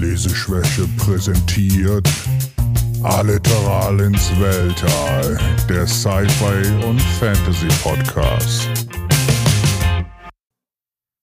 Leseschwäche 0.00 0.86
präsentiert 0.96 2.08
Alliteral 3.02 3.98
ins 3.98 4.30
Weltall, 4.38 5.36
der 5.68 5.88
Sci-Fi 5.88 6.86
und 6.86 7.00
Fantasy 7.00 7.66
Podcast. 7.82 8.68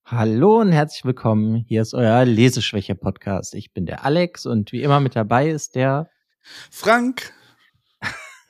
Hallo 0.03 0.59
und 0.59 0.73
herzlich 0.73 1.05
willkommen. 1.05 1.63
Hier 1.69 1.83
ist 1.83 1.93
euer 1.93 2.25
Leseschwäche-Podcast. 2.25 3.56
Ich 3.56 3.71
bin 3.71 3.85
der 3.85 4.03
Alex 4.03 4.46
und 4.46 4.74
wie 4.74 4.83
immer 4.83 4.99
mit 4.99 5.15
dabei 5.15 5.49
ist 5.49 5.76
der 5.76 6.10
Frank. 6.69 7.31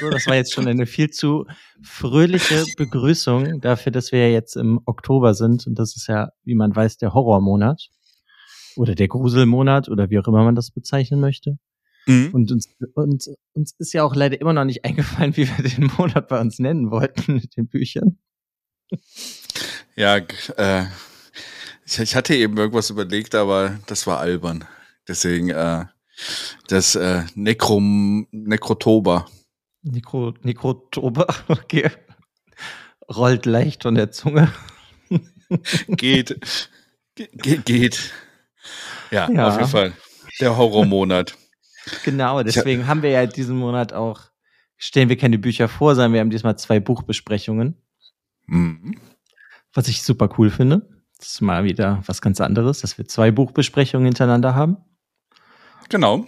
so, 0.00 0.08
das 0.08 0.26
war 0.28 0.36
jetzt 0.36 0.54
schon 0.54 0.66
eine 0.66 0.86
viel 0.86 1.10
zu 1.10 1.44
fröhliche 1.82 2.64
Begrüßung 2.78 3.60
dafür, 3.60 3.92
dass 3.92 4.12
wir 4.12 4.28
ja 4.28 4.32
jetzt 4.32 4.56
im 4.56 4.80
Oktober 4.86 5.34
sind 5.34 5.66
und 5.66 5.78
das 5.78 5.94
ist 5.94 6.06
ja, 6.06 6.30
wie 6.44 6.54
man 6.54 6.74
weiß, 6.74 6.96
der 6.96 7.12
Horrormonat 7.12 7.90
oder 8.76 8.94
der 8.94 9.08
Gruselmonat 9.08 9.88
oder 9.88 10.10
wie 10.10 10.18
auch 10.18 10.26
immer 10.26 10.44
man 10.44 10.54
das 10.54 10.70
bezeichnen 10.70 11.20
möchte. 11.20 11.58
Mhm. 12.06 12.30
Und 12.32 12.52
uns, 12.52 12.68
und 12.94 13.24
uns 13.52 13.74
ist 13.78 13.92
ja 13.92 14.04
auch 14.04 14.14
leider 14.14 14.40
immer 14.40 14.52
noch 14.52 14.64
nicht 14.64 14.84
eingefallen, 14.84 15.36
wie 15.36 15.48
wir 15.48 15.64
den 15.64 15.90
Monat 15.96 16.28
bei 16.28 16.40
uns 16.40 16.58
nennen 16.58 16.90
wollten 16.90 17.34
mit 17.34 17.56
den 17.56 17.68
Büchern. 17.68 18.18
Ja, 19.96 20.16
äh, 20.16 20.84
ich, 21.86 21.98
ich 21.98 22.16
hatte 22.16 22.34
eben 22.34 22.56
irgendwas 22.56 22.90
überlegt, 22.90 23.34
aber 23.34 23.78
das 23.86 24.06
war 24.06 24.18
albern. 24.18 24.64
Deswegen 25.06 25.50
äh, 25.50 25.84
das 26.68 26.94
äh, 26.94 27.24
Nekrom, 27.34 28.26
Nekrotober. 28.30 29.26
Nekro, 29.82 30.34
Nekrotober, 30.42 31.26
okay. 31.48 31.90
Rollt 33.08 33.46
leicht 33.46 33.82
von 33.82 33.94
der 33.94 34.10
Zunge. 34.10 34.52
geht. 35.88 36.38
Ge 37.16 37.58
geht. 37.64 38.12
Ja, 39.10 39.30
ja, 39.30 39.48
auf 39.48 39.56
jeden 39.56 39.68
Fall. 39.68 39.92
Der 40.40 40.56
Horrormonat. 40.56 41.36
Genau, 42.04 42.42
deswegen 42.42 42.86
haben 42.86 43.02
wir 43.02 43.08
ja 43.10 43.24
diesen 43.24 43.56
Monat 43.56 43.94
auch, 43.94 44.20
stellen 44.76 45.08
wir 45.08 45.16
keine 45.16 45.38
Bücher 45.38 45.66
vor, 45.66 45.94
sondern 45.94 46.12
wir 46.12 46.20
haben 46.20 46.28
diesmal 46.28 46.58
zwei 46.58 46.78
Buchbesprechungen. 46.78 47.74
Mhm. 48.46 49.00
Was 49.72 49.88
ich 49.88 50.02
super 50.02 50.28
cool 50.36 50.50
finde. 50.50 50.86
Das 51.18 51.28
ist 51.32 51.40
mal 51.40 51.64
wieder 51.64 52.02
was 52.06 52.20
ganz 52.20 52.40
anderes, 52.40 52.80
dass 52.80 52.98
wir 52.98 53.08
zwei 53.08 53.30
Buchbesprechungen 53.30 54.04
hintereinander 54.04 54.54
haben. 54.54 54.76
Genau. 55.88 56.26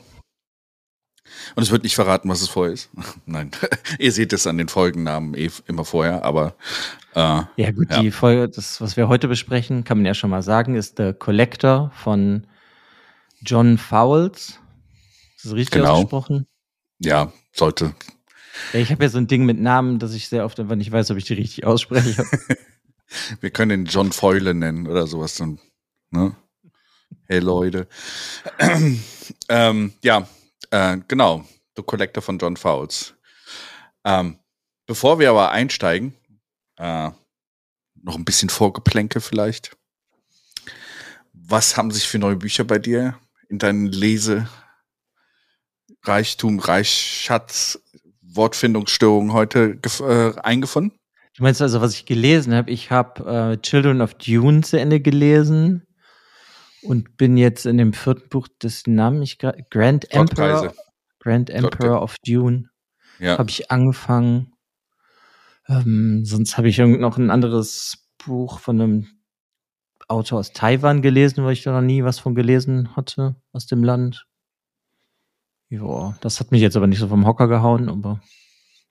Und 1.54 1.62
es 1.62 1.70
wird 1.70 1.82
nicht 1.82 1.94
verraten, 1.94 2.28
was 2.28 2.42
es 2.42 2.48
vorher 2.48 2.72
ist. 2.72 2.90
Nein, 3.26 3.50
ihr 3.98 4.12
seht 4.12 4.32
es 4.32 4.46
an 4.46 4.58
den 4.58 4.68
Folgennamen 4.68 5.34
eh 5.34 5.50
immer 5.66 5.84
vorher, 5.84 6.24
aber 6.24 6.54
äh, 7.14 7.42
ja 7.56 7.70
gut, 7.72 7.90
ja. 7.90 8.00
die 8.00 8.10
Folge, 8.10 8.48
das, 8.48 8.80
was 8.80 8.96
wir 8.96 9.08
heute 9.08 9.28
besprechen, 9.28 9.84
kann 9.84 9.98
man 9.98 10.06
ja 10.06 10.14
schon 10.14 10.30
mal 10.30 10.42
sagen, 10.42 10.74
ist 10.74 10.96
The 10.96 11.12
Collector 11.12 11.90
von 11.94 12.46
John 13.44 13.78
Fowles. 13.78 14.60
Ist 15.36 15.46
das 15.46 15.54
richtig 15.54 15.80
genau. 15.80 15.94
ausgesprochen? 15.94 16.46
Ja, 16.98 17.32
sollte. 17.52 17.94
Ich 18.72 18.90
habe 18.90 19.02
ja 19.02 19.10
so 19.10 19.18
ein 19.18 19.26
Ding 19.26 19.44
mit 19.44 19.58
Namen, 19.58 19.98
dass 19.98 20.14
ich 20.14 20.28
sehr 20.28 20.44
oft 20.44 20.60
einfach 20.60 20.76
nicht 20.76 20.92
weiß, 20.92 21.10
ob 21.10 21.16
ich 21.16 21.24
die 21.24 21.34
richtig 21.34 21.64
ausspreche. 21.64 22.24
wir 23.40 23.50
können 23.50 23.82
ihn 23.82 23.86
John 23.86 24.12
Foyle 24.12 24.54
nennen 24.54 24.86
oder 24.86 25.06
sowas. 25.06 25.36
Dann, 25.36 25.58
ne? 26.10 26.36
Hey 27.26 27.40
Leute. 27.40 27.88
ähm, 29.48 29.92
ja, 30.02 30.28
äh, 30.70 30.98
genau. 31.08 31.44
The 31.76 31.82
Collector 31.82 32.22
von 32.22 32.38
John 32.38 32.56
Fowles. 32.56 33.14
Ähm, 34.04 34.38
bevor 34.86 35.18
wir 35.18 35.30
aber 35.30 35.50
einsteigen, 35.50 36.14
äh, 36.76 37.10
noch 38.02 38.16
ein 38.16 38.24
bisschen 38.24 38.50
Vorgeplänke 38.50 39.20
vielleicht. 39.20 39.76
Was 41.32 41.76
haben 41.76 41.90
sich 41.90 42.06
für 42.06 42.18
neue 42.18 42.36
Bücher 42.36 42.64
bei 42.64 42.78
dir 42.78 43.18
in 43.52 43.58
deinen 43.58 43.86
Lesereichtum, 43.86 44.48
Reichschatz, 46.58 47.78
Wortfindungsstörungen 48.22 49.32
heute 49.34 49.78
äh, 50.00 50.32
eingefunden? 50.40 50.98
Du 51.36 51.42
meinst 51.42 51.62
also, 51.62 51.80
was 51.80 51.94
ich 51.94 52.06
gelesen 52.06 52.54
habe? 52.54 52.70
Ich 52.70 52.90
habe 52.90 53.52
äh, 53.52 53.58
Children 53.60 54.00
of 54.00 54.14
Dune 54.14 54.62
zu 54.62 54.80
Ende 54.80 55.00
gelesen 55.00 55.86
und 56.82 57.16
bin 57.16 57.36
jetzt 57.36 57.66
in 57.66 57.78
dem 57.78 57.92
vierten 57.92 58.28
Buch 58.30 58.48
des 58.62 58.86
Namen 58.86 59.22
ich 59.22 59.38
Grand 59.38 60.10
Emperor 60.10 60.74
Grand 61.20 61.50
Emperor 61.50 62.02
of 62.02 62.16
Dune 62.26 62.70
ja. 63.18 63.38
habe 63.38 63.50
ich 63.50 63.70
angefangen. 63.70 64.52
Ähm, 65.68 66.24
sonst 66.24 66.56
habe 66.56 66.68
ich 66.68 66.78
noch 66.78 67.18
ein 67.18 67.30
anderes 67.30 68.08
Buch 68.24 68.58
von 68.58 68.80
einem 68.80 69.08
Autor 70.08 70.40
aus 70.40 70.52
Taiwan 70.52 71.02
gelesen, 71.02 71.44
weil 71.44 71.52
ich 71.52 71.62
da 71.62 71.72
noch 71.72 71.86
nie 71.86 72.04
was 72.04 72.18
von 72.18 72.34
gelesen 72.34 72.94
hatte 72.96 73.36
aus 73.52 73.66
dem 73.66 73.84
Land. 73.84 74.26
Ja, 75.68 76.16
das 76.20 76.40
hat 76.40 76.52
mich 76.52 76.60
jetzt 76.60 76.76
aber 76.76 76.86
nicht 76.86 76.98
so 76.98 77.08
vom 77.08 77.26
Hocker 77.26 77.48
gehauen, 77.48 77.88
aber. 77.88 78.20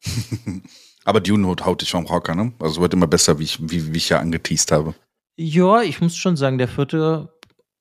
aber 1.05 1.19
Dune 1.21 1.47
haut 1.47 1.81
dich 1.81 1.91
vom 1.91 2.09
Hocker, 2.09 2.35
ne? 2.35 2.53
Also 2.59 2.81
wird 2.81 2.94
immer 2.94 3.07
besser, 3.07 3.38
wie 3.39 3.44
ich, 3.44 3.59
wie, 3.61 3.94
wie 3.94 3.97
ich 3.97 4.09
ja 4.09 4.19
angeteased 4.19 4.71
habe. 4.71 4.95
Ja, 5.35 5.81
ich 5.81 6.01
muss 6.01 6.16
schon 6.16 6.38
sagen, 6.38 6.57
der 6.57 6.67
vierte 6.67 7.29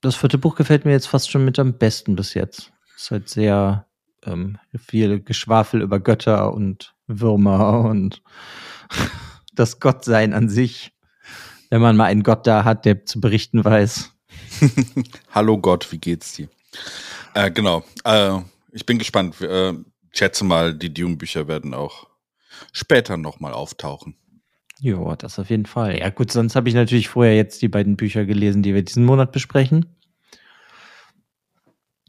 das 0.01 0.15
vierte 0.15 0.39
Buch 0.39 0.55
gefällt 0.55 0.83
mir 0.83 0.91
jetzt 0.91 1.07
fast 1.07 1.29
schon 1.29 1.45
mit 1.45 1.59
am 1.59 1.77
besten 1.77 2.15
bis 2.15 2.33
jetzt. 2.33 2.73
ist 2.95 3.11
halt 3.11 3.29
sehr 3.29 3.85
ähm, 4.25 4.57
viel 4.75 5.21
Geschwafel 5.21 5.81
über 5.81 5.99
Götter 5.99 6.53
und 6.53 6.95
Würmer 7.07 7.81
und 7.81 8.21
das 9.53 9.79
Gottsein 9.79 10.33
an 10.33 10.49
sich. 10.49 10.91
Wenn 11.71 11.81
man 11.81 11.95
mal 11.95 12.05
einen 12.05 12.21
Gott 12.21 12.45
da 12.45 12.65
hat, 12.65 12.83
der 12.83 13.05
zu 13.05 13.21
berichten 13.21 13.63
weiß. 13.63 14.11
Hallo 15.31 15.57
Gott, 15.57 15.89
wie 15.93 15.99
geht's 15.99 16.33
dir? 16.33 16.49
Äh, 17.33 17.49
genau. 17.49 17.85
Äh, 18.03 18.39
ich 18.73 18.85
bin 18.85 18.99
gespannt. 18.99 19.39
Äh, 19.39 19.71
ich 19.71 19.77
schätze 20.11 20.43
mal, 20.43 20.73
die 20.75 20.93
Dune-Bücher 20.93 21.47
werden 21.47 21.73
auch 21.73 22.07
später 22.73 23.15
nochmal 23.15 23.53
auftauchen. 23.53 24.17
Ja, 24.81 25.15
das 25.15 25.39
auf 25.39 25.49
jeden 25.49 25.65
Fall. 25.65 25.97
Ja, 25.97 26.09
gut, 26.09 26.33
sonst 26.33 26.57
habe 26.57 26.67
ich 26.67 26.75
natürlich 26.75 27.07
vorher 27.07 27.37
jetzt 27.37 27.61
die 27.61 27.69
beiden 27.69 27.95
Bücher 27.95 28.25
gelesen, 28.25 28.63
die 28.63 28.73
wir 28.73 28.83
diesen 28.83 29.05
Monat 29.05 29.31
besprechen. 29.31 29.85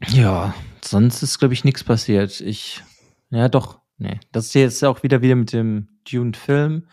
Ja, 0.09 0.53
sonst 0.83 1.23
ist, 1.23 1.39
glaube 1.39 1.53
ich, 1.53 1.63
nichts 1.63 1.85
passiert. 1.85 2.41
Ich, 2.41 2.83
ja, 3.29 3.47
doch, 3.47 3.79
nee. 3.97 4.19
Das 4.33 4.47
ist 4.47 4.55
jetzt 4.55 4.83
auch 4.83 5.03
wieder 5.03 5.21
wieder 5.21 5.35
mit 5.35 5.53
dem 5.53 5.87
Dune-Film. 6.03 6.85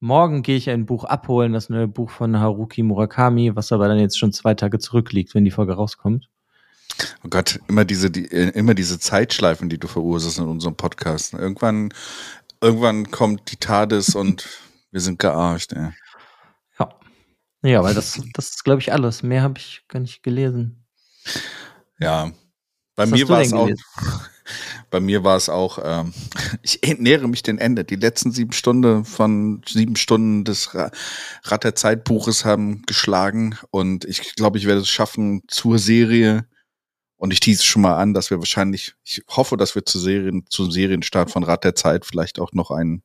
Morgen 0.00 0.42
gehe 0.42 0.56
ich 0.56 0.70
ein 0.70 0.86
Buch 0.86 1.04
abholen, 1.04 1.52
das 1.52 1.70
neue 1.70 1.88
Buch 1.88 2.10
von 2.10 2.38
Haruki 2.38 2.82
Murakami, 2.82 3.56
was 3.56 3.72
aber 3.72 3.88
dann 3.88 3.98
jetzt 3.98 4.18
schon 4.18 4.32
zwei 4.32 4.54
Tage 4.54 4.78
zurückliegt, 4.78 5.34
wenn 5.34 5.44
die 5.44 5.50
Folge 5.50 5.74
rauskommt. 5.74 6.28
Oh 7.24 7.28
Gott, 7.28 7.58
immer 7.68 7.84
diese, 7.84 8.10
die, 8.10 8.24
immer 8.26 8.74
diese 8.74 8.98
Zeitschleifen, 9.00 9.68
die 9.68 9.78
du 9.78 9.88
verursachst 9.88 10.38
in 10.38 10.46
unserem 10.46 10.76
Podcast. 10.76 11.34
Irgendwann, 11.34 11.92
irgendwann 12.60 13.10
kommt 13.10 13.50
die 13.50 13.56
TARDIS 13.56 14.14
und 14.14 14.48
wir 14.92 15.00
sind 15.00 15.18
gearscht, 15.18 15.72
ey. 15.72 15.90
Ja. 16.78 16.94
Ja, 17.62 17.82
weil 17.82 17.94
das, 17.94 18.20
das 18.34 18.50
ist, 18.50 18.64
glaube 18.64 18.80
ich, 18.80 18.92
alles. 18.92 19.24
Mehr 19.24 19.42
habe 19.42 19.58
ich 19.58 19.84
gar 19.88 20.00
nicht 20.00 20.22
gelesen. 20.22 20.84
Ja. 21.98 22.30
Bei 22.94 23.04
Was 23.04 23.10
mir 23.10 23.28
war 23.28 23.40
es 23.40 23.52
auch. 23.52 23.68
Bei 24.90 25.00
mir 25.00 25.24
war 25.24 25.36
es 25.36 25.48
auch, 25.48 25.78
ähm, 25.82 26.12
ich 26.62 26.80
nähere 26.98 27.28
mich 27.28 27.42
dem 27.42 27.58
Ende. 27.58 27.84
Die 27.84 27.96
letzten 27.96 28.32
sieben 28.32 28.52
Stunden 28.52 29.04
von 29.04 29.62
sieben 29.66 29.96
Stunden 29.96 30.44
des 30.44 30.74
Rad 30.74 31.64
der 31.64 31.74
Zeitbuches 31.74 32.44
haben 32.44 32.82
geschlagen 32.86 33.56
und 33.70 34.04
ich 34.04 34.34
glaube, 34.34 34.58
ich 34.58 34.66
werde 34.66 34.80
es 34.80 34.88
schaffen 34.88 35.42
zur 35.48 35.78
Serie. 35.78 36.46
Und 37.20 37.32
ich 37.32 37.40
tease 37.40 37.64
schon 37.64 37.82
mal 37.82 37.96
an, 37.96 38.14
dass 38.14 38.30
wir 38.30 38.38
wahrscheinlich, 38.38 38.94
ich 39.02 39.22
hoffe, 39.28 39.56
dass 39.56 39.74
wir 39.74 39.84
zu 39.84 39.98
Serien, 39.98 40.44
zum 40.48 40.70
Serienstart 40.70 41.32
von 41.32 41.42
Rad 41.42 41.64
der 41.64 41.74
Zeit 41.74 42.06
vielleicht 42.06 42.38
auch 42.38 42.52
noch 42.52 42.70
einen 42.70 43.02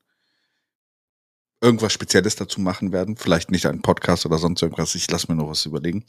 irgendwas 1.63 1.93
Spezielles 1.93 2.35
dazu 2.35 2.61
machen 2.61 2.91
werden. 2.91 3.15
Vielleicht 3.15 3.49
nicht 3.49 3.65
einen 3.65 3.81
Podcast 3.81 4.25
oder 4.25 4.37
sonst 4.37 4.61
irgendwas. 4.61 4.95
Ich 4.95 5.09
lasse 5.09 5.31
mir 5.31 5.35
noch 5.35 5.49
was 5.49 5.65
überlegen. 5.65 6.05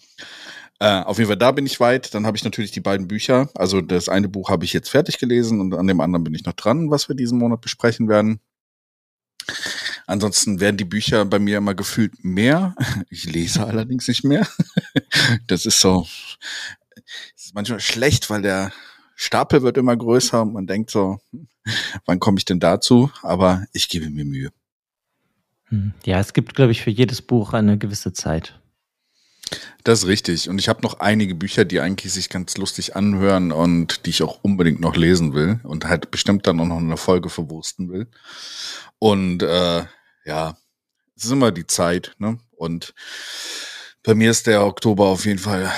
Äh, 0.80 1.02
auf 1.02 1.18
jeden 1.18 1.28
Fall, 1.28 1.38
da 1.38 1.52
bin 1.52 1.64
ich 1.64 1.78
weit. 1.80 2.12
Dann 2.14 2.26
habe 2.26 2.36
ich 2.36 2.44
natürlich 2.44 2.72
die 2.72 2.80
beiden 2.80 3.06
Bücher. 3.06 3.48
Also 3.54 3.80
das 3.80 4.08
eine 4.08 4.28
Buch 4.28 4.50
habe 4.50 4.64
ich 4.64 4.72
jetzt 4.72 4.90
fertig 4.90 5.18
gelesen 5.18 5.60
und 5.60 5.74
an 5.74 5.86
dem 5.86 6.00
anderen 6.00 6.24
bin 6.24 6.34
ich 6.34 6.44
noch 6.44 6.54
dran, 6.54 6.90
was 6.90 7.08
wir 7.08 7.14
diesen 7.14 7.38
Monat 7.38 7.60
besprechen 7.60 8.08
werden. 8.08 8.40
Ansonsten 10.06 10.60
werden 10.60 10.76
die 10.76 10.84
Bücher 10.84 11.24
bei 11.24 11.38
mir 11.38 11.58
immer 11.58 11.74
gefühlt 11.74 12.24
mehr. 12.24 12.74
Ich 13.08 13.24
lese 13.24 13.64
allerdings 13.64 14.08
nicht 14.08 14.24
mehr. 14.24 14.46
Das 15.46 15.64
ist 15.66 15.80
so, 15.80 16.06
das 17.36 17.46
ist 17.46 17.54
manchmal 17.54 17.80
schlecht, 17.80 18.28
weil 18.30 18.42
der 18.42 18.72
Stapel 19.14 19.62
wird 19.62 19.78
immer 19.78 19.96
größer 19.96 20.42
und 20.42 20.52
man 20.52 20.66
denkt 20.66 20.90
so, 20.90 21.20
wann 22.04 22.20
komme 22.20 22.38
ich 22.38 22.44
denn 22.44 22.60
dazu? 22.60 23.10
Aber 23.22 23.64
ich 23.72 23.88
gebe 23.88 24.10
mir 24.10 24.24
Mühe. 24.24 24.50
Hm. 25.74 25.92
Ja, 26.04 26.20
es 26.20 26.32
gibt, 26.32 26.54
glaube 26.54 26.70
ich, 26.70 26.82
für 26.82 26.90
jedes 26.90 27.20
Buch 27.20 27.52
eine 27.52 27.78
gewisse 27.78 28.12
Zeit. 28.12 28.60
Das 29.82 30.00
ist 30.00 30.06
richtig. 30.06 30.48
Und 30.48 30.58
ich 30.58 30.68
habe 30.68 30.82
noch 30.82 31.00
einige 31.00 31.34
Bücher, 31.34 31.64
die 31.64 31.80
eigentlich 31.80 32.12
sich 32.12 32.28
ganz 32.28 32.56
lustig 32.56 32.96
anhören 32.96 33.50
und 33.52 34.06
die 34.06 34.10
ich 34.10 34.22
auch 34.22 34.38
unbedingt 34.42 34.80
noch 34.80 34.96
lesen 34.96 35.34
will 35.34 35.60
und 35.64 35.84
halt 35.84 36.10
bestimmt 36.10 36.46
dann 36.46 36.60
auch 36.60 36.66
noch 36.66 36.78
eine 36.78 36.96
Folge 36.96 37.28
verwursten 37.28 37.90
will. 37.90 38.06
Und 38.98 39.42
äh, 39.42 39.84
ja, 40.24 40.56
es 41.16 41.24
ist 41.24 41.32
immer 41.32 41.50
die 41.50 41.66
Zeit, 41.66 42.14
ne? 42.18 42.38
Und 42.52 42.94
bei 44.04 44.14
mir 44.14 44.30
ist 44.30 44.46
der 44.46 44.64
Oktober 44.64 45.06
auf 45.06 45.26
jeden 45.26 45.38
Fall 45.38 45.70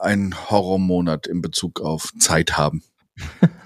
einen 0.00 0.34
Horrormonat 0.50 1.26
in 1.26 1.42
Bezug 1.42 1.80
auf 1.80 2.12
Zeit 2.18 2.56
haben. 2.56 2.82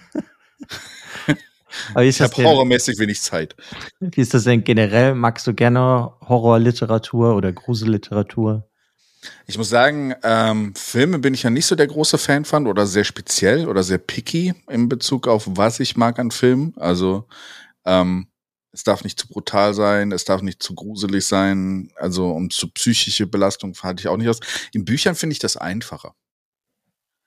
ich 2.00 2.20
habe 2.20 2.36
horrormäßig 2.36 2.98
wenig 2.98 3.20
Zeit. 3.20 3.54
Wie 4.00 4.20
ist 4.20 4.34
das 4.34 4.44
denn 4.44 4.64
generell? 4.64 5.14
Magst 5.14 5.46
du 5.46 5.54
gerne 5.54 6.12
Horrorliteratur 6.20 7.34
oder 7.34 7.52
Gruselliteratur? 7.52 8.68
Ich 9.46 9.58
muss 9.58 9.68
sagen, 9.68 10.14
ähm, 10.22 10.74
Filme 10.76 11.18
bin 11.18 11.34
ich 11.34 11.42
ja 11.42 11.50
nicht 11.50 11.66
so 11.66 11.74
der 11.74 11.86
große 11.86 12.18
Fan 12.18 12.44
von 12.44 12.66
oder 12.66 12.86
sehr 12.86 13.04
speziell 13.04 13.66
oder 13.66 13.82
sehr 13.82 13.98
picky 13.98 14.54
in 14.68 14.88
Bezug 14.88 15.26
auf 15.26 15.44
was 15.48 15.80
ich 15.80 15.96
mag 15.96 16.18
an 16.18 16.30
Filmen. 16.30 16.74
Also 16.76 17.26
ähm, 17.84 18.28
es 18.72 18.84
darf 18.84 19.02
nicht 19.02 19.18
zu 19.18 19.26
brutal 19.28 19.74
sein, 19.74 20.12
es 20.12 20.24
darf 20.24 20.42
nicht 20.42 20.62
zu 20.62 20.74
gruselig 20.74 21.26
sein, 21.26 21.90
also 21.96 22.30
um 22.30 22.50
zu 22.50 22.68
psychische 22.70 23.26
Belastung 23.26 23.74
halte 23.82 24.02
ich 24.02 24.08
auch 24.08 24.16
nicht 24.16 24.28
aus. 24.28 24.40
In 24.72 24.84
Büchern 24.84 25.14
finde 25.14 25.32
ich 25.32 25.38
das 25.38 25.56
einfacher. 25.56 26.14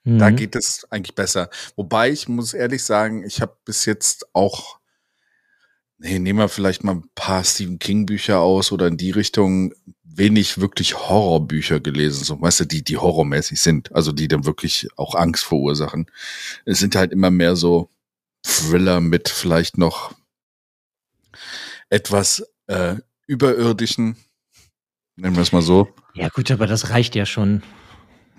Mhm. 0.04 0.18
Da 0.18 0.30
geht 0.30 0.56
es 0.56 0.86
eigentlich 0.90 1.14
besser. 1.14 1.48
Wobei 1.76 2.10
ich 2.10 2.28
muss 2.28 2.54
ehrlich 2.54 2.82
sagen, 2.82 3.24
ich 3.24 3.40
habe 3.40 3.56
bis 3.64 3.84
jetzt 3.84 4.26
auch, 4.34 4.78
nee, 5.98 6.18
nehmen 6.18 6.38
wir 6.40 6.48
vielleicht 6.48 6.84
mal 6.84 6.96
ein 6.96 7.10
paar 7.14 7.44
Stephen 7.44 7.78
King 7.78 8.06
Bücher 8.06 8.40
aus 8.40 8.72
oder 8.72 8.86
in 8.88 8.96
die 8.96 9.10
Richtung 9.10 9.72
wenig 10.14 10.60
wirklich 10.60 10.96
Horrorbücher 10.96 11.80
gelesen, 11.80 12.24
so 12.24 12.40
weißt 12.40 12.60
du, 12.60 12.64
die 12.66 12.84
die 12.84 12.98
horrormäßig 12.98 13.60
sind, 13.60 13.94
also 13.94 14.12
die 14.12 14.28
dann 14.28 14.44
wirklich 14.44 14.88
auch 14.96 15.14
Angst 15.14 15.44
verursachen. 15.44 16.06
Es 16.64 16.78
sind 16.78 16.96
halt 16.96 17.12
immer 17.12 17.30
mehr 17.30 17.56
so 17.56 17.88
Thriller 18.42 19.00
mit 19.00 19.28
vielleicht 19.28 19.78
noch 19.78 20.12
etwas 21.88 22.44
äh, 22.66 22.96
überirdischen, 23.26 24.16
nennen 25.16 25.36
wir 25.36 25.42
es 25.42 25.52
mal 25.52 25.62
so. 25.62 25.88
Ja 26.14 26.28
gut, 26.28 26.50
aber 26.50 26.66
das 26.66 26.90
reicht 26.90 27.14
ja 27.14 27.24
schon. 27.24 27.62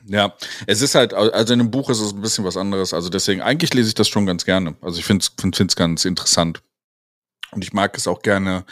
Ja, 0.05 0.35
es 0.67 0.81
ist 0.81 0.95
halt, 0.95 1.13
also 1.13 1.53
in 1.53 1.61
einem 1.61 1.71
Buch 1.71 1.89
ist 1.89 2.01
es 2.01 2.13
ein 2.13 2.21
bisschen 2.21 2.43
was 2.43 2.57
anderes. 2.57 2.93
Also 2.93 3.09
deswegen, 3.09 3.41
eigentlich 3.41 3.73
lese 3.73 3.89
ich 3.89 3.95
das 3.95 4.09
schon 4.09 4.25
ganz 4.25 4.43
gerne. 4.45 4.75
Also 4.81 4.99
ich 4.99 5.05
finde 5.05 5.25
es 5.25 5.75
ganz 5.75 6.05
interessant. 6.05 6.61
Und 7.51 7.63
ich 7.63 7.73
mag 7.73 7.95
es 7.97 8.07
auch 8.07 8.21
gerne, 8.21 8.65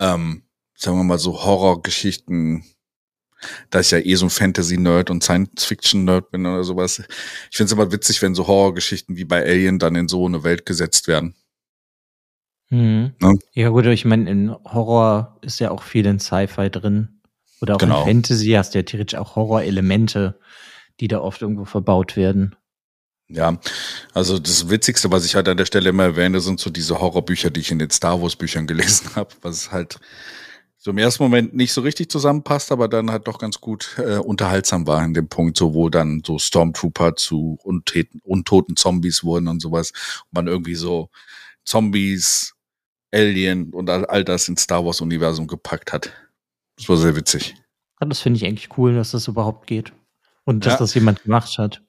ähm, 0.00 0.42
sagen 0.74 0.96
wir 0.96 1.04
mal 1.04 1.18
so 1.18 1.44
Horrorgeschichten, 1.44 2.64
da 3.70 3.80
ich 3.80 3.90
ja 3.90 3.98
eh 3.98 4.14
so 4.14 4.26
ein 4.26 4.30
Fantasy-Nerd 4.30 5.10
und 5.10 5.22
Science-Fiction-Nerd 5.22 6.30
bin 6.30 6.46
oder 6.46 6.64
sowas. 6.64 7.00
Ich 7.50 7.56
finde 7.56 7.66
es 7.66 7.72
immer 7.72 7.92
witzig, 7.92 8.22
wenn 8.22 8.34
so 8.34 8.46
Horrorgeschichten 8.46 9.16
wie 9.16 9.24
bei 9.24 9.44
Alien 9.44 9.78
dann 9.78 9.96
in 9.96 10.08
so 10.08 10.24
eine 10.24 10.44
Welt 10.44 10.64
gesetzt 10.64 11.08
werden. 11.08 11.34
Mhm. 12.70 13.12
Ne? 13.20 13.32
Ja 13.52 13.68
gut, 13.68 13.84
ich 13.86 14.04
meine, 14.04 14.30
in 14.30 14.50
Horror 14.64 15.38
ist 15.42 15.60
ja 15.60 15.70
auch 15.70 15.82
viel 15.82 16.06
in 16.06 16.20
Sci-Fi 16.20 16.70
drin. 16.70 17.20
Oder 17.60 17.76
auch 17.76 17.78
genau. 17.78 18.00
in 18.00 18.06
Fantasy 18.06 18.50
hast 18.50 18.74
du 18.74 18.78
ja 18.78 18.82
theoretisch 18.82 19.18
auch 19.18 19.36
Horror-Elemente, 19.36 20.38
die 21.00 21.08
da 21.08 21.20
oft 21.20 21.42
irgendwo 21.42 21.64
verbaut 21.64 22.16
werden. 22.16 22.56
Ja, 23.28 23.58
also 24.12 24.38
das 24.38 24.68
Witzigste, 24.68 25.10
was 25.10 25.24
ich 25.24 25.34
halt 25.34 25.48
an 25.48 25.56
der 25.56 25.64
Stelle 25.64 25.88
immer 25.90 26.04
erwähne, 26.04 26.40
sind 26.40 26.60
so 26.60 26.70
diese 26.70 27.00
Horrorbücher, 27.00 27.50
die 27.50 27.60
ich 27.60 27.70
in 27.70 27.78
den 27.78 27.90
Star 27.90 28.20
Wars-Büchern 28.20 28.66
gelesen 28.68 29.16
habe, 29.16 29.30
was 29.42 29.72
halt 29.72 29.98
so 30.76 30.90
im 30.90 30.98
ersten 30.98 31.22
Moment 31.22 31.54
nicht 31.54 31.72
so 31.72 31.80
richtig 31.80 32.10
zusammenpasst, 32.10 32.70
aber 32.70 32.88
dann 32.88 33.10
halt 33.10 33.26
doch 33.26 33.38
ganz 33.38 33.58
gut 33.58 33.96
äh, 33.96 34.18
unterhaltsam 34.18 34.86
war 34.86 35.02
in 35.02 35.14
dem 35.14 35.28
Punkt, 35.28 35.56
so 35.56 35.72
wo 35.72 35.88
dann 35.88 36.22
so 36.26 36.38
Stormtrooper 36.38 37.16
zu 37.16 37.58
untoten, 37.62 38.20
untoten 38.22 38.76
Zombies 38.76 39.24
wurden 39.24 39.48
und 39.48 39.60
sowas. 39.60 39.92
Und 40.24 40.32
man 40.32 40.46
irgendwie 40.46 40.74
so 40.74 41.08
Zombies, 41.64 42.54
Alien 43.10 43.72
und 43.72 43.88
all, 43.88 44.04
all 44.04 44.24
das 44.24 44.46
ins 44.48 44.62
Star 44.62 44.84
Wars-Universum 44.84 45.46
gepackt 45.46 45.94
hat. 45.94 46.12
Das 46.76 46.86
war 46.90 46.98
sehr 46.98 47.16
witzig. 47.16 47.54
Das 48.00 48.20
finde 48.20 48.36
ich 48.36 48.44
eigentlich 48.44 48.76
cool, 48.76 48.94
dass 48.94 49.12
das 49.12 49.28
überhaupt 49.28 49.66
geht. 49.66 49.94
Und 50.44 50.66
dass 50.66 50.74
ja. 50.74 50.78
das 50.78 50.94
jemand 50.94 51.22
gemacht 51.22 51.58
hat. 51.58 51.82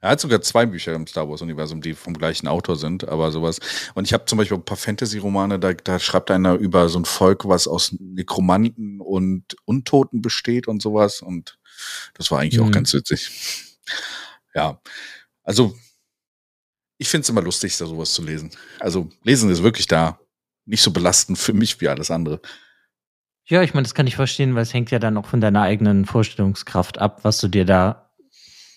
Er 0.00 0.10
hat 0.10 0.20
sogar 0.20 0.40
zwei 0.42 0.66
Bücher 0.66 0.94
im 0.94 1.06
Star 1.06 1.28
Wars-Universum, 1.28 1.80
die 1.80 1.94
vom 1.94 2.14
gleichen 2.14 2.46
Autor 2.46 2.76
sind, 2.76 3.08
aber 3.08 3.32
sowas. 3.32 3.58
Und 3.94 4.04
ich 4.04 4.12
habe 4.12 4.24
zum 4.26 4.38
Beispiel 4.38 4.56
ein 4.56 4.64
paar 4.64 4.76
Fantasy-Romane, 4.76 5.58
da, 5.58 5.72
da 5.72 5.98
schreibt 5.98 6.30
einer 6.30 6.54
über 6.54 6.88
so 6.88 7.00
ein 7.00 7.04
Volk, 7.04 7.48
was 7.48 7.66
aus 7.66 7.96
Nekromanten 7.98 9.00
und 9.00 9.56
Untoten 9.64 10.22
besteht 10.22 10.68
und 10.68 10.80
sowas. 10.82 11.22
Und 11.22 11.58
das 12.14 12.30
war 12.30 12.40
eigentlich 12.40 12.60
mhm. 12.60 12.66
auch 12.66 12.70
ganz 12.70 12.92
witzig. 12.92 13.76
Ja. 14.54 14.80
Also, 15.42 15.76
ich 16.98 17.08
finde 17.08 17.22
es 17.22 17.28
immer 17.28 17.42
lustig, 17.42 17.76
da 17.76 17.86
sowas 17.86 18.12
zu 18.12 18.22
lesen. 18.22 18.50
Also, 18.78 19.08
lesen 19.22 19.50
ist 19.50 19.62
wirklich 19.62 19.86
da 19.86 20.20
nicht 20.66 20.82
so 20.82 20.90
belastend 20.90 21.38
für 21.38 21.52
mich 21.52 21.80
wie 21.80 21.88
alles 21.88 22.10
andere. 22.10 22.40
Ja, 23.48 23.62
ich 23.62 23.74
meine, 23.74 23.84
das 23.84 23.94
kann 23.94 24.08
ich 24.08 24.16
verstehen, 24.16 24.56
weil 24.56 24.62
es 24.62 24.74
hängt 24.74 24.90
ja 24.90 24.98
dann 24.98 25.16
auch 25.16 25.26
von 25.26 25.40
deiner 25.40 25.62
eigenen 25.62 26.04
Vorstellungskraft 26.04 26.98
ab, 26.98 27.20
was 27.22 27.38
du 27.38 27.46
dir 27.46 27.64
da 27.64 28.10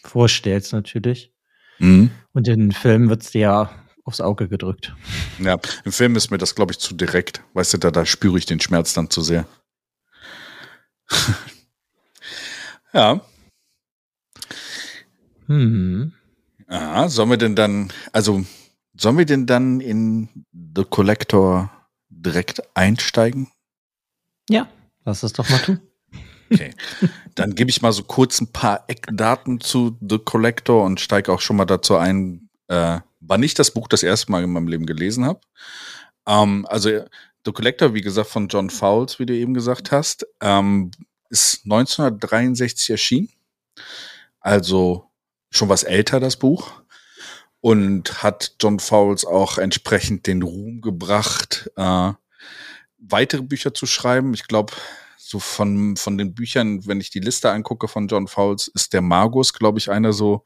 vorstellst, 0.03 0.73
natürlich. 0.73 1.33
Mhm. 1.79 2.11
Und 2.33 2.47
in 2.47 2.59
den 2.59 2.71
Film 2.71 3.09
wird 3.09 3.23
es 3.23 3.31
dir 3.31 3.41
ja 3.41 3.71
aufs 4.05 4.21
Auge 4.21 4.47
gedrückt. 4.47 4.95
Ja, 5.39 5.57
im 5.85 5.91
Film 5.91 6.15
ist 6.15 6.29
mir 6.29 6.37
das, 6.37 6.53
glaube 6.53 6.71
ich, 6.71 6.79
zu 6.79 6.93
direkt. 6.93 7.41
Weißt 7.53 7.73
du, 7.73 7.77
da, 7.79 7.89
da 7.89 8.05
spüre 8.05 8.37
ich 8.37 8.45
den 8.45 8.59
Schmerz 8.59 8.93
dann 8.93 9.09
zu 9.09 9.21
sehr. 9.21 9.47
ja. 12.93 13.21
Hm. 15.47 16.13
Ja, 16.69 17.09
sollen 17.09 17.29
wir 17.31 17.37
denn 17.37 17.55
dann, 17.55 17.91
also, 18.11 18.45
sollen 18.95 19.17
wir 19.17 19.25
denn 19.25 19.47
dann 19.47 19.79
in 19.79 20.45
The 20.75 20.83
Collector 20.83 21.71
direkt 22.09 22.61
einsteigen? 22.75 23.51
Ja, 24.49 24.67
lass 25.05 25.23
es 25.23 25.33
doch 25.33 25.49
mal 25.49 25.59
tun. 25.59 25.79
Okay. 26.51 26.73
Dann 27.35 27.53
gebe 27.53 27.69
ich 27.69 27.83
mal 27.83 27.91
so 27.91 28.01
kurz 28.01 28.41
ein 28.41 28.51
paar 28.51 28.85
Eckdaten 28.87 29.61
zu 29.61 29.95
The 30.01 30.17
Collector 30.17 30.83
und 30.83 30.99
steige 30.99 31.31
auch 31.31 31.41
schon 31.41 31.57
mal 31.57 31.65
dazu 31.65 31.95
ein, 31.95 32.49
äh, 32.69 33.01
wann 33.19 33.43
ich 33.43 33.53
das 33.53 33.69
Buch 33.69 33.87
das 33.87 34.01
erste 34.01 34.31
Mal 34.31 34.43
in 34.43 34.51
meinem 34.51 34.67
Leben 34.67 34.87
gelesen 34.87 35.25
habe. 35.25 35.41
Ähm, 36.27 36.65
also 36.67 36.89
The 37.45 37.51
Collector, 37.51 37.93
wie 37.93 38.01
gesagt, 38.01 38.29
von 38.29 38.47
John 38.47 38.71
Fowles, 38.71 39.19
wie 39.19 39.27
du 39.27 39.35
eben 39.35 39.53
gesagt 39.53 39.91
hast, 39.91 40.25
ähm, 40.41 40.89
ist 41.29 41.65
1963 41.65 42.89
erschienen. 42.89 43.29
Also 44.39 45.05
schon 45.51 45.69
was 45.69 45.83
älter, 45.83 46.19
das 46.19 46.37
Buch. 46.37 46.71
Und 47.61 48.23
hat 48.23 48.55
John 48.59 48.79
Fowles 48.79 49.25
auch 49.25 49.57
entsprechend 49.57 50.27
den 50.27 50.41
Ruhm 50.41 50.81
gebracht, 50.81 51.69
äh, 51.75 52.13
weitere 52.99 53.41
Bücher 53.41 53.73
zu 53.73 53.85
schreiben. 53.85 54.33
Ich 54.33 54.47
glaube, 54.47 54.73
so 55.17 55.39
von, 55.39 55.95
von 55.95 56.17
den 56.17 56.33
Büchern, 56.33 56.85
wenn 56.87 57.01
ich 57.01 57.09
die 57.09 57.19
Liste 57.19 57.51
angucke 57.51 57.87
von 57.87 58.07
John 58.07 58.27
Fowles, 58.27 58.67
ist 58.67 58.93
der 58.93 59.01
Magus, 59.01 59.53
glaube 59.53 59.79
ich, 59.79 59.91
einer 59.91 60.13
so, 60.13 60.45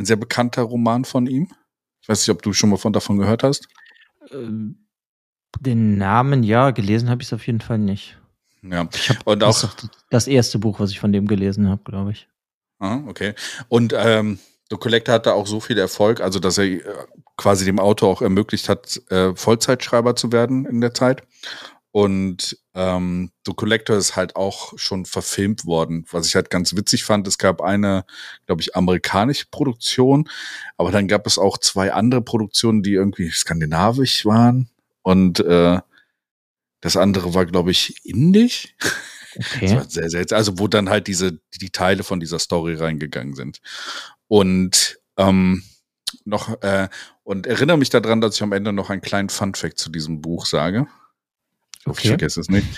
ein 0.00 0.06
sehr 0.06 0.16
bekannter 0.16 0.62
Roman 0.62 1.04
von 1.04 1.26
ihm. 1.26 1.52
Ich 2.00 2.08
weiß 2.08 2.26
nicht, 2.26 2.34
ob 2.34 2.42
du 2.42 2.52
schon 2.52 2.70
mal 2.70 2.78
von 2.78 2.92
davon 2.92 3.18
gehört 3.18 3.42
hast. 3.42 3.68
Ähm, 4.32 4.86
den 5.60 5.98
Namen, 5.98 6.42
ja, 6.42 6.70
gelesen 6.70 7.10
habe 7.10 7.22
ich 7.22 7.28
es 7.28 7.32
auf 7.34 7.46
jeden 7.46 7.60
Fall 7.60 7.78
nicht. 7.78 8.18
Ja, 8.62 8.88
und 9.24 9.42
auch 9.44 9.60
das, 9.60 9.88
das 10.10 10.26
erste 10.26 10.58
Buch, 10.58 10.80
was 10.80 10.90
ich 10.90 11.00
von 11.00 11.12
dem 11.12 11.26
gelesen 11.26 11.68
habe, 11.68 11.82
glaube 11.84 12.12
ich. 12.12 12.28
Ah, 12.78 13.00
okay. 13.06 13.34
Und 13.68 13.94
ähm, 13.96 14.38
The 14.70 14.76
Collector 14.76 15.14
hatte 15.14 15.34
auch 15.34 15.46
so 15.46 15.60
viel 15.60 15.78
Erfolg, 15.78 16.20
also 16.20 16.38
dass 16.38 16.58
er 16.58 16.64
äh, 16.64 16.82
quasi 17.36 17.64
dem 17.64 17.80
Autor 17.80 18.08
auch 18.08 18.22
ermöglicht 18.22 18.68
hat, 18.68 19.00
äh, 19.10 19.34
Vollzeitschreiber 19.34 20.14
zu 20.14 20.32
werden 20.32 20.64
in 20.64 20.80
der 20.80 20.94
Zeit. 20.94 21.22
Und 21.92 22.56
ähm, 22.74 23.32
The 23.44 23.52
Collector 23.52 23.96
ist 23.96 24.14
halt 24.14 24.36
auch 24.36 24.78
schon 24.78 25.06
verfilmt 25.06 25.66
worden, 25.66 26.06
was 26.12 26.28
ich 26.28 26.36
halt 26.36 26.48
ganz 26.48 26.76
witzig 26.76 27.02
fand. 27.02 27.26
Es 27.26 27.36
gab 27.36 27.60
eine, 27.60 28.04
glaube 28.46 28.62
ich, 28.62 28.76
amerikanische 28.76 29.46
Produktion, 29.50 30.28
aber 30.76 30.92
dann 30.92 31.08
gab 31.08 31.26
es 31.26 31.36
auch 31.36 31.58
zwei 31.58 31.92
andere 31.92 32.22
Produktionen, 32.22 32.84
die 32.84 32.92
irgendwie 32.92 33.30
skandinavisch 33.30 34.24
waren. 34.24 34.70
Und 35.02 35.40
äh, 35.40 35.80
das 36.80 36.96
andere 36.96 37.34
war, 37.34 37.44
glaube 37.46 37.72
ich, 37.72 38.04
indisch. 38.04 38.74
Okay. 39.36 39.66
Das 39.66 39.74
war 39.74 39.88
sehr 39.88 40.10
seltsam. 40.10 40.38
Also 40.38 40.58
wo 40.58 40.66
dann 40.66 40.90
halt 40.90 41.06
diese 41.06 41.38
die 41.60 41.70
Teile 41.70 42.02
von 42.02 42.18
dieser 42.18 42.40
Story 42.40 42.74
reingegangen 42.74 43.34
sind. 43.34 43.60
Und 44.30 45.00
ähm, 45.16 45.64
noch 46.24 46.62
äh, 46.62 46.88
und 47.24 47.48
erinnere 47.48 47.78
mich 47.78 47.90
daran, 47.90 48.20
dass 48.20 48.36
ich 48.36 48.42
am 48.44 48.52
Ende 48.52 48.72
noch 48.72 48.88
einen 48.88 49.00
kleinen 49.00 49.28
Funfact 49.28 49.76
zu 49.76 49.90
diesem 49.90 50.20
Buch 50.20 50.46
sage. 50.46 50.86
Ich 51.80 51.86
hoffe, 51.86 51.98
okay. 51.98 52.00
ich 52.02 52.08
vergesse 52.10 52.40
es 52.40 52.48
nicht. 52.48 52.68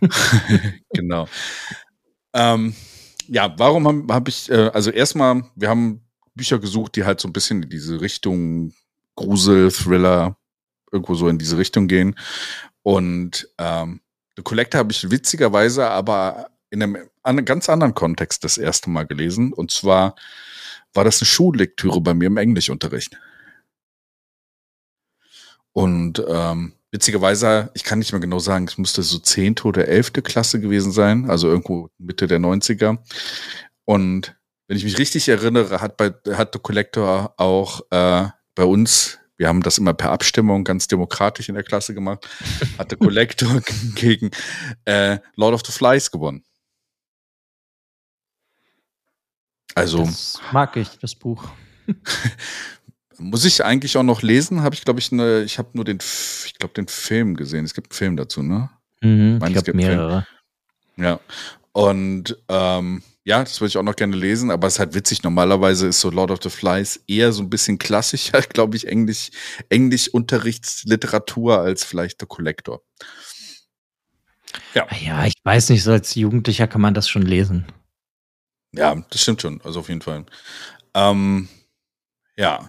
genau. 0.92 1.28
Ähm, 2.32 2.74
ja, 3.28 3.54
warum 3.58 3.86
habe 3.86 4.12
hab 4.12 4.26
ich, 4.26 4.50
äh, 4.50 4.70
also 4.74 4.90
erstmal, 4.90 5.44
wir 5.54 5.68
haben 5.68 6.02
Bücher 6.34 6.58
gesucht, 6.58 6.96
die 6.96 7.04
halt 7.04 7.20
so 7.20 7.28
ein 7.28 7.32
bisschen 7.32 7.62
in 7.62 7.70
diese 7.70 8.00
Richtung 8.00 8.74
Grusel, 9.14 9.70
Thriller, 9.70 10.36
irgendwo 10.90 11.14
so 11.14 11.28
in 11.28 11.38
diese 11.38 11.58
Richtung 11.58 11.86
gehen. 11.86 12.16
Und 12.82 13.48
ähm, 13.58 14.00
The 14.36 14.42
Collector 14.42 14.80
habe 14.80 14.90
ich 14.90 15.08
witzigerweise 15.12 15.88
aber 15.88 16.50
in 16.70 16.82
einem, 16.82 17.08
einem 17.22 17.44
ganz 17.44 17.68
anderen 17.68 17.94
Kontext 17.94 18.42
das 18.42 18.58
erste 18.58 18.90
Mal 18.90 19.06
gelesen. 19.06 19.52
Und 19.52 19.70
zwar 19.70 20.16
war 20.94 21.04
das 21.04 21.20
eine 21.20 21.26
Schullektüre 21.26 22.00
bei 22.00 22.14
mir 22.14 22.26
im 22.26 22.36
Englischunterricht. 22.36 23.16
Und 25.72 26.22
ähm, 26.28 26.72
witzigerweise, 26.90 27.70
ich 27.74 27.84
kann 27.84 27.98
nicht 27.98 28.12
mehr 28.12 28.20
genau 28.20 28.38
sagen, 28.38 28.66
es 28.66 28.78
müsste 28.78 29.02
so 29.02 29.18
zehnte 29.18 29.64
oder 29.64 29.86
elfte 29.86 30.22
Klasse 30.22 30.60
gewesen 30.60 30.92
sein, 30.92 31.30
also 31.30 31.48
irgendwo 31.48 31.90
Mitte 31.98 32.26
der 32.26 32.40
90er. 32.40 32.98
Und 33.84 34.36
wenn 34.66 34.76
ich 34.76 34.84
mich 34.84 34.98
richtig 34.98 35.28
erinnere, 35.28 35.80
hat 35.80 35.96
bei 35.96 36.12
hat 36.32 36.52
The 36.52 36.58
Collector 36.58 37.34
auch 37.36 37.80
äh, 37.90 38.28
bei 38.54 38.64
uns, 38.64 39.18
wir 39.36 39.48
haben 39.48 39.62
das 39.62 39.78
immer 39.78 39.94
per 39.94 40.10
Abstimmung 40.10 40.64
ganz 40.64 40.88
demokratisch 40.88 41.48
in 41.48 41.54
der 41.54 41.64
Klasse 41.64 41.94
gemacht, 41.94 42.28
hat 42.76 42.90
The 42.90 42.96
Collector 43.00 43.60
gegen 43.94 44.30
äh, 44.84 45.18
Lord 45.36 45.54
of 45.54 45.62
the 45.64 45.72
Flies 45.72 46.10
gewonnen. 46.10 46.44
Also 49.78 50.04
das 50.04 50.40
mag 50.52 50.76
ich 50.76 50.98
das 50.98 51.14
Buch. 51.14 51.44
muss 53.18 53.44
ich 53.44 53.64
eigentlich 53.64 53.96
auch 53.96 54.02
noch 54.02 54.22
lesen? 54.22 54.62
Habe 54.62 54.74
ich 54.74 54.84
glaube 54.84 55.00
ich 55.00 55.12
eine, 55.12 55.42
ich 55.42 55.58
habe 55.58 55.70
nur 55.72 55.84
den, 55.84 55.98
ich 55.98 56.54
glaube 56.58 56.74
den 56.74 56.88
Film 56.88 57.36
gesehen. 57.36 57.64
Es 57.64 57.74
gibt 57.74 57.92
einen 57.92 57.96
Film 57.96 58.16
dazu, 58.16 58.42
ne? 58.42 58.70
Mhm, 59.00 59.38
ich, 59.42 59.48
ich 59.48 59.52
glaube 59.52 59.74
mehrere. 59.74 60.26
Ja. 60.96 61.20
Und 61.72 62.36
ähm, 62.48 63.02
ja, 63.24 63.40
das 63.44 63.60
würde 63.60 63.68
ich 63.68 63.76
auch 63.76 63.82
noch 63.82 63.94
gerne 63.94 64.16
lesen, 64.16 64.50
aber 64.50 64.66
es 64.66 64.74
ist 64.74 64.78
halt 64.78 64.94
witzig. 64.94 65.22
Normalerweise 65.22 65.88
ist 65.88 66.00
so 66.00 66.08
Lord 66.10 66.30
of 66.30 66.38
the 66.42 66.48
Flies 66.48 66.98
eher 67.06 67.30
so 67.30 67.42
ein 67.42 67.50
bisschen 67.50 67.78
klassischer, 67.78 68.40
glaube 68.54 68.76
ich, 68.76 68.88
Englisch, 68.88 69.30
Englisch-Unterrichtsliteratur 69.68 71.60
als 71.60 71.84
vielleicht 71.84 72.20
The 72.20 72.26
Collector. 72.26 72.82
Ja. 74.74 74.86
ja, 74.98 75.26
ich 75.26 75.34
weiß 75.44 75.68
nicht, 75.68 75.82
so 75.82 75.92
als 75.92 76.14
Jugendlicher 76.14 76.66
kann 76.66 76.80
man 76.80 76.94
das 76.94 77.08
schon 77.08 77.22
lesen. 77.22 77.66
Ja, 78.72 78.94
das 79.10 79.22
stimmt 79.22 79.42
schon, 79.42 79.60
also 79.64 79.80
auf 79.80 79.88
jeden 79.88 80.02
Fall. 80.02 80.24
Ähm, 80.94 81.48
ja. 82.36 82.68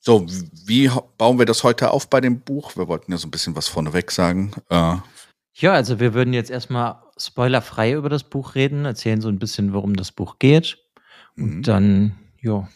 So, 0.00 0.26
wie 0.64 0.90
bauen 1.18 1.38
wir 1.38 1.46
das 1.46 1.64
heute 1.64 1.90
auf 1.90 2.08
bei 2.08 2.20
dem 2.20 2.40
Buch? 2.40 2.76
Wir 2.76 2.88
wollten 2.88 3.12
ja 3.12 3.18
so 3.18 3.28
ein 3.28 3.30
bisschen 3.30 3.54
was 3.56 3.68
vorneweg 3.68 4.10
sagen. 4.10 4.52
Äh, 4.70 4.96
ja, 5.54 5.72
also 5.72 6.00
wir 6.00 6.14
würden 6.14 6.32
jetzt 6.32 6.50
erstmal 6.50 7.02
spoilerfrei 7.18 7.92
über 7.92 8.08
das 8.08 8.24
Buch 8.24 8.54
reden, 8.54 8.84
erzählen 8.84 9.20
so 9.20 9.28
ein 9.28 9.38
bisschen, 9.38 9.72
worum 9.72 9.96
das 9.96 10.12
Buch 10.12 10.38
geht. 10.38 10.78
Und 11.36 11.56
mhm. 11.56 11.62
dann, 11.62 12.18
ja, 12.40 12.68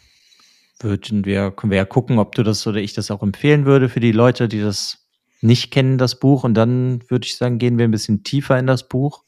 würden 0.79 1.25
wir, 1.25 1.51
können 1.51 1.71
wir 1.71 1.77
ja 1.77 1.85
gucken, 1.85 2.19
ob 2.19 2.35
du 2.35 2.43
das 2.43 2.67
oder 2.67 2.79
ich 2.79 2.93
das 2.93 3.09
auch 3.09 3.23
empfehlen 3.23 3.65
würde 3.65 3.89
für 3.89 4.01
die 4.01 4.11
Leute, 4.11 4.47
die 4.47 4.61
das 4.61 5.07
nicht 5.41 5.71
kennen, 5.71 5.97
das 5.97 6.19
Buch. 6.19 6.43
Und 6.43 6.53
dann 6.55 7.03
würde 7.09 7.25
ich 7.25 7.37
sagen, 7.37 7.57
gehen 7.57 7.77
wir 7.77 7.85
ein 7.85 7.91
bisschen 7.91 8.23
tiefer 8.23 8.59
in 8.59 8.67
das 8.67 8.87
Buch 8.87 9.23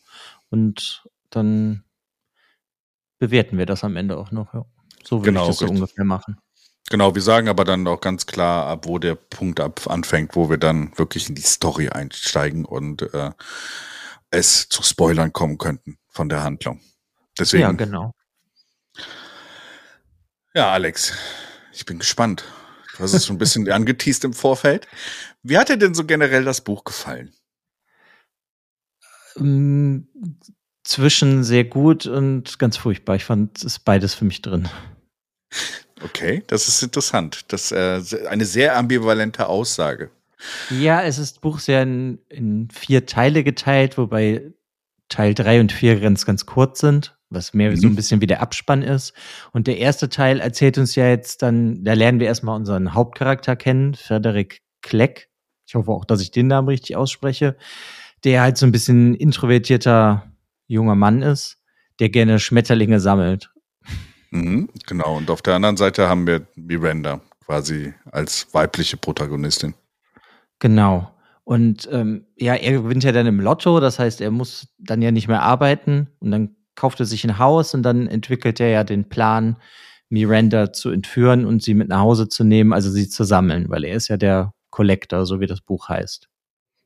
und 0.49 1.07
dann 1.29 1.83
bewerten 3.19 3.57
wir 3.57 3.65
das 3.65 3.83
am 3.83 3.95
Ende 3.95 4.17
auch 4.17 4.31
noch. 4.31 4.53
Ja. 4.53 4.65
So 5.03 5.19
würde 5.19 5.31
genau, 5.31 5.43
ich 5.43 5.47
das 5.49 5.57
so 5.59 5.67
ungefähr 5.67 6.05
machen. 6.05 6.37
Genau, 6.89 7.15
wir 7.15 7.21
sagen 7.21 7.47
aber 7.47 7.65
dann 7.65 7.87
auch 7.87 7.99
ganz 7.99 8.27
klar, 8.27 8.67
ab 8.67 8.85
wo 8.85 8.99
der 8.99 9.15
Punkt 9.15 9.59
ab 9.59 9.87
anfängt, 9.87 10.35
wo 10.35 10.49
wir 10.49 10.57
dann 10.57 10.95
wirklich 10.97 11.29
in 11.29 11.35
die 11.35 11.41
Story 11.41 11.89
einsteigen 11.89 12.63
und 12.63 13.01
äh, 13.13 13.31
es 14.29 14.69
zu 14.69 14.83
Spoilern 14.83 15.33
kommen 15.33 15.57
könnten 15.57 15.97
von 16.09 16.29
der 16.29 16.43
Handlung. 16.43 16.81
Deswegen. 17.39 17.63
Ja, 17.63 17.71
genau. 17.71 18.13
Ja, 20.53 20.71
Alex, 20.71 21.13
ich 21.73 21.85
bin 21.85 21.99
gespannt. 21.99 22.45
Du 22.95 23.03
hast 23.03 23.13
es 23.13 23.25
schon 23.25 23.35
ein 23.35 23.39
bisschen 23.39 23.69
angeteased 23.71 24.23
im 24.23 24.33
Vorfeld. 24.33 24.87
Wie 25.43 25.57
hat 25.57 25.69
dir 25.69 25.77
denn 25.77 25.95
so 25.95 26.05
generell 26.05 26.45
das 26.45 26.61
Buch 26.61 26.83
gefallen? 26.83 27.33
Zwischen 30.85 31.43
sehr 31.43 31.63
gut 31.63 32.05
und 32.05 32.59
ganz 32.59 32.77
furchtbar. 32.77 33.15
Ich 33.15 33.25
fand 33.25 33.63
es 33.63 33.79
beides 33.79 34.13
für 34.13 34.23
mich 34.23 34.41
drin. 34.43 34.69
Okay, 36.03 36.43
das 36.47 36.67
ist 36.67 36.83
interessant. 36.83 37.45
Das 37.47 37.71
ist 37.71 38.13
äh, 38.13 38.27
eine 38.27 38.45
sehr 38.45 38.77
ambivalente 38.77 39.47
Aussage. 39.49 40.11
Ja, 40.69 41.01
es 41.01 41.17
ist 41.17 41.41
Buch 41.41 41.57
sehr 41.57 41.81
in, 41.81 42.19
in 42.29 42.69
vier 42.69 43.07
Teile 43.07 43.43
geteilt, 43.43 43.97
wobei 43.97 44.53
Teil 45.09 45.33
drei 45.33 45.59
und 45.59 45.71
vier 45.71 45.99
ganz, 45.99 46.25
ganz 46.25 46.45
kurz 46.45 46.81
sind, 46.81 47.17
was 47.29 47.53
mehr 47.53 47.71
mhm. 47.71 47.77
so 47.77 47.87
ein 47.87 47.95
bisschen 47.95 48.21
wie 48.21 48.27
der 48.27 48.41
Abspann 48.41 48.83
ist. 48.83 49.13
Und 49.53 49.65
der 49.65 49.77
erste 49.77 50.09
Teil 50.09 50.39
erzählt 50.39 50.77
uns 50.77 50.95
ja 50.95 51.07
jetzt 51.07 51.41
dann, 51.41 51.83
da 51.83 51.93
lernen 51.93 52.19
wir 52.19 52.27
erstmal 52.27 52.55
unseren 52.55 52.93
Hauptcharakter 52.93 53.55
kennen, 53.55 53.95
Frederik 53.95 54.61
Kleck. 54.81 55.29
Ich 55.67 55.73
hoffe 55.73 55.91
auch, 55.91 56.05
dass 56.05 56.21
ich 56.21 56.29
den 56.29 56.47
Namen 56.47 56.67
richtig 56.67 56.95
ausspreche. 56.95 57.55
Der 58.23 58.41
halt 58.41 58.57
so 58.57 58.65
ein 58.65 58.71
bisschen 58.71 59.15
introvertierter 59.15 60.31
junger 60.67 60.95
Mann 60.95 61.21
ist, 61.21 61.57
der 61.99 62.09
gerne 62.09 62.39
Schmetterlinge 62.39 62.99
sammelt. 62.99 63.51
Mhm, 64.31 64.69
genau, 64.85 65.17
und 65.17 65.29
auf 65.29 65.41
der 65.41 65.55
anderen 65.55 65.77
Seite 65.77 66.09
haben 66.09 66.27
wir 66.27 66.45
Miranda 66.55 67.21
quasi 67.45 67.93
als 68.11 68.47
weibliche 68.53 68.97
Protagonistin. 68.97 69.73
Genau. 70.59 71.11
Und 71.43 71.87
ähm, 71.91 72.25
ja, 72.35 72.55
er 72.55 72.81
gewinnt 72.81 73.03
ja 73.03 73.11
dann 73.11 73.27
im 73.27 73.39
Lotto, 73.39 73.79
das 73.79 73.99
heißt, 73.99 74.19
er 74.19 74.31
muss 74.31 74.67
dann 74.79 75.01
ja 75.01 75.11
nicht 75.11 75.27
mehr 75.27 75.43
arbeiten 75.43 76.07
und 76.19 76.31
dann 76.31 76.55
kauft 76.73 76.99
er 76.99 77.05
sich 77.05 77.23
ein 77.23 77.37
Haus 77.37 77.73
und 77.73 77.83
dann 77.83 78.07
entwickelt 78.07 78.59
er 78.59 78.69
ja 78.69 78.83
den 78.83 79.07
Plan, 79.07 79.57
Miranda 80.09 80.73
zu 80.73 80.89
entführen 80.89 81.45
und 81.45 81.63
sie 81.63 81.73
mit 81.73 81.89
nach 81.89 81.99
Hause 81.99 82.29
zu 82.29 82.43
nehmen, 82.43 82.73
also 82.73 82.89
sie 82.89 83.07
zu 83.09 83.23
sammeln, 83.23 83.69
weil 83.69 83.83
er 83.83 83.95
ist 83.95 84.07
ja 84.07 84.17
der 84.17 84.53
Collector, 84.69 85.25
so 85.25 85.39
wie 85.39 85.47
das 85.47 85.61
Buch 85.61 85.89
heißt. 85.89 86.27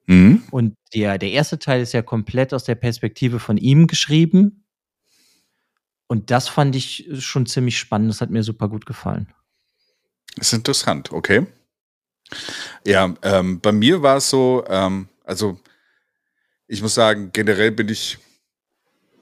Mhm. 0.09 0.41
Und 0.49 0.75
der, 0.95 1.19
der 1.19 1.29
erste 1.29 1.59
Teil 1.59 1.81
ist 1.81 1.93
ja 1.93 2.01
komplett 2.01 2.51
aus 2.51 2.63
der 2.63 2.73
Perspektive 2.73 3.39
von 3.39 3.57
ihm 3.57 3.85
geschrieben. 3.85 4.65
Und 6.07 6.31
das 6.31 6.47
fand 6.49 6.75
ich 6.75 7.07
schon 7.19 7.45
ziemlich 7.45 7.77
spannend. 7.77 8.09
Das 8.09 8.19
hat 8.19 8.31
mir 8.31 8.41
super 8.41 8.69
gut 8.69 8.87
gefallen. 8.87 9.31
Das 10.35 10.47
ist 10.47 10.53
interessant, 10.53 11.11
okay. 11.11 11.45
Ja, 12.87 13.13
ähm, 13.21 13.59
bei 13.61 13.71
mir 13.71 14.01
war 14.01 14.17
es 14.17 14.31
so, 14.31 14.63
ähm, 14.67 15.09
also 15.25 15.59
ich 16.65 16.81
muss 16.81 16.95
sagen, 16.95 17.29
generell 17.31 17.71
bin 17.71 17.89
ich, 17.89 18.17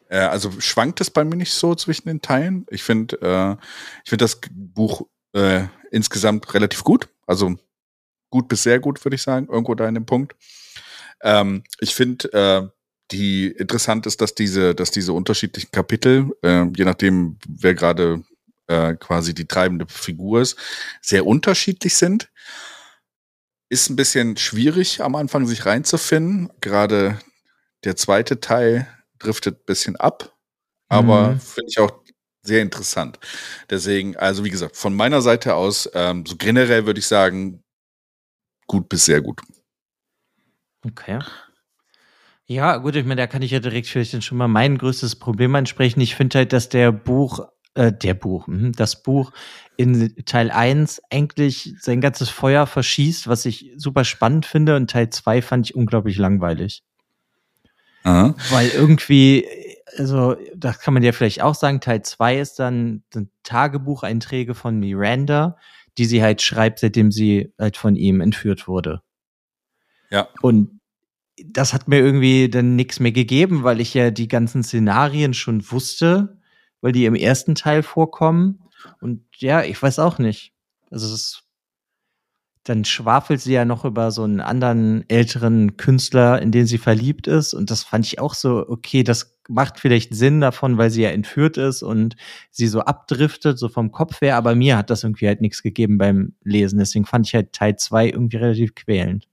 äh, 0.08 0.20
also 0.20 0.52
schwankt 0.62 1.02
es 1.02 1.12
bei 1.12 1.26
mir 1.26 1.36
nicht 1.36 1.52
so 1.52 1.76
zwischen 1.76 2.08
den 2.08 2.22
Teilen. 2.22 2.66
Ich 2.70 2.84
finde, 2.84 3.18
äh, 3.22 3.62
ich 4.06 4.10
finde 4.10 4.24
das 4.24 4.40
Buch 4.52 5.06
äh, 5.34 5.66
insgesamt 5.92 6.54
relativ 6.54 6.86
gut. 6.86 7.10
Also 7.26 7.58
gut 8.30 8.48
bis 8.48 8.64
sehr 8.64 8.80
gut, 8.80 9.04
würde 9.04 9.16
ich 9.16 9.22
sagen, 9.22 9.50
irgendwo 9.50 9.76
da 9.76 9.86
in 9.86 9.96
dem 9.96 10.06
Punkt. 10.06 10.34
Ähm, 11.22 11.64
ich 11.80 11.96
finde, 11.96 12.34
äh, 12.34 12.70
die 13.12 13.48
interessant 13.48 14.06
ist, 14.06 14.22
dass 14.22 14.36
diese, 14.36 14.76
dass 14.76 14.92
diese 14.92 15.14
unterschiedlichen 15.14 15.72
Kapitel, 15.72 16.36
äh, 16.44 16.66
je 16.76 16.84
nachdem, 16.84 17.38
wer 17.48 17.74
gerade 17.74 18.24
äh, 18.68 18.96
quasi 18.96 19.34
die 19.34 19.48
treibende 19.48 19.86
Figur 19.88 20.42
ist, 20.42 20.58
sehr 21.02 21.26
unterschiedlich 21.26 21.96
sind. 21.96 22.30
Ist 23.70 23.90
ein 23.90 23.96
bisschen 23.96 24.38
schwierig 24.38 25.02
am 25.02 25.16
Anfang 25.16 25.46
sich 25.46 25.66
reinzufinden. 25.66 26.52
Gerade 26.62 27.20
der 27.84 27.96
zweite 27.96 28.40
Teil 28.40 28.88
driftet 29.20 29.60
ein 29.62 29.66
bisschen 29.66 29.96
ab, 29.96 30.36
aber 30.90 31.32
mhm. 31.32 31.40
finde 31.40 31.70
ich 31.70 31.80
auch 31.80 32.04
sehr 32.44 32.62
interessant. 32.62 33.20
Deswegen, 33.70 34.16
also 34.16 34.44
wie 34.44 34.50
gesagt, 34.50 34.78
von 34.78 34.96
meiner 34.96 35.22
Seite 35.22 35.56
aus, 35.56 35.90
ähm, 35.94 36.26
so 36.26 36.36
generell 36.38 36.86
würde 36.86 37.00
ich 37.00 37.08
sagen, 37.08 37.64
gut 38.68 38.88
bis 38.90 39.06
sehr 39.06 39.22
gut. 39.22 39.42
Okay. 40.86 41.20
Ja, 42.50 42.78
gut, 42.78 42.96
ich 42.96 43.04
meine, 43.06 43.22
da 43.22 43.28
kann 43.28 43.42
ich 43.42 43.52
ja 43.52 43.60
direkt 43.60 43.88
vielleicht 43.88 44.24
schon 44.24 44.38
mal 44.38 44.48
mein 44.48 44.78
größtes 44.78 45.18
Problem 45.18 45.54
ansprechen. 45.56 46.00
Ich 46.00 46.16
finde 46.16 46.38
halt, 46.40 46.54
dass 46.54 46.70
der 46.70 46.94
Buch, 46.94 47.46
äh, 47.74 47.92
der 47.92 48.14
Buch, 48.14 48.48
mh, 48.48 48.72
das 48.76 49.04
Buch 49.04 49.32
in 49.76 50.16
Teil 50.26 50.50
1 50.50 51.02
eigentlich 51.10 51.76
sein 51.82 52.00
ganzes 52.00 52.30
Feuer 52.30 52.66
verschießt, 52.66 53.28
was 53.28 53.46
ich 53.46 53.74
super 53.76 54.06
spannend 54.06 54.46
finde. 54.46 54.78
Und 54.78 54.90
Teil 54.90 55.10
2 55.10 55.42
fand 55.42 55.70
ich 55.70 55.76
unglaublich 55.76 56.18
langweilig. 56.18 56.84
Aha. 58.04 58.34
Weil 58.50 58.70
irgendwie, 58.70 59.46
also, 59.98 60.38
das 60.56 60.80
kann 60.80 60.94
man 60.94 61.04
ja 61.04 61.12
vielleicht 61.12 61.42
auch 61.42 61.56
sagen, 61.56 61.82
Teil 61.82 62.02
2 62.04 62.40
ist 62.40 62.60
dann 62.60 63.04
Tagebucheinträge 63.44 64.56
von 64.56 64.80
Miranda, 64.80 65.58
die 65.98 66.06
sie 66.06 66.24
halt 66.24 66.42
schreibt, 66.42 66.80
seitdem 66.80 67.12
sie 67.12 67.54
halt 67.60 67.76
von 67.76 67.98
ihm 67.98 68.22
entführt 68.22 68.70
wurde. 68.70 69.02
Ja. 70.10 70.30
Und 70.42 70.80
das 71.46 71.74
hat 71.74 71.88
mir 71.88 72.00
irgendwie 72.00 72.50
dann 72.50 72.76
nichts 72.76 73.00
mehr 73.00 73.12
gegeben, 73.12 73.64
weil 73.64 73.80
ich 73.80 73.94
ja 73.94 74.12
die 74.12 74.28
ganzen 74.28 74.64
Szenarien 74.64 75.34
schon 75.34 75.70
wusste, 75.72 76.40
weil 76.82 76.92
die 76.92 77.06
im 77.06 77.16
ersten 77.16 77.56
Teil 77.56 77.84
vorkommen. 77.84 78.60
Und 79.02 79.24
ja, 79.38 79.64
ich 79.64 79.82
weiß 79.82 80.00
auch 80.00 80.18
nicht. 80.18 80.54
Also 80.90 81.06
es 81.08 81.14
ist, 81.14 81.44
dann 82.64 82.86
schwafelt 82.86 83.40
sie 83.40 83.54
ja 83.54 83.66
noch 83.66 83.86
über 83.86 84.12
so 84.12 84.24
einen 84.24 84.42
anderen 84.42 85.08
älteren 85.10 85.78
Künstler, 85.78 86.42
in 86.42 86.52
den 86.52 86.66
sie 86.66 86.78
verliebt 86.78 87.28
ist. 87.28 87.54
Und 87.54 87.72
das 87.72 87.84
fand 87.84 88.06
ich 88.06 88.20
auch 88.20 88.34
so, 88.34 88.68
okay, 88.68 89.04
das 89.04 89.38
macht 89.48 89.80
vielleicht 89.80 90.14
Sinn 90.14 90.42
davon, 90.42 90.78
weil 90.78 90.90
sie 90.90 91.04
ja 91.04 91.10
entführt 91.10 91.58
ist 91.58 91.84
und 91.84 92.16
sie 92.52 92.68
so 92.68 92.82
abdriftet, 92.82 93.60
so 93.60 93.70
vom 93.70 93.92
Kopf 93.92 94.22
her. 94.22 94.36
Aber 94.38 94.56
mir 94.56 94.76
hat 94.78 94.90
das 94.90 95.04
irgendwie 95.04 95.28
halt 95.28 95.42
nichts 95.42 95.62
gegeben 95.62 95.98
beim 95.98 96.34
Lesen. 96.44 96.80
Deswegen 96.80 97.06
fand 97.06 97.28
ich 97.28 97.36
halt 97.36 97.54
Teil 97.54 97.78
zwei 97.78 98.10
irgendwie 98.10 98.38
relativ 98.38 98.76
quälend. 98.76 99.28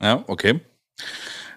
Ja, 0.00 0.24
okay. 0.26 0.60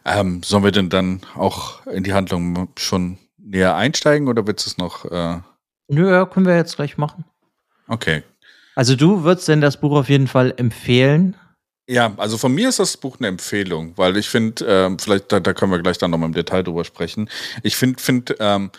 Ähm, 0.05 0.41
sollen 0.43 0.63
wir 0.63 0.71
denn 0.71 0.89
dann 0.89 1.21
auch 1.35 1.85
in 1.87 2.03
die 2.03 2.13
Handlung 2.13 2.69
schon 2.77 3.17
näher 3.37 3.75
einsteigen 3.75 4.27
oder 4.27 4.47
willst 4.47 4.65
du 4.65 4.69
es 4.69 4.77
noch? 4.77 5.05
Äh 5.05 5.39
Nö, 5.87 6.25
können 6.25 6.45
wir 6.45 6.55
jetzt 6.55 6.75
gleich 6.75 6.97
machen. 6.97 7.25
Okay. 7.87 8.23
Also 8.75 8.95
du 8.95 9.23
würdest 9.23 9.47
denn 9.47 9.61
das 9.61 9.79
Buch 9.79 9.91
auf 9.97 10.09
jeden 10.09 10.27
Fall 10.27 10.53
empfehlen? 10.57 11.35
Ja, 11.87 12.13
also 12.17 12.37
von 12.37 12.53
mir 12.53 12.69
ist 12.69 12.79
das 12.79 12.95
Buch 12.95 13.17
eine 13.19 13.27
Empfehlung, 13.27 13.97
weil 13.97 14.15
ich 14.15 14.29
finde, 14.29 14.65
ähm, 14.65 14.97
vielleicht 14.97 15.31
da, 15.31 15.39
da 15.39 15.53
können 15.53 15.71
wir 15.71 15.81
gleich 15.81 15.97
dann 15.97 16.11
nochmal 16.11 16.29
im 16.29 16.33
Detail 16.33 16.63
drüber 16.63 16.85
sprechen. 16.85 17.29
Ich 17.63 17.75
finde, 17.75 18.01
find, 18.01 18.35
ähm, 18.39 18.71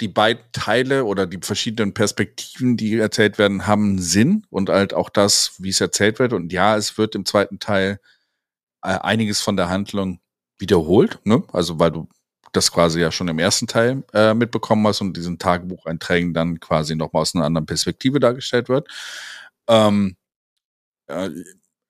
die 0.00 0.08
beiden 0.08 0.42
Teile 0.52 1.04
oder 1.04 1.26
die 1.26 1.38
verschiedenen 1.40 1.94
Perspektiven, 1.94 2.76
die 2.76 2.96
erzählt 2.98 3.38
werden, 3.38 3.66
haben 3.66 3.98
Sinn 3.98 4.44
und 4.50 4.70
halt 4.70 4.94
auch 4.94 5.08
das, 5.08 5.52
wie 5.58 5.68
es 5.68 5.80
erzählt 5.80 6.18
wird. 6.18 6.32
Und 6.32 6.52
ja, 6.52 6.76
es 6.76 6.98
wird 6.98 7.14
im 7.14 7.26
zweiten 7.26 7.58
Teil 7.58 8.00
einiges 8.92 9.40
von 9.40 9.56
der 9.56 9.68
Handlung 9.68 10.20
wiederholt, 10.58 11.18
ne? 11.24 11.42
Also 11.52 11.78
weil 11.78 11.90
du 11.90 12.08
das 12.52 12.70
quasi 12.70 13.00
ja 13.00 13.10
schon 13.10 13.28
im 13.28 13.38
ersten 13.38 13.66
Teil 13.66 14.04
äh, 14.12 14.34
mitbekommen 14.34 14.86
hast 14.86 15.00
und 15.00 15.16
diesen 15.16 15.38
Tagebucheinträgen 15.38 16.34
dann 16.34 16.60
quasi 16.60 16.94
nochmal 16.94 17.22
aus 17.22 17.34
einer 17.34 17.44
anderen 17.44 17.66
Perspektive 17.66 18.20
dargestellt 18.20 18.68
wird. 18.68 18.88
Ähm, 19.68 20.16
äh, 21.08 21.30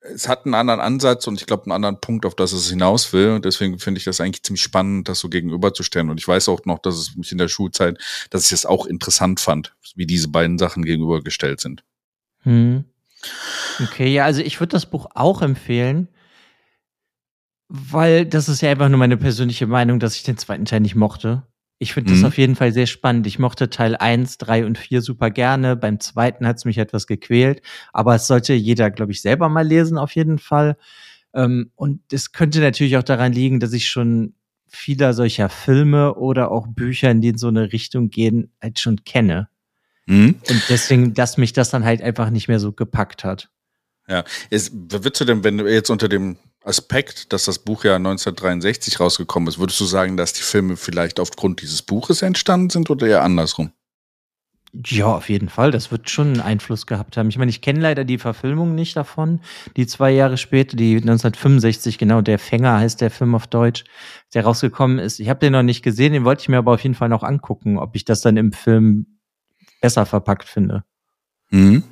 es 0.00 0.28
hat 0.28 0.44
einen 0.44 0.54
anderen 0.54 0.80
Ansatz 0.80 1.26
und 1.26 1.40
ich 1.40 1.46
glaube 1.46 1.64
einen 1.64 1.72
anderen 1.72 2.00
Punkt, 2.00 2.26
auf 2.26 2.34
das 2.34 2.52
es 2.52 2.68
hinaus 2.68 3.12
will. 3.12 3.30
Und 3.30 3.44
deswegen 3.44 3.78
finde 3.78 3.98
ich 3.98 4.04
das 4.04 4.20
eigentlich 4.20 4.42
ziemlich 4.42 4.62
spannend, 4.62 5.08
das 5.08 5.18
so 5.18 5.28
gegenüberzustellen. 5.28 6.10
Und 6.10 6.20
ich 6.20 6.28
weiß 6.28 6.48
auch 6.50 6.64
noch, 6.66 6.78
dass 6.78 6.96
es 6.96 7.16
mich 7.16 7.32
in 7.32 7.38
der 7.38 7.48
Schulzeit, 7.48 7.98
dass 8.30 8.44
ich 8.44 8.52
es 8.52 8.66
auch 8.66 8.84
interessant 8.86 9.40
fand, 9.40 9.74
wie 9.94 10.06
diese 10.06 10.28
beiden 10.28 10.58
Sachen 10.58 10.84
gegenübergestellt 10.84 11.60
sind. 11.60 11.84
Hm. 12.42 12.84
Okay, 13.82 14.12
ja, 14.12 14.26
also 14.26 14.42
ich 14.42 14.60
würde 14.60 14.72
das 14.72 14.84
Buch 14.84 15.06
auch 15.14 15.40
empfehlen, 15.40 16.08
weil 17.76 18.24
das 18.24 18.48
ist 18.48 18.62
ja 18.62 18.70
einfach 18.70 18.88
nur 18.88 18.98
meine 18.98 19.16
persönliche 19.16 19.66
Meinung, 19.66 19.98
dass 19.98 20.14
ich 20.14 20.22
den 20.22 20.36
zweiten 20.36 20.64
Teil 20.64 20.80
nicht 20.80 20.94
mochte. 20.94 21.42
Ich 21.78 21.92
finde 21.92 22.12
das 22.12 22.20
mhm. 22.20 22.26
auf 22.26 22.38
jeden 22.38 22.54
Fall 22.54 22.72
sehr 22.72 22.86
spannend. 22.86 23.26
Ich 23.26 23.40
mochte 23.40 23.68
Teil 23.68 23.96
1, 23.96 24.38
3 24.38 24.64
und 24.64 24.78
4 24.78 25.02
super 25.02 25.30
gerne. 25.30 25.74
Beim 25.74 25.98
zweiten 25.98 26.46
hat 26.46 26.58
es 26.58 26.64
mich 26.64 26.78
etwas 26.78 27.08
gequält. 27.08 27.62
Aber 27.92 28.14
es 28.14 28.28
sollte 28.28 28.54
jeder, 28.54 28.92
glaube 28.92 29.10
ich, 29.10 29.22
selber 29.22 29.48
mal 29.48 29.66
lesen, 29.66 29.98
auf 29.98 30.14
jeden 30.14 30.38
Fall. 30.38 30.76
Ähm, 31.34 31.72
und 31.74 32.00
es 32.12 32.30
könnte 32.30 32.60
natürlich 32.60 32.96
auch 32.96 33.02
daran 33.02 33.32
liegen, 33.32 33.58
dass 33.58 33.72
ich 33.72 33.88
schon 33.88 34.34
vieler 34.68 35.12
solcher 35.12 35.48
Filme 35.48 36.14
oder 36.14 36.52
auch 36.52 36.68
Bücher, 36.68 37.12
die 37.12 37.28
in 37.28 37.38
so 37.38 37.48
eine 37.48 37.72
Richtung 37.72 38.08
gehen, 38.08 38.52
halt 38.62 38.78
schon 38.78 39.02
kenne. 39.04 39.48
Mhm. 40.06 40.36
Und 40.48 40.62
deswegen, 40.68 41.12
dass 41.12 41.38
mich 41.38 41.52
das 41.52 41.70
dann 41.70 41.84
halt 41.84 42.02
einfach 42.02 42.30
nicht 42.30 42.46
mehr 42.46 42.60
so 42.60 42.70
gepackt 42.70 43.24
hat. 43.24 43.50
Ja, 44.08 44.22
ist, 44.50 44.72
würdest 44.74 45.20
du 45.20 45.24
denn, 45.24 45.42
wenn 45.42 45.58
du 45.58 45.66
jetzt 45.66 45.90
unter 45.90 46.08
dem 46.08 46.36
Aspekt, 46.64 47.32
dass 47.32 47.44
das 47.44 47.58
Buch 47.58 47.84
ja 47.84 47.96
1963 47.96 48.98
rausgekommen 48.98 49.48
ist, 49.48 49.58
würdest 49.58 49.78
du 49.80 49.84
sagen, 49.84 50.16
dass 50.16 50.32
die 50.32 50.42
Filme 50.42 50.76
vielleicht 50.76 51.20
aufgrund 51.20 51.60
dieses 51.60 51.82
Buches 51.82 52.22
entstanden 52.22 52.70
sind 52.70 52.90
oder 52.90 53.06
eher 53.06 53.22
andersrum? 53.22 53.72
Ja, 54.86 55.06
auf 55.06 55.28
jeden 55.28 55.48
Fall. 55.48 55.70
Das 55.70 55.92
wird 55.92 56.10
schon 56.10 56.28
einen 56.28 56.40
Einfluss 56.40 56.86
gehabt 56.86 57.16
haben. 57.16 57.28
Ich 57.28 57.38
meine, 57.38 57.50
ich 57.50 57.60
kenne 57.60 57.80
leider 57.80 58.04
die 58.04 58.18
Verfilmung 58.18 58.74
nicht 58.74 58.96
davon. 58.96 59.40
Die 59.76 59.86
zwei 59.86 60.10
Jahre 60.10 60.36
später, 60.36 60.76
die 60.76 60.96
1965, 60.96 61.96
genau, 61.96 62.22
der 62.22 62.40
Fänger 62.40 62.80
heißt 62.80 63.00
der 63.00 63.12
Film 63.12 63.36
auf 63.36 63.46
Deutsch, 63.46 63.84
der 64.32 64.44
rausgekommen 64.44 64.98
ist. 64.98 65.20
Ich 65.20 65.28
habe 65.28 65.38
den 65.38 65.52
noch 65.52 65.62
nicht 65.62 65.82
gesehen, 65.82 66.12
den 66.12 66.24
wollte 66.24 66.42
ich 66.42 66.48
mir 66.48 66.58
aber 66.58 66.72
auf 66.74 66.82
jeden 66.82 66.96
Fall 66.96 67.08
noch 67.08 67.22
angucken, 67.22 67.78
ob 67.78 67.94
ich 67.94 68.04
das 68.04 68.20
dann 68.20 68.36
im 68.36 68.52
Film 68.52 69.18
besser 69.80 70.06
verpackt 70.06 70.48
finde. 70.48 70.82
Mhm. 71.50 71.84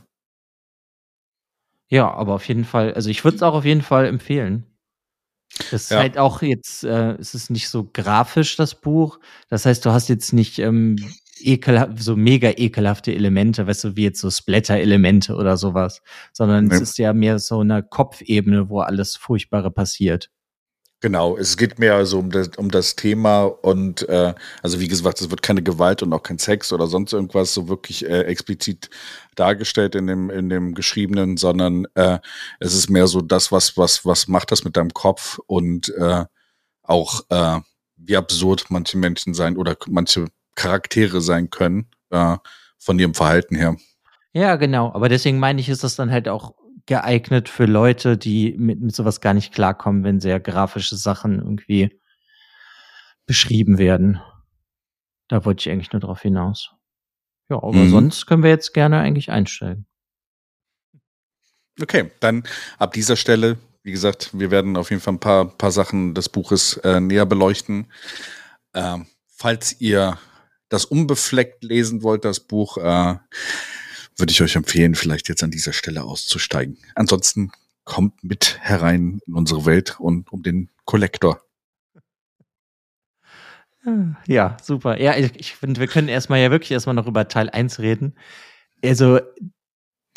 Ja, 1.93 2.11
aber 2.11 2.33
auf 2.33 2.49
jeden 2.49 2.65
Fall, 2.65 2.95
also 2.95 3.11
ich 3.11 3.23
würde 3.23 3.37
es 3.37 3.43
auch 3.43 3.53
auf 3.53 3.67
jeden 3.67 3.83
Fall 3.83 4.07
empfehlen. 4.07 4.65
Es 5.59 5.73
ist 5.75 5.91
ja. 5.91 5.99
halt 5.99 6.17
auch 6.17 6.41
jetzt, 6.41 6.85
äh, 6.85 7.13
es 7.17 7.35
ist 7.35 7.51
nicht 7.51 7.69
so 7.69 7.85
grafisch, 7.85 8.57
das 8.57 8.81
Buch. 8.81 9.21
Das 9.51 9.67
heißt, 9.67 9.85
du 9.85 9.91
hast 9.91 10.09
jetzt 10.09 10.33
nicht 10.33 10.59
ähm, 10.59 10.97
ekelhaft, 11.39 12.03
so 12.03 12.17
mega 12.17 12.49
ekelhafte 12.57 13.15
Elemente, 13.15 13.67
weißt 13.67 13.85
du, 13.85 13.97
wie 13.97 14.05
jetzt 14.05 14.23
so 14.23 14.31
Splatter-Elemente 14.31 15.35
oder 15.35 15.59
sowas, 15.59 16.01
sondern 16.33 16.71
ja. 16.71 16.77
es 16.77 16.81
ist 16.81 16.97
ja 16.97 17.13
mehr 17.13 17.39
so 17.39 17.61
eine 17.61 17.83
Kopfebene, 17.83 18.71
wo 18.71 18.81
alles 18.81 19.17
Furchtbare 19.17 19.71
passiert. 19.71 20.31
Genau, 21.03 21.37
es 21.37 21.57
geht 21.57 21.81
mehr 21.81 21.97
also 21.97 22.21
um 22.21 22.31
das, 22.31 22.51
um 22.57 22.71
das 22.71 22.95
Thema 22.95 23.43
und 23.47 24.09
äh, 24.09 24.35
also 24.63 24.79
wie 24.79 24.87
gesagt, 24.87 25.21
es 25.21 25.31
wird 25.31 25.43
keine 25.43 25.61
Gewalt 25.61 26.01
und 26.01 26.13
auch 26.13 26.23
kein 26.23 26.39
Sex 26.39 26.73
oder 26.73 26.87
sonst 26.87 27.13
irgendwas 27.13 27.53
so 27.53 27.69
wirklich 27.69 28.09
äh, 28.09 28.21
explizit 28.23 28.89
dargestellt 29.35 29.97
in 29.97 30.07
dem 30.07 30.31
in 30.31 30.49
dem 30.49 30.75
geschriebenen, 30.75 31.37
sondern 31.37 31.89
äh, 31.97 32.21
es 32.61 32.75
ist 32.75 32.89
mehr 32.89 33.09
so 33.09 33.21
das, 33.21 33.51
was 33.51 33.77
was 33.77 34.07
was 34.07 34.29
macht 34.29 34.53
das 34.53 34.63
mit 34.63 34.77
deinem 34.77 34.93
Kopf 34.93 35.41
und 35.49 35.93
äh, 35.97 36.25
auch 36.85 37.23
äh, 37.31 37.59
wie 37.97 38.17
absurd 38.17 38.67
manche 38.69 38.97
Menschen 38.97 39.35
sein 39.35 39.57
oder 39.57 39.77
manche 39.89 40.27
Charaktere 40.55 41.21
sein 41.21 41.51
können 41.51 41.89
äh, 42.11 42.37
von 42.79 42.97
ihrem 43.01 43.15
Verhalten 43.15 43.57
her. 43.57 43.77
Ja, 44.35 44.55
genau. 44.55 44.93
Aber 44.93 45.09
deswegen 45.09 45.41
meine 45.41 45.61
ich, 45.61 45.69
ist 45.69 45.83
das 45.83 45.97
dann 45.97 46.13
halt 46.13 46.29
auch 46.29 46.55
geeignet 46.87 47.49
für 47.49 47.67
Leute, 47.67 48.17
die 48.17 48.55
mit, 48.59 48.81
mit 48.81 48.95
sowas 48.95 49.21
gar 49.21 49.35
nicht 49.35 49.53
klarkommen, 49.53 50.05
wenn 50.05 50.21
sehr 50.21 50.41
grafische 50.41 50.97
Sachen 50.97 51.39
irgendwie 51.39 51.99
beschrieben 53.27 53.79
werden. 53.79 54.21
Da 55.29 55.45
wollte 55.45 55.63
ich 55.63 55.71
eigentlich 55.73 55.93
nur 55.93 56.01
drauf 56.01 56.23
hinaus. 56.23 56.73
Ja, 57.49 57.57
aber 57.57 57.75
mhm. 57.75 57.91
sonst 57.91 58.27
können 58.27 58.43
wir 58.43 58.51
jetzt 58.51 58.75
gerne 58.75 58.99
eigentlich 58.99 59.31
einsteigen. 59.31 59.87
Okay, 61.81 62.11
dann 62.21 62.45
ab 62.79 62.93
dieser 62.93 63.17
Stelle, 63.17 63.59
wie 63.83 63.93
gesagt, 63.93 64.31
wir 64.33 64.51
werden 64.51 64.77
auf 64.77 64.91
jeden 64.91 65.01
Fall 65.01 65.15
ein 65.15 65.21
paar, 65.21 65.47
paar 65.57 65.73
Sachen 65.73 66.15
des 66.15 66.29
Buches 66.29 66.77
äh, 66.79 67.01
näher 67.01 67.27
beleuchten. 67.27 67.91
Ähm, 68.75 69.07
falls 69.27 69.81
ihr 69.81 70.19
das 70.69 70.85
unbefleckt 70.85 71.65
lesen 71.65 72.03
wollt, 72.03 72.25
das 72.25 72.41
Buch, 72.41 72.79
äh, 72.79 73.17
würde 74.17 74.33
ich 74.33 74.43
euch 74.43 74.57
empfehlen, 74.57 74.95
vielleicht 74.95 75.29
jetzt 75.29 75.43
an 75.43 75.51
dieser 75.51 75.73
Stelle 75.73 76.05
auszusteigen. 76.05 76.79
Ansonsten 76.95 77.53
kommt 77.85 78.23
mit 78.23 78.59
herein 78.61 79.21
in 79.27 79.35
unsere 79.35 79.67
Welt 79.67 79.99
und 79.99 80.33
um 80.33 80.43
den 80.43 80.71
Kollektor. 80.85 81.43
Ja, 84.29 84.57
super. 84.63 85.01
Ja, 85.01 85.17
ich, 85.17 85.35
ich 85.37 85.55
finde, 85.55 85.81
wir 85.81 85.89
können 85.89 86.09
erstmal 86.09 86.41
ja 86.41 86.51
wirklich 86.51 86.71
erstmal 86.71 86.95
noch 86.95 87.07
über 87.09 87.27
Teil 87.27 87.51
1 87.51 87.81
reden. 87.81 88.15
Also, 88.85 89.21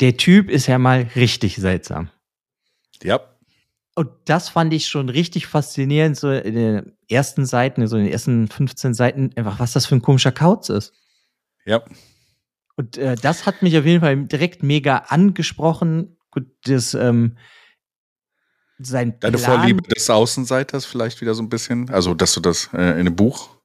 der 0.00 0.16
Typ 0.16 0.50
ist 0.50 0.66
ja 0.66 0.78
mal 0.78 1.08
richtig 1.16 1.56
seltsam. 1.56 2.10
Ja. 3.02 3.20
Und 3.96 4.10
das 4.26 4.50
fand 4.50 4.72
ich 4.72 4.86
schon 4.88 5.08
richtig 5.08 5.46
faszinierend, 5.46 6.16
so 6.16 6.30
in 6.30 6.54
den 6.54 6.92
ersten 7.08 7.46
Seiten, 7.46 7.86
so 7.86 7.96
in 7.96 8.04
den 8.04 8.12
ersten 8.12 8.46
15 8.46 8.94
Seiten, 8.94 9.30
einfach 9.36 9.58
was 9.58 9.72
das 9.72 9.86
für 9.86 9.96
ein 9.96 10.02
komischer 10.02 10.32
Kauz 10.32 10.68
ist. 10.68 10.92
Ja. 11.64 11.82
Und 12.76 12.98
äh, 12.98 13.16
das 13.16 13.46
hat 13.46 13.62
mich 13.62 13.76
auf 13.76 13.84
jeden 13.84 14.00
Fall 14.00 14.24
direkt 14.26 14.62
mega 14.62 14.98
angesprochen. 15.08 16.18
Gut, 16.30 16.46
das, 16.64 16.94
ähm, 16.94 17.36
sein 18.78 19.18
Deine 19.20 19.38
Plan, 19.38 19.60
Vorliebe 19.60 19.82
des 19.82 20.10
Außenseiters 20.10 20.84
vielleicht 20.84 21.20
wieder 21.22 21.34
so 21.34 21.42
ein 21.42 21.48
bisschen? 21.48 21.88
Also, 21.88 22.12
dass 22.12 22.34
du 22.34 22.40
das 22.40 22.68
äh, 22.74 22.76
in 22.76 23.00
einem 23.00 23.16
Buch 23.16 23.56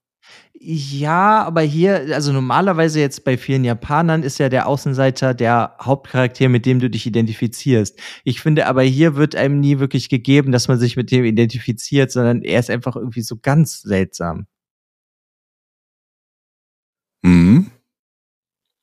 ja, 0.63 1.43
aber 1.43 1.61
hier, 1.61 2.13
also 2.13 2.31
normalerweise 2.31 2.99
jetzt 2.99 3.23
bei 3.23 3.35
vielen 3.35 3.63
Japanern 3.63 4.21
ist 4.21 4.37
ja 4.37 4.47
der 4.47 4.67
Außenseiter 4.67 5.33
der 5.33 5.75
Hauptcharakter, 5.81 6.49
mit 6.49 6.67
dem 6.67 6.79
du 6.79 6.87
dich 6.87 7.07
identifizierst. 7.07 7.99
Ich 8.25 8.41
finde 8.41 8.67
aber 8.67 8.83
hier 8.83 9.15
wird 9.15 9.35
einem 9.35 9.59
nie 9.59 9.79
wirklich 9.79 10.07
gegeben, 10.07 10.51
dass 10.51 10.67
man 10.67 10.77
sich 10.77 10.95
mit 10.95 11.09
dem 11.09 11.25
identifiziert, 11.25 12.11
sondern 12.11 12.43
er 12.43 12.59
ist 12.59 12.69
einfach 12.69 12.95
irgendwie 12.95 13.23
so 13.23 13.37
ganz 13.41 13.81
seltsam. 13.81 14.45
Mhm. 17.23 17.50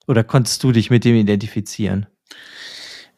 Oder 0.09 0.25
konntest 0.25 0.65
du 0.65 0.73
dich 0.73 0.91
mit 0.91 1.05
dem 1.05 1.15
identifizieren? 1.15 2.07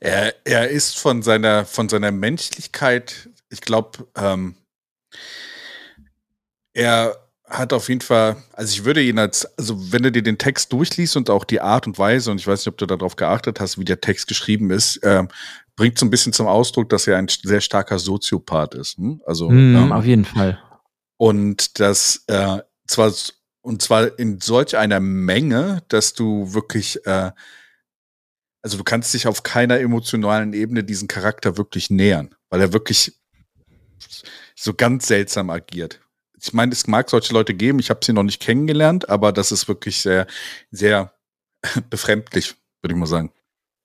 Er, 0.01 0.35
er 0.45 0.69
ist 0.69 0.99
von 0.99 1.23
seiner, 1.23 1.65
von 1.65 1.89
seiner 1.89 2.11
Menschlichkeit, 2.11 3.31
ich 3.49 3.61
glaube, 3.61 4.07
ähm, 4.17 4.57
er 6.73 7.17
hat 7.45 7.73
auf 7.73 7.89
jeden 7.89 8.01
Fall, 8.01 8.37
also 8.53 8.73
ich 8.73 8.85
würde 8.85 9.03
ihn 9.03 9.19
als, 9.19 9.47
also 9.59 9.93
wenn 9.93 10.03
du 10.03 10.13
dir 10.13 10.23
den 10.23 10.39
Text 10.39 10.73
durchliest 10.73 11.17
und 11.17 11.31
auch 11.31 11.45
die 11.45 11.61
Art 11.61 11.87
und 11.87 11.99
Weise, 11.99 12.31
und 12.31 12.41
ich 12.41 12.47
weiß 12.47 12.61
nicht, 12.61 12.69
ob 12.69 12.79
du 12.79 12.87
darauf 12.87 13.17
geachtet 13.17 13.61
hast, 13.61 13.79
wie 13.79 13.85
der 13.85 14.01
Text 14.01 14.29
geschrieben 14.29 14.71
ist, 14.71 14.97
äh, 14.99 15.25
bringt 15.77 15.99
so 15.99 16.07
ein 16.07 16.11
bisschen 16.11 16.33
zum 16.33 16.47
Ausdruck, 16.47 16.89
dass 16.89 17.07
er 17.07 17.19
ein 17.19 17.29
sehr 17.29 17.61
starker 17.61 17.99
Soziopath 17.99 18.75
ist. 18.75 18.99
Hm? 18.99 19.21
Also 19.27 19.51
mm, 19.51 19.77
ähm, 19.77 19.93
auf 19.93 20.05
jeden 20.05 20.25
Fall. 20.25 20.59
Und 21.17 21.79
das 21.81 22.25
äh, 22.29 22.59
zwar 22.87 23.13
und 23.63 23.83
zwar 23.83 24.19
in 24.19 24.41
solch 24.41 24.77
einer 24.77 25.01
Menge, 25.01 25.83
dass 25.89 26.15
du 26.15 26.55
wirklich, 26.55 27.05
äh, 27.07 27.33
also 28.63 28.79
du 28.79 28.85
kannst 28.85 29.13
dich 29.15 29.27
auf 29.27 29.43
keiner 29.43 29.81
emotionalen 29.81 30.53
Ebene 30.53 30.85
diesen 30.85 31.09
Charakter 31.09 31.57
wirklich 31.57 31.91
nähern, 31.91 32.35
weil 32.49 32.61
er 32.61 32.73
wirklich 32.73 33.19
so 34.55 34.75
ganz 34.75 35.07
seltsam 35.07 35.51
agiert. 35.51 36.01
Ich 36.41 36.53
meine, 36.53 36.73
es 36.73 36.87
mag 36.87 37.11
solche 37.11 37.35
Leute 37.35 37.55
geben, 37.55 37.79
ich 37.79 37.91
habe 37.91 38.01
sie 38.03 38.13
noch 38.13 38.23
nicht 38.23 38.41
kennengelernt, 38.41 39.09
aber 39.09 39.33
das 39.33 39.53
ist 39.53 39.69
wirklich 39.69 40.01
sehr, 40.01 40.27
sehr 40.71 41.13
befremdlich, 41.91 42.55
würde 42.81 42.95
ich 42.95 42.99
mal 42.99 43.07
sagen. 43.07 43.33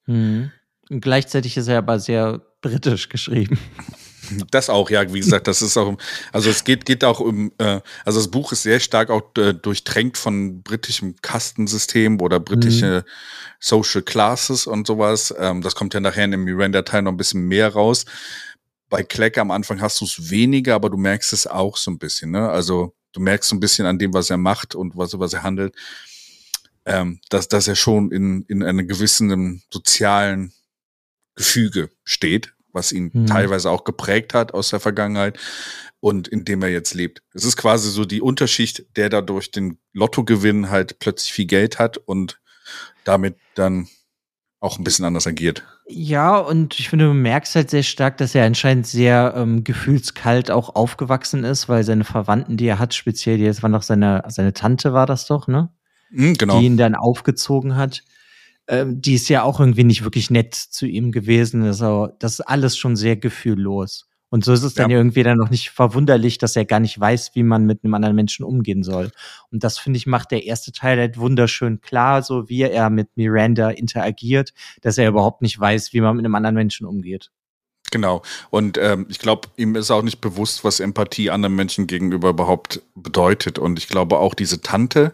Mhm. 0.05 0.51
Und 0.89 1.01
gleichzeitig 1.01 1.57
ist 1.57 1.67
er 1.67 1.79
aber 1.79 1.99
sehr 1.99 2.41
britisch 2.61 3.09
geschrieben. 3.09 3.59
Das 4.51 4.69
auch, 4.69 4.89
ja, 4.89 5.13
wie 5.13 5.19
gesagt, 5.19 5.47
das 5.47 5.61
ist 5.61 5.77
auch, 5.77 5.97
also 6.31 6.49
es 6.49 6.63
geht, 6.63 6.85
geht 6.85 7.03
auch 7.03 7.19
um, 7.19 7.51
äh, 7.57 7.81
also 8.03 8.19
das 8.19 8.29
Buch 8.29 8.51
ist 8.51 8.63
sehr 8.63 8.79
stark 8.79 9.09
auch 9.09 9.23
äh, 9.37 9.53
durchtränkt 9.53 10.17
von 10.17 10.61
britischem 10.61 11.15
Kastensystem 11.21 12.21
oder 12.21 12.39
britische 12.39 13.03
mhm. 13.05 13.11
Social 13.59 14.01
Classes 14.01 14.67
und 14.67 14.87
sowas. 14.87 15.33
Ähm, 15.37 15.61
das 15.61 15.75
kommt 15.75 15.93
ja 15.93 15.99
nachher 15.99 16.25
in 16.25 16.31
dem 16.31 16.43
Miranda-Teil 16.43 17.01
noch 17.01 17.11
ein 17.11 17.17
bisschen 17.17 17.47
mehr 17.47 17.73
raus. 17.73 18.05
Bei 18.89 19.03
Kleck 19.03 19.37
am 19.37 19.51
Anfang 19.51 19.81
hast 19.81 19.99
du 20.01 20.05
es 20.05 20.29
weniger, 20.29 20.75
aber 20.75 20.89
du 20.89 20.97
merkst 20.97 21.33
es 21.33 21.47
auch 21.47 21.77
so 21.77 21.91
ein 21.91 21.97
bisschen, 21.97 22.31
ne? 22.31 22.49
Also 22.49 22.95
du 23.13 23.19
merkst 23.19 23.49
so 23.49 23.55
ein 23.55 23.59
bisschen 23.59 23.85
an 23.85 23.97
dem, 23.97 24.13
was 24.13 24.29
er 24.29 24.37
macht 24.37 24.75
und 24.75 24.95
was, 24.95 25.17
was 25.17 25.33
er 25.33 25.43
handelt. 25.43 25.75
ähm, 26.85 27.19
dass, 27.29 27.47
dass 27.47 27.67
er 27.67 27.75
schon 27.75 28.11
in, 28.11 28.43
in 28.43 28.61
einem 28.63 28.87
gewissen 28.87 29.63
sozialen 29.73 30.53
Gefüge 31.35 31.89
steht, 32.03 32.53
was 32.75 32.91
ihn 32.91 33.09
mhm. 33.11 33.25
teilweise 33.25 33.71
auch 33.71 33.83
geprägt 33.83 34.33
hat 34.33 34.53
aus 34.53 34.69
der 34.69 34.79
Vergangenheit 34.79 35.39
und 35.99 36.27
in 36.27 36.45
dem 36.45 36.61
er 36.61 36.69
jetzt 36.69 36.93
lebt. 36.93 37.23
Es 37.33 37.45
ist 37.45 37.57
quasi 37.57 37.89
so 37.89 38.05
die 38.05 38.21
Unterschicht, 38.21 38.85
der 38.95 39.09
dadurch 39.09 39.49
den 39.49 39.79
Lottogewinn 39.93 40.69
halt 40.69 40.99
plötzlich 40.99 41.33
viel 41.33 41.45
Geld 41.45 41.79
hat 41.79 41.97
und 41.97 42.39
damit 43.05 43.37
dann 43.55 43.87
auch 44.59 44.77
ein 44.77 44.83
bisschen 44.83 45.05
anders 45.05 45.27
agiert. 45.27 45.63
Ja, 45.87 46.37
und 46.37 46.79
ich 46.79 46.89
finde, 46.89 47.05
du 47.05 47.13
merkst 47.13 47.55
halt 47.55 47.69
sehr 47.69 47.83
stark, 47.83 48.17
dass 48.17 48.33
er 48.33 48.45
anscheinend 48.45 48.87
sehr 48.87 49.33
ähm, 49.37 49.63
gefühlskalt 49.63 50.49
auch 50.49 50.75
aufgewachsen 50.75 51.43
ist, 51.43 51.69
weil 51.69 51.83
seine 51.83 52.03
Verwandten, 52.03 52.57
die 52.57 52.65
er 52.65 52.79
hat, 52.79 52.93
speziell, 52.95 53.37
die, 53.37 53.45
das 53.45 53.61
war 53.61 53.69
noch 53.69 53.83
seine, 53.83 54.23
seine 54.27 54.53
Tante, 54.53 54.93
war 54.93 55.05
das 55.05 55.27
doch, 55.27 55.47
ne? 55.47 55.69
Mhm, 56.09 56.33
genau. 56.35 56.59
Die 56.59 56.65
ihn 56.65 56.77
dann 56.77 56.95
aufgezogen 56.95 57.75
hat. 57.75 58.03
Ähm, 58.67 59.01
die 59.01 59.13
ist 59.13 59.29
ja 59.29 59.43
auch 59.43 59.59
irgendwie 59.59 59.83
nicht 59.83 60.03
wirklich 60.03 60.29
nett 60.29 60.55
zu 60.55 60.85
ihm 60.85 61.11
gewesen. 61.11 61.63
Also, 61.63 62.09
das 62.19 62.33
ist 62.33 62.41
alles 62.41 62.77
schon 62.77 62.95
sehr 62.95 63.15
gefühllos. 63.15 64.07
Und 64.29 64.43
so 64.43 64.51
ist 64.51 64.63
es 64.63 64.73
dann 64.73 64.89
ja. 64.89 64.97
irgendwie 64.97 65.23
dann 65.23 65.37
noch 65.37 65.49
nicht 65.49 65.69
verwunderlich, 65.69 66.37
dass 66.37 66.55
er 66.55 66.65
gar 66.65 66.79
nicht 66.79 66.99
weiß, 66.99 67.31
wie 67.35 67.43
man 67.43 67.65
mit 67.65 67.83
einem 67.83 67.93
anderen 67.93 68.15
Menschen 68.15 68.43
umgehen 68.43 68.83
soll. 68.83 69.11
Und 69.51 69.63
das 69.63 69.77
finde 69.77 69.97
ich 69.97 70.07
macht 70.07 70.31
der 70.31 70.43
erste 70.43 70.71
Teil 70.71 70.99
halt 70.99 71.17
wunderschön 71.17 71.79
klar, 71.79 72.21
so 72.21 72.49
wie 72.49 72.63
er 72.63 72.89
mit 72.89 73.15
Miranda 73.15 73.69
interagiert, 73.69 74.53
dass 74.81 74.97
er 74.97 75.07
überhaupt 75.07 75.41
nicht 75.41 75.57
weiß, 75.57 75.93
wie 75.93 76.01
man 76.01 76.17
mit 76.17 76.25
einem 76.25 76.35
anderen 76.35 76.55
Menschen 76.55 76.85
umgeht. 76.85 77.31
Genau. 77.91 78.23
Und 78.49 78.77
ähm, 78.77 79.05
ich 79.09 79.19
glaube, 79.19 79.47
ihm 79.55 79.75
ist 79.75 79.91
auch 79.91 80.01
nicht 80.01 80.19
bewusst, 80.19 80.65
was 80.65 80.81
Empathie 80.81 81.29
anderen 81.29 81.55
Menschen 81.55 81.87
gegenüber 81.87 82.29
überhaupt 82.29 82.81
bedeutet. 82.95 83.57
Und 83.57 83.79
ich 83.79 83.87
glaube 83.87 84.17
auch 84.17 84.33
diese 84.33 84.61
Tante, 84.61 85.13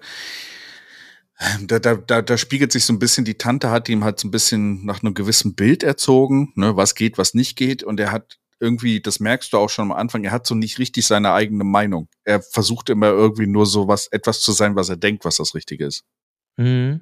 da, 1.62 1.80
da, 1.80 1.96
da, 1.96 2.22
da 2.22 2.38
spiegelt 2.38 2.72
sich 2.72 2.86
so 2.86 2.94
ein 2.94 3.00
bisschen, 3.00 3.26
die 3.26 3.38
Tante 3.38 3.72
hat 3.72 3.90
ihm 3.90 4.04
halt 4.04 4.20
so 4.20 4.28
ein 4.28 4.32
bisschen 4.32 4.86
nach 4.86 5.02
einem 5.02 5.14
gewissen 5.14 5.56
Bild 5.56 5.84
erzogen, 5.84 6.52
ne, 6.56 6.76
was 6.76 6.96
geht, 6.96 7.18
was 7.18 7.34
nicht 7.34 7.56
geht. 7.56 7.84
Und 7.84 8.00
er 8.00 8.12
hat 8.12 8.38
irgendwie, 8.60 9.02
das 9.02 9.20
merkst 9.20 9.52
du 9.52 9.58
auch 9.58 9.70
schon 9.70 9.92
am 9.92 9.98
Anfang, 9.98 10.24
er 10.24 10.32
hat 10.32 10.46
so 10.46 10.54
nicht 10.54 10.78
richtig 10.78 11.08
seine 11.08 11.34
eigene 11.34 11.64
Meinung. 11.64 12.08
Er 12.24 12.42
versucht 12.42 12.90
immer 12.90 13.08
irgendwie 13.08 13.48
nur 13.48 13.66
so 13.66 13.88
was, 13.88 14.08
etwas 14.08 14.42
zu 14.42 14.52
sein, 14.52 14.76
was 14.76 14.90
er 14.90 14.98
denkt, 14.98 15.26
was 15.26 15.38
das 15.38 15.56
Richtige 15.56 15.86
ist. 15.86 16.04
Mhm. 16.58 17.02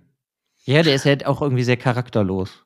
Ja, 0.64 0.84
der 0.84 0.96
ist 0.96 1.06
halt 1.06 1.26
auch 1.26 1.42
irgendwie 1.42 1.64
sehr 1.64 1.78
charakterlos. 1.78 2.64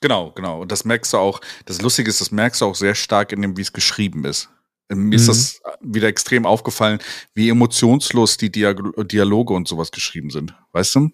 Genau, 0.00 0.32
genau. 0.32 0.60
Und 0.60 0.70
das 0.70 0.84
merkst 0.84 1.12
du 1.12 1.18
auch, 1.18 1.40
das 1.64 1.80
Lustige 1.80 2.10
ist, 2.10 2.20
das 2.20 2.30
merkst 2.30 2.60
du 2.60 2.66
auch 2.66 2.74
sehr 2.74 2.94
stark 2.94 3.32
in 3.32 3.42
dem, 3.42 3.56
wie 3.56 3.62
es 3.62 3.72
geschrieben 3.72 4.24
ist. 4.24 4.50
Mir 4.88 5.16
ist 5.16 5.24
mhm. 5.24 5.28
das 5.28 5.60
wieder 5.80 6.08
extrem 6.08 6.46
aufgefallen, 6.46 6.98
wie 7.34 7.50
emotionslos 7.50 8.36
die 8.38 8.50
Dialoge 8.50 9.52
und 9.52 9.68
sowas 9.68 9.90
geschrieben 9.90 10.30
sind. 10.30 10.54
Weißt 10.72 10.94
du? 10.94 11.10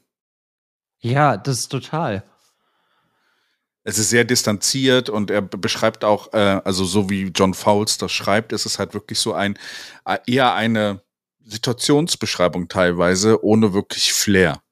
Ja, 1.01 1.37
das 1.37 1.61
ist 1.61 1.69
total 1.69 2.25
es 3.85 3.99
ist 3.99 4.11
sehr 4.11 4.25
distanziert 4.25 5.11
und 5.11 5.31
er 5.31 5.43
beschreibt 5.43 6.05
auch, 6.05 6.33
äh, 6.33 6.61
also 6.65 6.85
so 6.85 7.11
wie 7.11 7.31
John 7.35 7.53
Fowles 7.53 7.99
das 7.99 8.11
schreibt, 8.13 8.53
ist 8.53 8.65
es 8.65 8.79
halt 8.79 8.95
wirklich 8.95 9.19
so 9.19 9.35
ein, 9.35 9.59
äh, 10.07 10.19
eher 10.27 10.55
eine 10.55 11.03
Situationsbeschreibung 11.45 12.69
teilweise, 12.69 13.45
ohne 13.45 13.75
wirklich 13.75 14.15
Flair. 14.15 14.63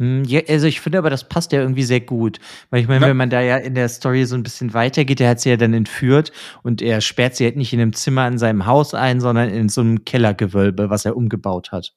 Hm, 0.00 0.24
ja, 0.24 0.40
also 0.48 0.66
ich 0.66 0.80
finde 0.80 0.96
aber, 0.96 1.10
das 1.10 1.28
passt 1.28 1.52
ja 1.52 1.60
irgendwie 1.60 1.82
sehr 1.82 2.00
gut. 2.00 2.38
Weil 2.70 2.80
ich 2.80 2.88
meine, 2.88 3.02
ja. 3.02 3.10
wenn 3.10 3.18
man 3.18 3.28
da 3.28 3.42
ja 3.42 3.58
in 3.58 3.74
der 3.74 3.90
Story 3.90 4.24
so 4.24 4.34
ein 4.34 4.42
bisschen 4.42 4.72
weitergeht, 4.72 5.20
er 5.20 5.28
hat 5.28 5.40
sie 5.40 5.50
ja 5.50 5.58
dann 5.58 5.74
entführt 5.74 6.32
und 6.62 6.80
er 6.80 7.02
sperrt 7.02 7.36
sie 7.36 7.44
halt 7.44 7.56
nicht 7.56 7.74
in 7.74 7.80
einem 7.80 7.92
Zimmer 7.92 8.26
in 8.26 8.38
seinem 8.38 8.64
Haus 8.64 8.94
ein, 8.94 9.20
sondern 9.20 9.50
in 9.50 9.68
so 9.68 9.82
einem 9.82 10.06
Kellergewölbe, 10.06 10.88
was 10.88 11.04
er 11.04 11.18
umgebaut 11.18 11.70
hat. 11.70 11.92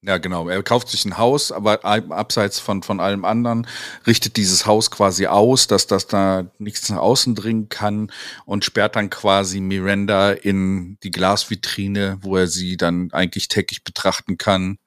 Ja, 0.00 0.16
genau. 0.16 0.48
Er 0.48 0.62
kauft 0.62 0.88
sich 0.88 1.04
ein 1.04 1.18
Haus, 1.18 1.52
aber 1.52 1.84
abseits 1.84 2.58
von, 2.58 2.82
von 2.82 3.00
allem 3.00 3.26
anderen, 3.26 3.66
richtet 4.06 4.36
dieses 4.36 4.64
Haus 4.64 4.90
quasi 4.90 5.26
aus, 5.26 5.66
dass 5.66 5.86
das 5.86 6.06
da 6.06 6.46
nichts 6.58 6.88
nach 6.88 6.98
außen 6.98 7.34
dringen 7.34 7.68
kann 7.68 8.10
und 8.46 8.64
sperrt 8.64 8.96
dann 8.96 9.10
quasi 9.10 9.60
Miranda 9.60 10.30
in 10.30 10.96
die 11.02 11.10
Glasvitrine, 11.10 12.18
wo 12.22 12.36
er 12.36 12.46
sie 12.46 12.78
dann 12.78 13.10
eigentlich 13.12 13.48
täglich 13.48 13.84
betrachten 13.84 14.38
kann 14.38 14.78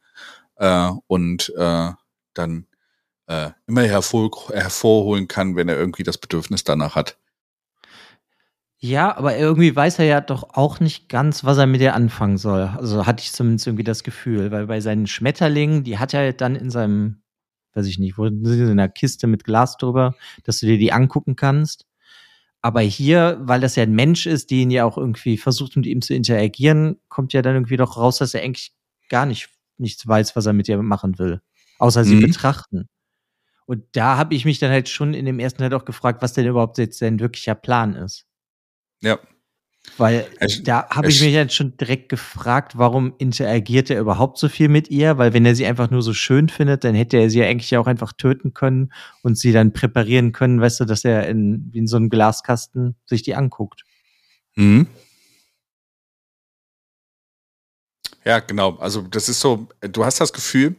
äh, 0.56 0.90
und 1.08 1.54
äh, 1.58 1.92
dann 2.40 2.66
äh, 3.28 3.52
immer 3.68 3.84
hervor, 3.84 4.32
hervorholen 4.52 5.28
kann, 5.28 5.56
wenn 5.56 5.70
er 5.70 5.78
irgendwie 5.78 6.04
das 6.04 6.18
Bedürfnis 6.18 6.64
danach 6.64 6.96
hat. 6.96 7.18
Ja, 8.82 9.18
aber 9.18 9.38
irgendwie 9.38 9.76
weiß 9.76 10.00
er 10.00 10.06
ja 10.06 10.22
doch 10.22 10.56
auch 10.56 10.80
nicht 10.80 11.10
ganz, 11.10 11.44
was 11.44 11.58
er 11.58 11.68
mit 11.68 11.82
ihr 11.82 11.94
anfangen 11.94 12.38
soll. 12.38 12.62
Also 12.78 13.06
hatte 13.06 13.22
ich 13.24 13.34
zumindest 13.34 13.68
irgendwie 13.68 13.84
das 13.84 14.04
Gefühl, 14.04 14.52
weil 14.52 14.68
bei 14.68 14.80
seinen 14.80 15.06
Schmetterlingen, 15.06 15.84
die 15.84 15.98
hat 15.98 16.14
er 16.14 16.32
dann 16.32 16.56
in 16.56 16.70
seinem, 16.70 17.22
weiß 17.74 17.88
ich 17.88 18.00
nicht, 18.00 18.18
wo 18.18 18.26
in 18.26 18.70
einer 18.70 18.88
Kiste 18.88 19.28
mit 19.28 19.44
Glas 19.44 19.76
drüber, 19.76 20.16
dass 20.46 20.62
du 20.62 20.66
dir 20.66 20.78
die 20.78 20.94
angucken 20.94 21.36
kannst. 21.36 21.88
Aber 22.62 22.80
hier, 22.80 23.38
weil 23.42 23.60
das 23.60 23.76
ja 23.76 23.84
ein 23.84 23.94
Mensch 23.94 24.26
ist, 24.26 24.50
den 24.50 24.72
ja 24.72 24.86
auch 24.86 24.98
irgendwie 24.98 25.38
versucht, 25.38 25.76
mit 25.76 25.86
ihm 25.86 26.02
zu 26.02 26.14
interagieren, 26.14 26.98
kommt 27.10 27.34
ja 27.34 27.42
dann 27.42 27.56
irgendwie 27.56 27.78
doch 27.78 27.98
raus, 27.98 28.20
dass 28.20 28.34
er 28.34 28.44
eigentlich 28.44 28.74
gar 29.10 29.26
nicht 29.26 29.50
nichts 29.78 30.08
weiß, 30.08 30.36
was 30.36 30.46
er 30.46 30.54
mit 30.54 30.70
ihr 30.70 30.82
machen 30.82 31.20
will. 31.20 31.42
Außer 31.80 32.04
sie 32.04 32.16
mhm. 32.16 32.28
betrachten. 32.28 32.88
Und 33.66 33.84
da 33.94 34.18
habe 34.18 34.36
ich 34.36 34.46
mich 34.46 34.60
dann 34.60 34.72
halt 34.72 34.90
schon 34.90 35.14
in 35.14 35.26
dem 35.26 35.40
ersten 35.40 35.60
Teil 35.60 35.74
auch 35.74 35.86
gefragt, 35.86 36.22
was 36.22 36.34
denn 36.34 36.46
überhaupt 36.46 36.78
jetzt 36.78 37.00
sein 37.00 37.20
wirklicher 37.20 37.56
Plan 37.56 37.96
ist. 37.96 38.26
Ja. 39.02 39.20
Weil 39.98 40.28
es, 40.40 40.62
da 40.64 40.90
habe 40.90 41.10
ich 41.10 41.22
mich 41.22 41.34
jetzt 41.34 41.56
schon 41.56 41.78
direkt 41.78 42.10
gefragt, 42.10 42.78
warum 42.78 43.14
interagiert 43.18 43.90
er 43.90 44.00
überhaupt 44.00 44.38
so 44.38 44.50
viel 44.50 44.70
mit 44.70 44.90
ihr? 44.90 45.18
Weil 45.18 45.34
wenn 45.34 45.46
er 45.46 45.56
sie 45.56 45.66
einfach 45.66 45.90
nur 45.90 46.02
so 46.02 46.14
schön 46.14 46.50
findet, 46.50 46.84
dann 46.84 46.96
hätte 46.96 47.18
er 47.18 47.30
sie 47.30 47.40
ja 47.40 47.48
eigentlich 47.48 47.76
auch 47.78 47.88
einfach 47.88 48.14
töten 48.14 48.54
können 48.54 48.92
und 49.24 49.38
sie 49.38 49.52
dann 49.52 49.74
präparieren 49.74 50.32
können, 50.32 50.62
weißt 50.62 50.82
du, 50.82 50.86
dass 50.86 51.06
er 51.06 51.28
in, 51.28 51.72
in 51.74 51.88
so 51.88 51.98
einem 51.98 52.10
Glaskasten 52.10 52.96
sich 53.06 53.24
die 53.24 53.36
anguckt. 53.36 53.84
Mhm. 54.56 54.88
Ja, 58.26 58.40
genau. 58.40 58.76
Also 58.78 59.02
das 59.02 59.30
ist 59.30 59.40
so, 59.40 59.68
du 59.82 60.06
hast 60.06 60.20
das 60.20 60.34
Gefühl, 60.34 60.76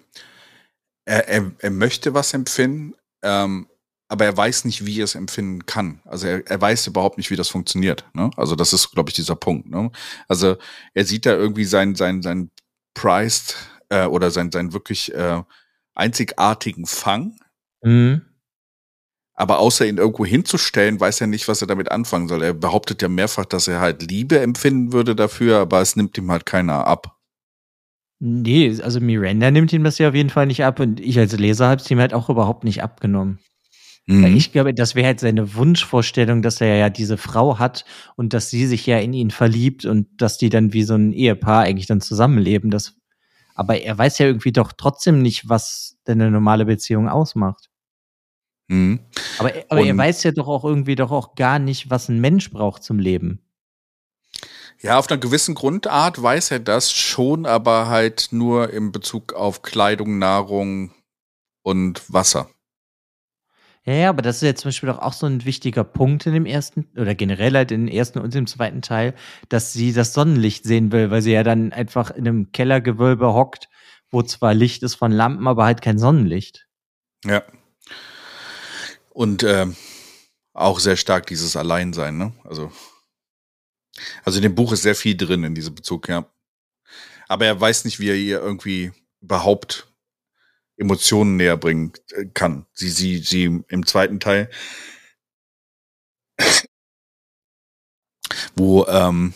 er, 1.11 1.29
er, 1.29 1.51
er 1.59 1.70
möchte 1.70 2.14
was 2.14 2.33
empfinden, 2.35 2.94
ähm, 3.23 3.66
aber 4.09 4.25
er 4.25 4.37
weiß 4.37 4.64
nicht, 4.64 4.87
wie 4.87 5.01
er 5.01 5.05
es 5.05 5.16
empfinden 5.16 5.66
kann. 5.66 6.01
Also 6.05 6.29
er, 6.29 6.46
er 6.49 6.61
weiß 6.61 6.87
überhaupt 6.87 7.18
nicht, 7.18 7.31
wie 7.31 7.37
das 7.37 7.49
funktioniert. 7.49 8.05
Ne? 8.14 8.31
Also 8.37 8.55
das 8.55 8.73
ist, 8.73 8.92
glaube 8.92 9.11
ich, 9.11 9.14
dieser 9.14 9.37
Punkt. 9.37 9.68
Ne? 9.68 9.90
Also 10.29 10.57
er 10.94 11.05
sieht 11.05 11.27
da 11.27 11.33
irgendwie 11.33 11.64
sein 11.64 11.94
sein 11.96 12.23
sein 12.23 12.51
Priced 12.94 13.57
äh, 13.88 14.07
oder 14.07 14.31
sein 14.31 14.53
sein 14.53 14.73
wirklich 14.73 15.12
äh, 15.14 15.42
einzigartigen 15.94 16.87
Fang. 16.87 17.37
Mhm. 17.83 18.23
Aber 19.35 19.59
außer 19.59 19.87
ihn 19.87 19.99
irgendwo 19.99 20.27
hinzustellen, 20.27 21.01
weiß 21.01 21.23
er 21.23 21.27
nicht, 21.27 21.49
was 21.49 21.62
er 21.62 21.66
damit 21.66 21.90
anfangen 21.90 22.29
soll. 22.29 22.42
Er 22.42 22.53
behauptet 22.53 23.01
ja 23.03 23.09
mehrfach, 23.09 23.46
dass 23.46 23.68
er 23.68 23.81
halt 23.81 24.03
Liebe 24.03 24.38
empfinden 24.38 24.92
würde 24.92 25.16
dafür, 25.16 25.59
aber 25.59 25.81
es 25.81 25.96
nimmt 25.96 26.18
ihm 26.18 26.31
halt 26.31 26.46
keiner 26.46 26.87
ab. 26.87 27.19
Nee, 28.22 28.78
also 28.83 29.00
Miranda 29.00 29.50
nimmt 29.50 29.72
ihm 29.72 29.83
das 29.83 29.96
ja 29.96 30.11
auf 30.11 30.14
jeden 30.14 30.28
Fall 30.28 30.46
nicht 30.46 30.62
ab 30.62 30.78
und 30.78 31.00
ich 31.00 31.18
als 31.18 31.37
Leser 31.37 31.68
habe 31.68 31.80
es 31.80 31.90
ihm 31.90 31.98
halt 31.98 32.12
auch 32.12 32.28
überhaupt 32.28 32.64
nicht 32.64 32.83
abgenommen. 32.83 33.38
Mhm. 34.06 34.37
Ich 34.37 34.52
glaube, 34.52 34.74
das 34.74 34.94
wäre 34.94 35.06
halt 35.06 35.20
seine 35.20 35.54
Wunschvorstellung, 35.54 36.42
dass 36.42 36.61
er 36.61 36.76
ja 36.76 36.90
diese 36.90 37.16
Frau 37.16 37.59
hat 37.59 37.87
und 38.16 38.35
dass 38.35 38.50
sie 38.50 38.66
sich 38.66 38.85
ja 38.85 38.98
in 38.98 39.14
ihn 39.14 39.30
verliebt 39.30 39.87
und 39.87 40.09
dass 40.20 40.37
die 40.37 40.50
dann 40.50 40.74
wie 40.74 40.83
so 40.83 40.94
ein 40.94 41.12
Ehepaar 41.12 41.62
eigentlich 41.62 41.87
dann 41.87 42.02
zusammenleben. 42.02 42.70
Das, 42.70 42.94
aber 43.54 43.80
er 43.80 43.96
weiß 43.96 44.18
ja 44.18 44.26
irgendwie 44.26 44.52
doch 44.52 44.72
trotzdem 44.72 45.22
nicht, 45.22 45.48
was 45.48 45.98
denn 46.06 46.20
eine 46.20 46.30
normale 46.30 46.66
Beziehung 46.66 47.09
ausmacht. 47.09 47.70
Mhm. 48.68 49.00
Aber, 49.38 49.52
aber 49.70 49.83
er 49.83 49.96
weiß 49.96 50.24
ja 50.24 50.33
doch 50.33 50.46
auch 50.46 50.64
irgendwie 50.64 50.94
doch 50.94 51.11
auch 51.11 51.35
gar 51.37 51.59
nicht, 51.59 51.88
was 51.88 52.11
ein 52.11 52.20
Mensch 52.20 52.50
braucht 52.50 52.83
zum 52.83 52.98
Leben. 52.98 53.40
Ja, 54.82 54.98
auf 54.98 55.10
einer 55.10 55.20
gewissen 55.20 55.54
Grundart 55.54 56.22
weiß 56.22 56.52
er 56.52 56.60
das 56.60 56.90
schon, 56.92 57.44
aber 57.44 57.88
halt 57.88 58.28
nur 58.30 58.72
in 58.72 58.92
Bezug 58.92 59.34
auf 59.34 59.60
Kleidung, 59.60 60.18
Nahrung 60.18 60.92
und 61.62 62.02
Wasser. 62.10 62.48
Ja, 63.84 63.94
ja, 63.94 64.08
aber 64.10 64.22
das 64.22 64.36
ist 64.36 64.42
ja 64.42 64.54
zum 64.54 64.68
Beispiel 64.68 64.90
auch 64.90 65.12
so 65.12 65.26
ein 65.26 65.44
wichtiger 65.44 65.84
Punkt 65.84 66.26
in 66.26 66.32
dem 66.32 66.46
ersten 66.46 66.86
oder 66.96 67.14
generell 67.14 67.54
halt 67.54 67.72
in 67.72 67.86
dem 67.86 67.94
ersten 67.94 68.18
und 68.18 68.34
im 68.34 68.46
zweiten 68.46 68.82
Teil, 68.82 69.14
dass 69.48 69.72
sie 69.72 69.92
das 69.92 70.14
Sonnenlicht 70.14 70.64
sehen 70.64 70.92
will, 70.92 71.10
weil 71.10 71.22
sie 71.22 71.32
ja 71.32 71.42
dann 71.42 71.72
einfach 71.72 72.10
in 72.10 72.26
einem 72.28 72.52
Kellergewölbe 72.52 73.32
hockt, 73.34 73.68
wo 74.10 74.22
zwar 74.22 74.54
Licht 74.54 74.82
ist 74.82 74.94
von 74.94 75.12
Lampen, 75.12 75.46
aber 75.46 75.64
halt 75.64 75.82
kein 75.82 75.98
Sonnenlicht. 75.98 76.66
Ja. 77.24 77.42
Und 79.10 79.42
äh, 79.42 79.66
auch 80.54 80.78
sehr 80.78 80.96
stark 80.96 81.26
dieses 81.26 81.56
Alleinsein, 81.56 82.16
ne? 82.16 82.32
Also, 82.44 82.70
also 84.24 84.38
in 84.38 84.42
dem 84.42 84.55
Buch 84.55 84.72
ist 84.72 84.83
sehr 84.83 84.94
viel 84.94 85.16
drin 85.16 85.44
in 85.44 85.55
diesem 85.55 85.74
Bezug, 85.74 86.09
ja. 86.09 86.26
Aber 87.29 87.46
er 87.46 87.61
weiß 87.61 87.85
nicht, 87.85 88.00
wie 88.00 88.11
er 88.11 88.16
ihr 88.16 88.40
irgendwie 88.40 88.92
überhaupt 89.20 89.88
Emotionen 90.76 91.37
näher 91.37 91.57
bringen 91.57 91.92
äh, 92.12 92.26
kann. 92.26 92.66
Sie, 92.72 92.88
sie, 92.88 93.18
sie 93.18 93.62
im 93.68 93.87
zweiten 93.87 94.18
Teil, 94.18 94.50
wo 98.57 98.87
ähm, 98.87 99.35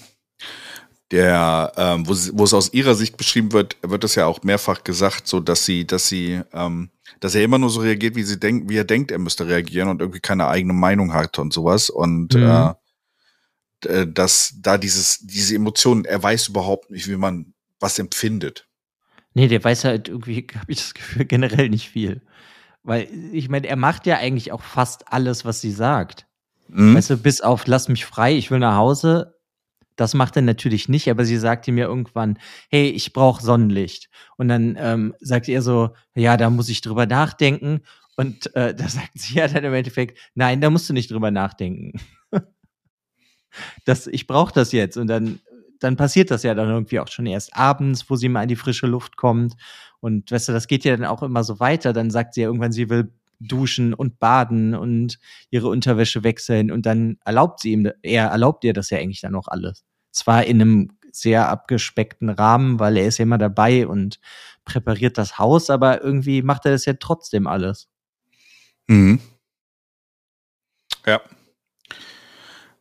der, 1.11 1.73
ähm, 1.77 2.09
wo, 2.09 2.15
wo 2.33 2.45
es 2.45 2.55
aus 2.55 2.73
ihrer 2.73 2.95
Sicht 2.95 3.17
beschrieben 3.17 3.53
wird, 3.53 3.77
wird 3.83 4.05
es 4.05 4.15
ja 4.15 4.27
auch 4.27 4.43
mehrfach 4.43 4.83
gesagt, 4.83 5.29
so 5.29 5.39
dass 5.41 5.65
sie, 5.65 5.87
dass 5.87 6.09
sie 6.09 6.41
ähm, 6.53 6.91
dass 7.21 7.35
er 7.35 7.43
immer 7.43 7.59
nur 7.59 7.71
so 7.71 7.81
reagiert, 7.81 8.17
wie 8.17 8.23
sie 8.23 8.39
denkt, 8.39 8.69
wie 8.69 8.77
er 8.77 8.85
denkt, 8.85 9.11
er 9.11 9.19
müsste 9.19 9.47
reagieren 9.47 9.89
und 9.89 10.01
irgendwie 10.01 10.21
keine 10.21 10.49
eigene 10.49 10.73
Meinung 10.73 11.15
hat 11.15 11.39
und 11.39 11.53
sowas. 11.53 11.91
Und 11.91 12.35
mhm. 12.35 12.43
äh, 12.43 12.75
dass 14.07 14.55
da 14.61 14.79
dieses, 14.79 15.19
diese 15.21 15.55
Emotionen, 15.55 16.05
er 16.05 16.23
weiß 16.23 16.49
überhaupt 16.49 16.91
nicht, 16.91 17.09
wie 17.09 17.17
man 17.17 17.55
was 17.81 17.99
empfindet. 17.99 18.67
Nee, 19.35 19.49
der 19.49 19.63
weiß 19.63 19.85
halt 19.85 20.09
irgendwie, 20.09 20.47
habe 20.55 20.73
ich 20.73 20.79
das 20.79 20.95
Gefühl, 20.95 21.25
generell 21.25 21.69
nicht 21.69 21.91
viel. 21.91 22.23
Weil, 22.83 23.09
ich 23.33 23.49
meine, 23.49 23.67
er 23.67 23.77
macht 23.77 24.07
ja 24.07 24.19
eigentlich 24.19 24.53
auch 24.53 24.63
fast 24.63 25.13
alles, 25.13 25.45
was 25.45 25.61
sie 25.61 25.73
sagt. 25.73 26.27
Mhm. 26.69 26.95
Weißt 26.95 27.11
du, 27.11 27.17
bis 27.17 27.41
auf 27.41 27.67
lass 27.67 27.89
mich 27.89 28.05
frei, 28.05 28.37
ich 28.37 28.51
will 28.51 28.59
nach 28.59 28.77
Hause. 28.77 29.35
Das 29.97 30.15
macht 30.15 30.37
er 30.37 30.43
natürlich 30.43 30.89
nicht, 30.89 31.09
aber 31.09 31.25
sie 31.25 31.37
sagt 31.37 31.69
ihm 31.69 31.79
ja 31.79 31.87
irgendwann, 31.87 32.39
hey, 32.69 32.89
ich 32.89 33.13
brauche 33.13 33.43
Sonnenlicht. 33.43 34.11
Und 34.37 34.49
dann 34.49 34.77
ähm, 34.79 35.15
sagt 35.21 35.49
er 35.49 35.63
so, 35.63 35.91
ja, 36.15 36.37
da 36.37 36.51
muss 36.51 36.69
ich 36.69 36.81
drüber 36.81 37.07
nachdenken. 37.07 37.83
Und 38.17 38.55
äh, 38.55 38.75
da 38.77 38.89
sagt 38.89 39.13
sie 39.15 39.35
ja 39.35 39.49
dann 39.49 39.65
im 39.65 39.75
Endeffekt, 39.75 40.19
nein, 40.35 40.61
da 40.61 40.71
musst 40.71 40.89
du 40.89 40.93
nicht 40.93 41.11
drüber 41.11 41.31
nachdenken. 41.31 42.01
Das, 43.85 44.07
ich 44.07 44.27
brauche 44.27 44.53
das 44.53 44.73
jetzt. 44.73 44.97
Und 44.97 45.07
dann 45.07 45.41
dann 45.81 45.97
passiert 45.97 46.31
das 46.31 46.43
ja 46.43 46.55
dann 46.55 46.71
irgendwie 46.71 46.99
auch 46.99 47.09
schon 47.09 47.27
erst 47.27 47.55
abends, 47.57 48.09
wo 48.09 48.17
sie 48.17 48.29
mal 48.29 48.43
in 48.43 48.49
die 48.49 48.57
frische 48.57 48.87
Luft 48.87 49.17
kommt. 49.17 49.55
Und 50.01 50.31
weißt 50.31 50.49
du, 50.49 50.53
das 50.53 50.67
geht 50.67 50.85
ja 50.85 50.97
dann 50.97 51.07
auch 51.07 51.23
immer 51.23 51.45
so 51.45 51.61
weiter. 51.61 51.93
Dann 51.93 52.11
sagt 52.11 52.35
sie 52.35 52.41
ja 52.41 52.47
irgendwann, 52.47 52.73
sie 52.73 52.89
will 52.89 53.13
duschen 53.41 53.93
und 53.95 54.19
baden 54.19 54.75
und 54.75 55.19
ihre 55.51 55.69
Unterwäsche 55.69 56.23
wechseln 56.25 56.71
und 56.71 56.87
dann 56.87 57.19
erlaubt 57.25 57.61
sie 57.61 57.73
ihm, 57.73 57.91
er 58.03 58.27
erlaubt 58.29 58.65
ihr 58.65 58.73
das 58.73 58.91
ja 58.91 58.99
eigentlich 58.99 59.21
dann 59.21 59.35
auch 59.35 59.49
alles. 59.49 59.85
Zwar 60.13 60.45
in 60.45 60.61
einem 60.63 60.91
sehr 61.13 61.49
abgespeckten 61.49 62.31
Rahmen, 62.31 62.79
weil 62.79 62.97
er 62.97 63.07
ist 63.07 63.19
ja 63.19 63.25
immer 63.25 63.39
dabei 63.39 63.87
und 63.87 64.21
präpariert 64.65 65.19
das 65.19 65.39
Haus, 65.39 65.69
aber 65.69 66.03
irgendwie 66.03 66.43
macht 66.43 66.65
er 66.65 66.73
das 66.73 66.87
ja 66.87 66.95
trotzdem 66.95 67.47
alles. 67.47 67.89
Mhm. 68.87 69.21
Ja. 71.05 71.21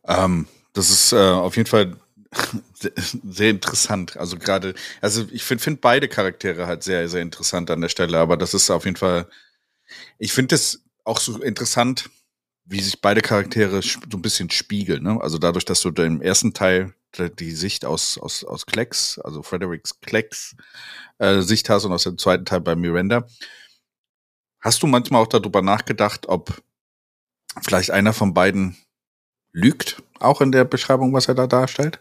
Ähm, 0.06 0.48
das 0.74 0.90
ist 0.90 1.14
äh, 1.14 1.18
auf 1.18 1.56
jeden 1.56 1.70
Fall 1.70 1.96
sehr 3.24 3.50
interessant. 3.50 4.18
Also 4.18 4.38
gerade, 4.38 4.74
also 5.02 5.26
ich 5.32 5.44
finde 5.44 5.64
find 5.64 5.82
beide 5.82 6.08
Charaktere 6.08 6.68
halt 6.68 6.84
sehr, 6.84 7.08
sehr 7.10 7.22
interessant 7.22 7.70
an 7.72 7.82
der 7.82 7.90
Stelle, 7.90 8.18
aber 8.18 8.38
das 8.38 8.54
ist 8.54 8.70
auf 8.70 8.86
jeden 8.86 8.98
Fall, 8.98 9.28
ich 10.18 10.34
finde 10.34 10.56
es 10.56 10.84
auch 11.04 11.20
so 11.20 11.42
interessant, 11.42 12.10
wie 12.66 12.82
sich 12.82 13.02
beide 13.02 13.22
Charaktere 13.22 13.82
so 13.82 14.00
ein 14.14 14.22
bisschen 14.22 14.50
spiegeln. 14.50 15.04
Ne? 15.04 15.20
Also 15.22 15.38
dadurch, 15.38 15.66
dass 15.66 15.82
du 15.82 15.90
im 15.90 16.22
ersten 16.22 16.54
Teil 16.54 16.94
die 17.40 17.52
Sicht 17.52 17.86
aus, 17.86 18.18
aus, 18.18 18.44
aus 18.44 18.66
Klecks, 18.66 19.20
also 19.20 19.44
Fredericks 19.44 20.00
Klecks 20.00 20.56
äh, 21.20 21.42
Sicht 21.42 21.70
hast 21.70 21.86
und 21.86 21.92
aus 21.92 22.04
dem 22.04 22.18
zweiten 22.18 22.46
Teil 22.46 22.62
bei 22.62 22.76
Miranda. 22.76 23.28
Hast 24.62 24.82
du 24.82 24.88
manchmal 24.88 25.22
auch 25.22 25.28
darüber 25.28 25.62
nachgedacht, 25.62 26.28
ob 26.28 26.64
vielleicht 27.62 27.92
einer 27.92 28.14
von 28.14 28.34
beiden 28.34 28.78
lügt, 29.52 30.02
auch 30.24 30.42
in 30.42 30.52
der 30.52 30.66
Beschreibung, 30.66 31.14
was 31.14 31.28
er 31.28 31.36
da 31.36 31.48
darstellt? 31.48 32.00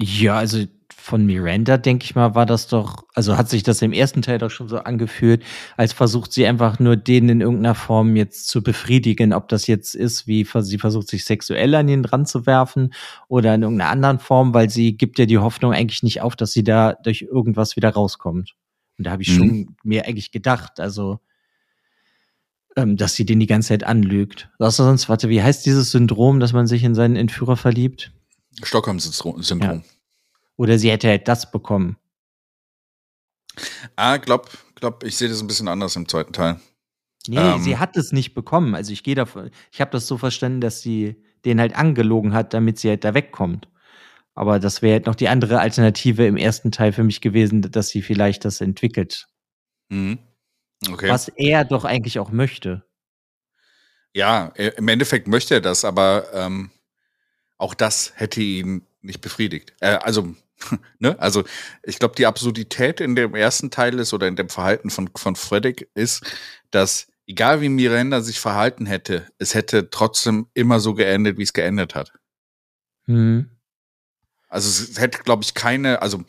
Ja, 0.00 0.38
also 0.38 0.64
von 0.94 1.26
Miranda, 1.26 1.76
denke 1.76 2.04
ich 2.04 2.14
mal, 2.14 2.34
war 2.34 2.46
das 2.46 2.68
doch, 2.68 3.04
also 3.14 3.36
hat 3.36 3.48
sich 3.48 3.62
das 3.62 3.82
im 3.82 3.92
ersten 3.92 4.22
Teil 4.22 4.38
doch 4.38 4.50
schon 4.50 4.68
so 4.68 4.78
angefühlt, 4.78 5.42
als 5.76 5.92
versucht 5.92 6.32
sie 6.32 6.46
einfach 6.46 6.78
nur 6.78 6.96
den 6.96 7.28
in 7.28 7.40
irgendeiner 7.40 7.74
Form 7.74 8.14
jetzt 8.14 8.48
zu 8.48 8.62
befriedigen, 8.62 9.32
ob 9.32 9.48
das 9.48 9.66
jetzt 9.66 9.94
ist, 9.94 10.26
wie 10.26 10.46
sie 10.60 10.78
versucht, 10.78 11.08
sich 11.08 11.24
sexuell 11.24 11.74
an 11.74 11.88
ihn 11.88 12.02
dran 12.02 12.26
zu 12.26 12.46
werfen 12.46 12.92
oder 13.26 13.54
in 13.54 13.62
irgendeiner 13.62 13.90
anderen 13.90 14.18
Form, 14.18 14.54
weil 14.54 14.70
sie 14.70 14.96
gibt 14.96 15.18
ja 15.18 15.26
die 15.26 15.38
Hoffnung 15.38 15.72
eigentlich 15.72 16.02
nicht 16.02 16.20
auf, 16.20 16.36
dass 16.36 16.52
sie 16.52 16.62
da 16.62 16.92
durch 16.92 17.22
irgendwas 17.22 17.74
wieder 17.74 17.90
rauskommt. 17.90 18.54
Und 18.98 19.06
da 19.06 19.12
habe 19.12 19.22
ich 19.22 19.30
mhm. 19.30 19.36
schon 19.36 19.76
mir 19.82 20.06
eigentlich 20.06 20.30
gedacht, 20.30 20.78
also 20.78 21.20
ähm, 22.78 22.96
dass 22.96 23.14
sie 23.14 23.26
den 23.26 23.40
die 23.40 23.46
ganze 23.46 23.68
Zeit 23.68 23.82
anlügt. 23.82 24.48
Was 24.58 24.76
sonst, 24.76 25.08
warte, 25.08 25.28
wie 25.28 25.42
heißt 25.42 25.66
dieses 25.66 25.90
Syndrom, 25.90 26.38
dass 26.38 26.52
man 26.52 26.68
sich 26.68 26.84
in 26.84 26.94
seinen 26.94 27.16
Entführer 27.16 27.56
verliebt? 27.56 28.12
Stockholm-Syndrom. 28.62 29.60
Ja. 29.60 29.82
Oder 30.56 30.78
sie 30.78 30.90
hätte 30.90 31.08
halt 31.08 31.26
das 31.26 31.50
bekommen. 31.50 31.96
Ah, 33.96 34.18
glaub, 34.18 34.48
glaub, 34.76 35.02
ich 35.02 35.16
sehe 35.16 35.28
das 35.28 35.40
ein 35.40 35.48
bisschen 35.48 35.66
anders 35.66 35.96
im 35.96 36.08
zweiten 36.08 36.32
Teil. 36.32 36.60
Nee, 37.26 37.38
ähm, 37.38 37.60
sie 37.60 37.78
hat 37.78 37.96
es 37.96 38.12
nicht 38.12 38.34
bekommen. 38.34 38.76
Also 38.76 38.92
ich 38.92 39.02
gehe 39.02 39.16
davon, 39.16 39.50
ich 39.72 39.80
habe 39.80 39.90
das 39.90 40.06
so 40.06 40.16
verstanden, 40.16 40.60
dass 40.60 40.80
sie 40.80 41.16
den 41.44 41.60
halt 41.60 41.76
angelogen 41.76 42.32
hat, 42.32 42.54
damit 42.54 42.78
sie 42.78 42.90
halt 42.90 43.02
da 43.02 43.12
wegkommt. 43.12 43.68
Aber 44.34 44.60
das 44.60 44.82
wäre 44.82 44.94
halt 44.94 45.06
noch 45.06 45.16
die 45.16 45.28
andere 45.28 45.58
Alternative 45.58 46.24
im 46.26 46.36
ersten 46.36 46.70
Teil 46.70 46.92
für 46.92 47.02
mich 47.02 47.20
gewesen, 47.20 47.60
dass 47.62 47.88
sie 47.88 48.02
vielleicht 48.02 48.44
das 48.44 48.60
entwickelt. 48.60 49.26
Mhm. 49.88 50.18
Okay. 50.86 51.08
Was 51.08 51.28
er 51.28 51.64
doch 51.64 51.84
eigentlich 51.84 52.18
auch 52.18 52.30
möchte. 52.30 52.84
Ja, 54.12 54.46
im 54.56 54.88
Endeffekt 54.88 55.28
möchte 55.28 55.54
er 55.54 55.60
das, 55.60 55.84
aber 55.84 56.26
ähm, 56.32 56.70
auch 57.56 57.74
das 57.74 58.12
hätte 58.14 58.40
ihn 58.40 58.86
nicht 59.00 59.20
befriedigt. 59.20 59.74
Äh, 59.80 59.96
also, 59.96 60.34
ne? 60.98 61.18
Also, 61.18 61.44
ich 61.82 61.98
glaube, 61.98 62.14
die 62.16 62.26
Absurdität 62.26 63.00
in 63.00 63.16
dem 63.16 63.34
ersten 63.34 63.70
Teil 63.70 63.98
ist 63.98 64.12
oder 64.14 64.26
in 64.26 64.36
dem 64.36 64.48
Verhalten 64.48 64.90
von, 64.90 65.10
von 65.14 65.36
Fredrik 65.36 65.88
ist, 65.94 66.24
dass 66.70 67.08
egal 67.26 67.60
wie 67.60 67.68
Miranda 67.68 68.22
sich 68.22 68.40
verhalten 68.40 68.86
hätte, 68.86 69.26
es 69.38 69.54
hätte 69.54 69.90
trotzdem 69.90 70.48
immer 70.54 70.80
so 70.80 70.94
geendet, 70.94 71.38
wie 71.38 71.42
es 71.42 71.52
geendet 71.52 71.94
hat. 71.94 72.12
Mhm. 73.06 73.50
Also 74.48 74.68
es 74.68 74.98
hätte, 74.98 75.18
glaube 75.18 75.42
ich, 75.42 75.54
keine, 75.54 76.00
also 76.00 76.24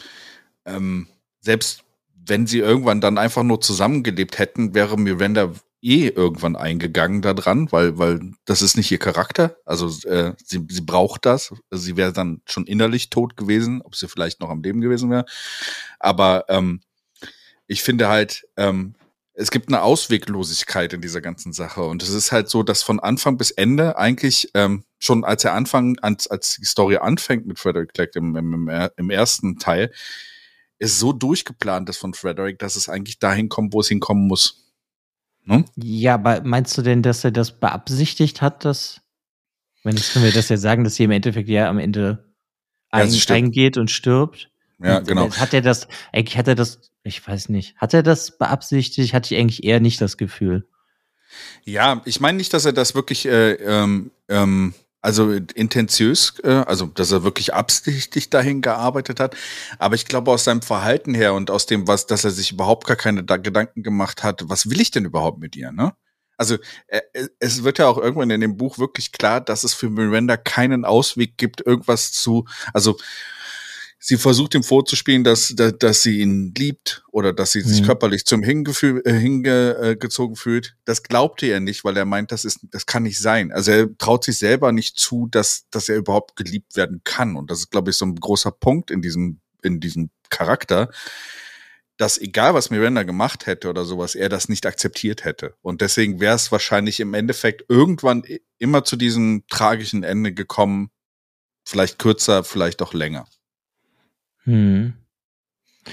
ähm, 0.65 1.07
selbst 1.39 1.83
wenn 2.29 2.47
sie 2.47 2.59
irgendwann 2.59 3.01
dann 3.01 3.17
einfach 3.17 3.43
nur 3.43 3.61
zusammengelebt 3.61 4.39
hätten, 4.39 4.73
wäre 4.73 4.97
Miranda 4.97 5.51
eh 5.81 6.07
irgendwann 6.07 6.55
eingegangen 6.55 7.21
daran, 7.21 7.71
weil, 7.71 7.97
weil 7.97 8.19
das 8.45 8.61
ist 8.61 8.75
nicht 8.75 8.91
ihr 8.91 8.99
Charakter. 8.99 9.57
Also 9.65 9.87
äh, 10.07 10.33
sie, 10.43 10.65
sie 10.69 10.81
braucht 10.81 11.25
das. 11.25 11.53
Sie 11.71 11.95
wäre 11.95 12.11
dann 12.11 12.41
schon 12.45 12.65
innerlich 12.65 13.09
tot 13.09 13.37
gewesen, 13.37 13.81
ob 13.81 13.95
sie 13.95 14.07
vielleicht 14.07 14.41
noch 14.41 14.49
am 14.49 14.61
Leben 14.61 14.81
gewesen 14.81 15.09
wäre. 15.09 15.25
Aber 15.99 16.45
ähm, 16.49 16.81
ich 17.67 17.81
finde 17.81 18.09
halt, 18.09 18.45
ähm, 18.57 18.95
es 19.33 19.51
gibt 19.51 19.69
eine 19.69 19.81
Ausweglosigkeit 19.83 20.91
in 20.91 20.99
dieser 20.99 21.21
ganzen 21.21 21.53
Sache. 21.53 21.83
Und 21.83 22.03
es 22.03 22.09
ist 22.09 22.33
halt 22.33 22.49
so, 22.49 22.61
dass 22.61 22.83
von 22.83 22.99
Anfang 22.99 23.37
bis 23.37 23.51
Ende 23.51 23.97
eigentlich 23.97 24.51
ähm, 24.53 24.83
schon 24.97 25.23
als 25.23 25.45
er 25.45 25.53
anfangen, 25.53 25.97
als, 25.99 26.27
als 26.27 26.57
die 26.57 26.65
Story 26.65 26.97
anfängt 26.97 27.47
mit 27.47 27.57
Frederick 27.57 27.93
Clark 27.93 28.15
im, 28.17 28.35
im, 28.35 28.89
im 28.97 29.09
ersten 29.09 29.57
Teil, 29.57 29.93
ist 30.79 30.97
so 30.97 31.13
durchgeplant 31.13 31.89
ist 31.89 31.97
von 31.97 32.13
Frederick, 32.13 32.57
dass 32.59 32.75
es 32.75 32.89
eigentlich 32.89 33.19
dahin 33.19 33.49
kommt, 33.49 33.73
wo 33.73 33.81
es 33.81 33.89
hinkommen 33.89 34.27
muss. 34.27 34.73
Ne? 35.43 35.65
Ja, 35.75 36.15
aber 36.15 36.41
meinst 36.43 36.77
du 36.77 36.81
denn, 36.81 37.01
dass 37.01 37.23
er 37.23 37.31
das 37.31 37.59
beabsichtigt 37.59 38.41
hat, 38.41 38.65
dass, 38.65 39.01
wenn 39.83 39.95
jetzt 39.95 40.13
können 40.13 40.25
wir 40.25 40.31
das 40.31 40.49
ja 40.49 40.57
sagen, 40.57 40.83
dass 40.83 40.95
sie 40.95 41.03
im 41.03 41.11
Endeffekt 41.11 41.49
ja 41.49 41.69
am 41.69 41.79
Ende 41.79 42.33
ein, 42.89 43.09
ja, 43.09 43.35
eingeht 43.35 43.77
und 43.77 43.91
stirbt? 43.91 44.49
Ja, 44.81 44.99
genau. 44.99 45.29
Hat 45.31 45.53
er 45.53 45.61
das, 45.61 45.87
eigentlich 46.13 46.37
hat 46.37 46.47
er 46.47 46.55
das, 46.55 46.91
ich 47.03 47.25
weiß 47.25 47.49
nicht, 47.49 47.75
hat 47.75 47.93
er 47.93 48.03
das 48.03 48.37
beabsichtigt? 48.37 49.13
Hatte 49.13 49.33
ich 49.33 49.39
eigentlich 49.39 49.63
eher 49.63 49.81
nicht 49.81 49.99
das 49.99 50.17
Gefühl. 50.17 50.67
Ja, 51.63 52.01
ich 52.05 52.21
meine 52.21 52.37
nicht, 52.37 52.53
dass 52.53 52.65
er 52.65 52.73
das 52.73 52.95
wirklich 52.95 53.25
äh, 53.25 53.53
ähm, 53.53 54.11
ähm, 54.29 54.73
also 55.01 55.31
intentiös, 55.31 56.39
äh, 56.43 56.63
also 56.67 56.87
dass 56.87 57.11
er 57.11 57.23
wirklich 57.23 57.53
absichtlich 57.53 58.29
dahin 58.29 58.61
gearbeitet 58.61 59.19
hat. 59.19 59.35
Aber 59.77 59.95
ich 59.95 60.05
glaube 60.05 60.31
aus 60.31 60.43
seinem 60.43 60.61
Verhalten 60.61 61.13
her 61.13 61.33
und 61.33 61.51
aus 61.51 61.65
dem, 61.65 61.87
was, 61.87 62.05
dass 62.05 62.25
er 62.25 62.31
sich 62.31 62.51
überhaupt 62.51 62.87
gar 62.87 62.97
keine 62.97 63.23
Gedanken 63.23 63.83
gemacht 63.83 64.23
hat, 64.23 64.43
was 64.49 64.69
will 64.69 64.81
ich 64.81 64.91
denn 64.91 65.05
überhaupt 65.05 65.39
mit 65.39 65.55
ihr, 65.55 65.71
ne? 65.71 65.93
Also 66.37 66.55
äh, 66.87 67.01
es 67.39 67.63
wird 67.63 67.79
ja 67.79 67.87
auch 67.87 67.97
irgendwann 67.97 68.29
in 68.29 68.39
dem 68.39 68.55
Buch 68.55 68.77
wirklich 68.77 69.11
klar, 69.11 69.41
dass 69.41 69.65
es 69.65 69.73
für 69.73 69.89
Miranda 69.89 70.37
keinen 70.37 70.85
Ausweg 70.85 71.37
gibt, 71.37 71.59
irgendwas 71.65 72.13
zu, 72.13 72.45
also 72.73 72.97
sie 73.99 74.17
versucht 74.17 74.55
ihm 74.55 74.63
vorzuspielen, 74.63 75.23
dass, 75.23 75.53
dass, 75.55 75.77
dass 75.77 76.01
sie 76.01 76.21
ihn 76.21 76.53
liebt 76.57 77.03
oder 77.11 77.33
dass 77.33 77.51
sie 77.51 77.61
sich 77.61 77.81
mhm. 77.81 77.85
körperlich 77.85 78.25
zum 78.25 78.41
Hingefühl, 78.41 79.01
äh, 79.05 79.13
hingezogen 79.13 80.37
fühlt. 80.37 80.77
Das 80.85 81.03
glaubte 81.03 81.47
er 81.47 81.59
nicht, 81.59 81.83
weil 81.83 81.97
er 81.97 82.05
meint, 82.05 82.31
das 82.31 82.45
ist, 82.45 82.59
das 82.71 82.85
kann 82.85 83.03
nicht 83.03 83.19
sein. 83.19 83.51
Also 83.51 83.71
er 83.71 83.97
traut 83.97 84.23
sich 84.23 84.37
selber 84.37 84.71
nicht 84.71 84.97
zu, 84.97 85.27
dass, 85.29 85.65
dass 85.69 85.89
er 85.89 85.97
überhaupt 85.97 86.37
geliebt 86.37 86.77
werden 86.77 87.01
kann. 87.03 87.35
Und 87.35 87.51
das 87.51 87.59
ist, 87.59 87.71
glaube 87.71 87.91
ich, 87.91 87.97
so 87.97 88.05
ein 88.05 88.15
großer 88.15 88.51
Punkt 88.51 88.89
in 88.89 89.01
diesem, 89.01 89.41
in 89.61 89.81
diesem 89.81 90.09
Charakter, 90.29 90.89
dass 91.97 92.17
egal 92.17 92.53
was 92.53 92.69
Miranda 92.69 93.03
gemacht 93.03 93.45
hätte 93.45 93.69
oder 93.69 93.83
sowas, 93.83 94.15
er 94.15 94.29
das 94.29 94.47
nicht 94.47 94.65
akzeptiert 94.65 95.25
hätte. 95.25 95.55
Und 95.61 95.81
deswegen 95.81 96.21
wäre 96.21 96.35
es 96.35 96.49
wahrscheinlich 96.49 97.01
im 97.01 97.13
Endeffekt 97.13 97.65
irgendwann 97.67 98.23
immer 98.57 98.85
zu 98.85 98.95
diesem 98.95 99.43
tragischen 99.49 100.03
Ende 100.03 100.33
gekommen. 100.33 100.91
Vielleicht 101.65 101.99
kürzer, 101.99 102.45
vielleicht 102.45 102.81
auch 102.81 102.93
länger. 102.93 103.27
Hm. 104.49 104.93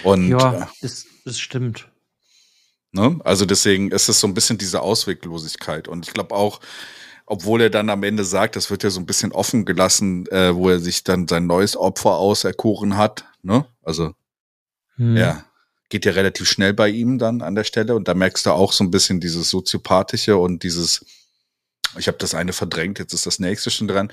Und 0.03 0.29
ja, 0.29 0.63
äh, 0.63 0.67
das, 0.81 1.07
das 1.25 1.39
stimmt. 1.39 1.91
Ne? 2.93 3.21
Also 3.25 3.45
deswegen 3.45 3.91
ist 3.91 4.09
es 4.09 4.21
so 4.21 4.27
ein 4.27 4.35
bisschen 4.35 4.57
diese 4.57 4.81
Ausweglosigkeit. 4.81 5.89
Und 5.89 6.07
ich 6.07 6.15
glaube 6.15 6.35
auch, 6.35 6.61
obwohl 7.27 7.61
er 7.61 7.71
dann 7.71 7.91
am 7.91 8.03
Ende 8.03 8.25
sagt, 8.25 8.57
das 8.57 8.71
wird 8.71 8.83
ja 8.83 8.91
so 8.91 9.01
ein 9.01 9.07
bisschen 9.07 9.33
offen 9.33 9.65
gelassen, 9.67 10.27
äh, 10.29 10.55
wo 10.55 10.71
er 10.71 10.79
sich 10.79 11.05
dann 11.05 11.29
sein 11.29 11.47
neues 11.47 11.77
Opfer 11.77 12.17
auserkoren 12.17 12.97
hat. 12.97 13.27
Ne? 13.43 13.67
Also, 13.83 14.15
hm. 14.97 15.17
ja, 15.17 15.45
geht 15.91 16.07
ja 16.07 16.13
relativ 16.13 16.49
schnell 16.49 16.73
bei 16.73 16.89
ihm 16.89 17.19
dann 17.19 17.43
an 17.43 17.55
der 17.55 17.65
Stelle 17.65 17.95
und 17.95 18.09
da 18.09 18.15
merkst 18.15 18.47
du 18.47 18.53
auch 18.53 18.73
so 18.73 18.85
ein 18.85 18.91
bisschen 18.91 19.21
dieses 19.21 19.51
soziopathische 19.51 20.37
und 20.37 20.63
dieses, 20.63 21.05
ich 21.99 22.09
habe 22.09 22.19
das 22.19 22.35
eine 22.35 22.55
verdrängt, 22.55 22.99
jetzt 22.99 23.13
ist 23.13 23.27
das 23.27 23.39
nächste 23.39 23.71
schon 23.71 23.89
dran. 23.89 24.11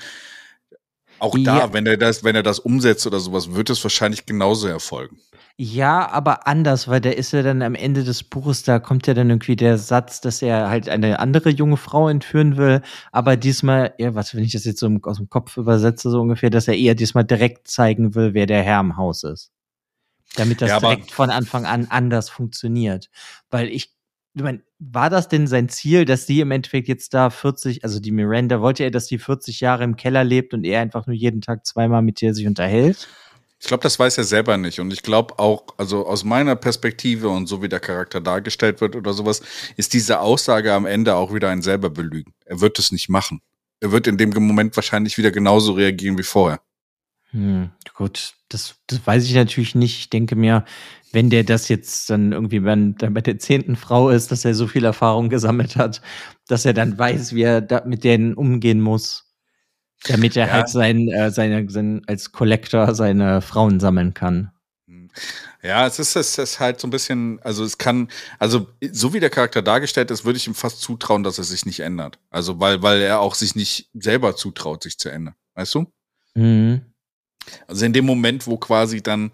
Auch 1.23 1.37
ja. 1.37 1.59
da, 1.59 1.73
wenn 1.73 1.85
er 1.85 1.95
das, 1.95 2.25
wenn 2.25 2.35
er 2.35 2.43
das 2.43 2.59
umsetzt 2.59 3.07
oder 3.07 3.21
sowas, 3.21 3.53
wird 3.53 3.69
es 3.69 3.81
wahrscheinlich 3.81 4.25
genauso 4.25 4.67
erfolgen. 4.67 5.21
Ja, 5.55 6.09
aber 6.09 6.47
anders, 6.47 6.89
weil 6.89 6.99
der 6.99 7.17
ist 7.17 7.31
ja 7.31 7.43
dann 7.43 7.61
am 7.61 7.75
Ende 7.75 8.03
des 8.03 8.23
Buches, 8.23 8.63
da 8.63 8.79
kommt 8.79 9.07
ja 9.07 9.13
dann 9.13 9.29
irgendwie 9.29 9.55
der 9.55 9.77
Satz, 9.77 10.19
dass 10.19 10.41
er 10.41 10.67
halt 10.67 10.89
eine 10.89 11.19
andere 11.19 11.49
junge 11.49 11.77
Frau 11.77 12.09
entführen 12.09 12.57
will, 12.57 12.81
aber 13.13 13.37
diesmal, 13.37 13.93
ja, 13.99 14.15
was, 14.15 14.35
wenn 14.35 14.43
ich 14.43 14.51
das 14.51 14.65
jetzt 14.65 14.79
so 14.79 14.89
aus 15.03 15.15
dem 15.15 15.29
Kopf 15.29 15.55
übersetze, 15.55 16.09
so 16.09 16.19
ungefähr, 16.19 16.49
dass 16.49 16.67
er 16.67 16.75
eher 16.75 16.93
diesmal 16.93 17.23
direkt 17.23 17.69
zeigen 17.69 18.15
will, 18.15 18.33
wer 18.33 18.45
der 18.45 18.61
Herr 18.61 18.81
im 18.81 18.97
Haus 18.97 19.23
ist. 19.23 19.53
Damit 20.35 20.61
das 20.61 20.71
ja, 20.71 20.79
direkt 20.81 21.11
von 21.11 21.29
Anfang 21.29 21.65
an 21.65 21.87
anders 21.89 22.29
funktioniert. 22.29 23.09
Weil 23.49 23.69
ich, 23.69 23.93
ich 24.35 24.41
meine, 24.41 24.61
war 24.79 25.09
das 25.09 25.27
denn 25.27 25.47
sein 25.47 25.69
Ziel, 25.69 26.05
dass 26.05 26.25
die 26.25 26.39
im 26.39 26.51
Endeffekt 26.51 26.87
jetzt 26.87 27.13
da 27.13 27.29
40, 27.29 27.83
also 27.83 27.99
die 27.99 28.11
Miranda, 28.11 28.61
wollte 28.61 28.83
er, 28.83 28.91
dass 28.91 29.05
die 29.05 29.19
40 29.19 29.59
Jahre 29.59 29.83
im 29.83 29.95
Keller 29.95 30.23
lebt 30.23 30.53
und 30.53 30.63
er 30.63 30.81
einfach 30.81 31.05
nur 31.05 31.15
jeden 31.15 31.41
Tag 31.41 31.65
zweimal 31.65 32.01
mit 32.01 32.21
ihr 32.21 32.33
sich 32.33 32.47
unterhält? 32.47 33.07
Ich 33.59 33.67
glaube, 33.67 33.83
das 33.83 33.97
weiß 33.97 34.17
er 34.17 34.23
selber 34.25 34.57
nicht. 34.57 34.79
Und 34.79 34.91
ich 34.91 35.03
glaube 35.03 35.39
auch, 35.39 35.63
also 35.77 36.05
aus 36.05 36.23
meiner 36.23 36.55
Perspektive 36.55 37.29
und 37.29 37.47
so 37.47 37.61
wie 37.61 37.69
der 37.69 37.79
Charakter 37.79 38.19
dargestellt 38.19 38.81
wird 38.81 38.95
oder 38.95 39.13
sowas, 39.13 39.41
ist 39.77 39.93
diese 39.93 40.19
Aussage 40.19 40.73
am 40.73 40.85
Ende 40.85 41.15
auch 41.15 41.33
wieder 41.33 41.49
ein 41.49 41.61
selber 41.61 41.89
belügen. 41.89 42.33
Er 42.43 42.59
wird 42.59 42.77
es 42.79 42.91
nicht 42.91 43.07
machen. 43.07 43.41
Er 43.79 43.91
wird 43.91 44.07
in 44.07 44.17
dem 44.17 44.31
Moment 44.31 44.75
wahrscheinlich 44.75 45.17
wieder 45.17 45.31
genauso 45.31 45.73
reagieren 45.73 46.17
wie 46.17 46.23
vorher. 46.23 46.59
Hm, 47.33 47.71
gut, 47.95 48.35
das, 48.49 48.75
das 48.85 49.05
weiß 49.05 49.25
ich 49.25 49.33
natürlich 49.33 49.73
nicht. 49.73 49.97
Ich 49.97 50.09
denke 50.11 50.35
mir, 50.35 50.65
wenn 51.11 51.31
der 51.31 51.43
das 51.43 51.67
jetzt 51.67 52.09
dann 52.11 52.31
irgendwie 52.31 52.63
wenn, 52.63 52.95
dann 52.95 53.15
bei 53.15 53.21
der 53.21 53.39
zehnten 53.39 53.75
Frau 53.75 54.09
ist, 54.09 54.31
dass 54.31 54.45
er 54.45 54.53
so 54.53 54.67
viel 54.67 54.85
Erfahrung 54.85 55.29
gesammelt 55.29 55.75
hat, 55.75 56.01
dass 56.47 56.65
er 56.65 56.73
dann 56.73 56.97
weiß, 56.97 57.33
wie 57.33 57.41
er 57.41 57.61
da 57.61 57.83
mit 57.85 58.03
denen 58.03 58.35
umgehen 58.35 58.81
muss. 58.81 59.31
Damit 60.05 60.37
er 60.37 60.47
ja. 60.47 60.53
halt 60.53 60.69
sein, 60.69 61.07
äh, 61.07 61.31
seine, 61.31 61.69
sein, 61.69 62.01
als 62.07 62.31
Collector 62.31 62.93
seine 62.93 63.41
Frauen 63.41 63.79
sammeln 63.79 64.13
kann. 64.13 64.51
Hm. 64.85 65.09
Ja, 65.63 65.87
es 65.87 65.97
ist, 65.97 66.15
es 66.15 66.37
ist 66.37 66.59
halt 66.59 66.79
so 66.79 66.87
ein 66.87 66.91
bisschen, 66.91 67.39
also 67.41 67.63
es 67.63 67.77
kann, 67.77 68.09
also 68.37 68.67
so 68.91 69.13
wie 69.13 69.21
der 69.21 69.29
Charakter 69.29 69.61
dargestellt 69.61 70.11
ist, 70.11 70.25
würde 70.25 70.37
ich 70.37 70.45
ihm 70.45 70.55
fast 70.55 70.81
zutrauen, 70.81 71.23
dass 71.23 71.37
er 71.39 71.45
sich 71.45 71.65
nicht 71.65 71.79
ändert. 71.79 72.19
Also 72.29 72.59
weil, 72.59 72.83
weil 72.83 73.01
er 73.01 73.21
auch 73.21 73.33
sich 73.33 73.55
nicht 73.55 73.89
selber 73.93 74.35
zutraut, 74.35 74.83
sich 74.83 74.99
zu 74.99 75.09
ändern. 75.09 75.35
Weißt 75.55 75.73
du? 75.73 75.85
Mhm. 76.35 76.92
Also 77.67 77.85
in 77.85 77.93
dem 77.93 78.05
Moment, 78.05 78.47
wo 78.47 78.57
quasi 78.57 79.01
dann 79.01 79.31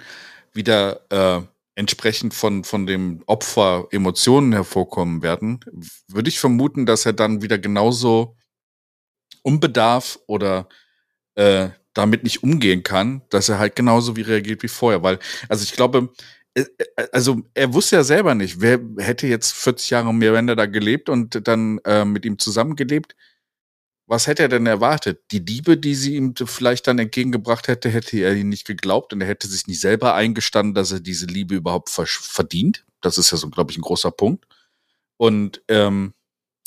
wieder 0.54 1.02
äh, 1.10 1.41
entsprechend 1.76 2.34
von, 2.34 2.63
von 2.63 2.86
dem 2.86 3.24
Opfer 3.26 3.88
Emotionen 3.91 4.52
hervorkommen 4.52 5.22
werden, 5.22 5.60
würde 6.08 6.30
ich 6.30 6.39
vermuten, 6.39 6.86
dass 6.86 7.06
er 7.06 7.13
dann 7.13 7.41
wieder 7.41 7.58
genauso 7.58 8.36
Unbedarf 9.43 10.19
oder 10.28 10.67
äh, 11.36 11.69
damit 11.93 12.24
nicht 12.24 12.43
umgehen 12.43 12.84
kann, 12.84 13.22
dass 13.30 13.50
er 13.50 13.60
halt 13.60 13.76
genauso 13.76 14.15
wie 14.15 14.22
reagiert 14.22 14.63
wie 14.63 14.67
vorher. 14.67 15.04
Weil, 15.04 15.19
also 15.48 15.63
ich 15.63 15.74
glaube, 15.74 16.10
äh, 16.54 16.65
äh, 16.95 17.08
also 17.12 17.41
er 17.54 17.74
wusste 17.74 17.98
ja 17.98 18.04
selber 18.04 18.36
nicht, 18.36 18.62
wer 18.62 18.80
hätte 18.98 19.28
jetzt 19.28 19.54
40 19.54 19.89
Jahre 19.91 20.13
Miranda 20.13 20.56
da 20.56 20.65
gelebt 20.65 21.10
und 21.10 21.48
dann 21.48 21.80
äh, 21.86 22.06
mit 22.06 22.26
ihm 22.26 22.38
zusammengelebt. 22.39 23.15
Was 24.10 24.26
hätte 24.26 24.41
er 24.41 24.50
denn 24.50 24.65
erwartet? 24.65 25.22
Die 25.30 25.38
Liebe, 25.38 25.78
die 25.78 25.93
sie 25.93 26.15
ihm 26.15 26.34
vielleicht 26.36 26.88
dann 26.88 26.98
entgegengebracht 26.98 27.67
hätte, 27.67 27.89
hätte 27.89 28.17
er 28.17 28.34
ihn 28.34 28.50
nicht 28.50 28.65
geglaubt 28.65 29.13
und 29.13 29.22
er 29.22 29.28
hätte 29.28 29.48
sich 29.48 29.67
nicht 29.67 29.80
selber 29.80 30.15
eingestanden, 30.15 30.74
dass 30.74 30.91
er 30.91 31.00
diese 31.00 31.28
Liebe 31.28 31.54
überhaupt 31.54 31.91
verdient. 31.91 32.86
Das 33.02 33.19
ist 33.19 33.30
ja 33.30 33.38
so, 33.38 33.52
glaube 33.52 33.72
ich, 33.72 33.78
ein 33.78 33.84
großer 33.84 34.10
Punkt. 34.10 34.48
Und 35.17 35.62
ähm, 35.67 36.15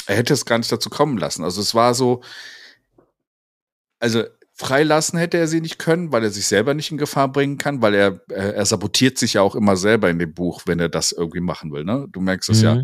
er 0.06 0.14
hätte 0.18 0.34
es 0.34 0.46
gar 0.46 0.58
nicht 0.58 0.70
dazu 0.70 0.88
kommen 0.88 1.18
lassen. 1.18 1.42
Also 1.42 1.60
es 1.60 1.74
war 1.74 1.94
so, 1.94 2.22
also 3.98 4.22
freilassen 4.52 5.18
hätte 5.18 5.38
er 5.38 5.48
sie 5.48 5.60
nicht 5.60 5.80
können, 5.80 6.12
weil 6.12 6.22
er 6.22 6.30
sich 6.30 6.46
selber 6.46 6.74
nicht 6.74 6.92
in 6.92 6.96
Gefahr 6.96 7.26
bringen 7.32 7.58
kann, 7.58 7.82
weil 7.82 7.94
er, 7.94 8.20
äh, 8.30 8.52
er 8.52 8.66
sabotiert 8.66 9.18
sich 9.18 9.32
ja 9.32 9.42
auch 9.42 9.56
immer 9.56 9.76
selber 9.76 10.10
in 10.10 10.20
dem 10.20 10.32
Buch, 10.32 10.62
wenn 10.66 10.78
er 10.78 10.88
das 10.88 11.10
irgendwie 11.10 11.40
machen 11.40 11.72
will. 11.72 11.82
Ne? 11.82 12.06
Du 12.12 12.20
merkst 12.20 12.50
es 12.50 12.58
mhm. 12.58 12.64
ja. 12.64 12.82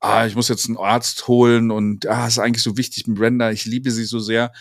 Ah, 0.00 0.26
ich 0.26 0.34
muss 0.34 0.48
jetzt 0.48 0.66
einen 0.66 0.78
Arzt 0.78 1.28
holen 1.28 1.70
und 1.70 2.06
ah, 2.06 2.26
ist 2.26 2.38
eigentlich 2.38 2.62
so 2.62 2.76
wichtig 2.76 3.06
mit 3.06 3.18
Brenda, 3.18 3.50
ich 3.50 3.66
liebe 3.66 3.90
sie 3.90 4.04
so 4.04 4.18
sehr. 4.18 4.52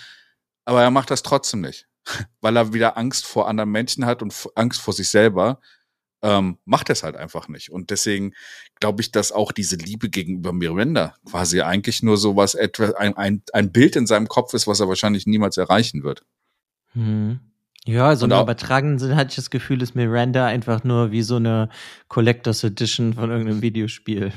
Aber 0.65 0.83
er 0.83 0.91
macht 0.91 1.11
das 1.11 1.23
trotzdem 1.23 1.61
nicht, 1.61 1.87
weil 2.41 2.57
er 2.57 2.73
wieder 2.73 2.97
Angst 2.97 3.25
vor 3.25 3.47
anderen 3.47 3.71
Menschen 3.71 4.05
hat 4.05 4.21
und 4.21 4.33
Angst 4.55 4.81
vor 4.81 4.93
sich 4.93 5.09
selber 5.09 5.59
ähm, 6.21 6.57
macht 6.65 6.89
es 6.89 7.03
halt 7.03 7.15
einfach 7.15 7.47
nicht. 7.47 7.71
Und 7.71 7.89
deswegen 7.89 8.33
glaube 8.79 9.01
ich, 9.01 9.11
dass 9.11 9.31
auch 9.31 9.51
diese 9.51 9.77
Liebe 9.77 10.09
gegenüber 10.09 10.53
Miranda 10.53 11.15
quasi 11.25 11.61
eigentlich 11.61 12.03
nur 12.03 12.17
so 12.17 12.35
was, 12.35 12.55
ein, 12.55 13.17
ein, 13.17 13.41
ein 13.53 13.71
Bild 13.71 13.95
in 13.95 14.07
seinem 14.07 14.27
Kopf 14.27 14.53
ist, 14.53 14.67
was 14.67 14.79
er 14.79 14.89
wahrscheinlich 14.89 15.25
niemals 15.25 15.57
erreichen 15.57 16.03
wird. 16.03 16.25
Hm. 16.93 17.39
Ja, 17.85 18.07
also 18.07 18.25
im 18.25 18.31
übertragenen 18.31 18.99
Sinn 18.99 19.15
hatte 19.15 19.29
ich 19.29 19.35
das 19.37 19.49
Gefühl, 19.49 19.81
ist 19.81 19.95
Miranda 19.95 20.45
einfach 20.45 20.83
nur 20.83 21.11
wie 21.11 21.21
so 21.21 21.37
eine 21.37 21.69
Collectors 22.09 22.63
Edition 22.63 23.13
von 23.13 23.31
irgendeinem 23.31 23.61
Videospiel. 23.61 24.33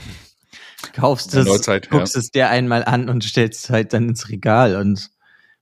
Kaufst 0.95 1.35
es, 1.35 1.47
Neuzeit, 1.47 1.91
guckst 1.91 2.15
ja. 2.15 2.21
es 2.21 2.31
dir 2.31 2.49
einmal 2.49 2.85
an 2.85 3.09
und 3.09 3.25
stellst 3.25 3.65
es 3.65 3.71
halt 3.71 3.93
dann 3.93 4.09
ins 4.09 4.29
Regal 4.29 4.77
und 4.77 5.11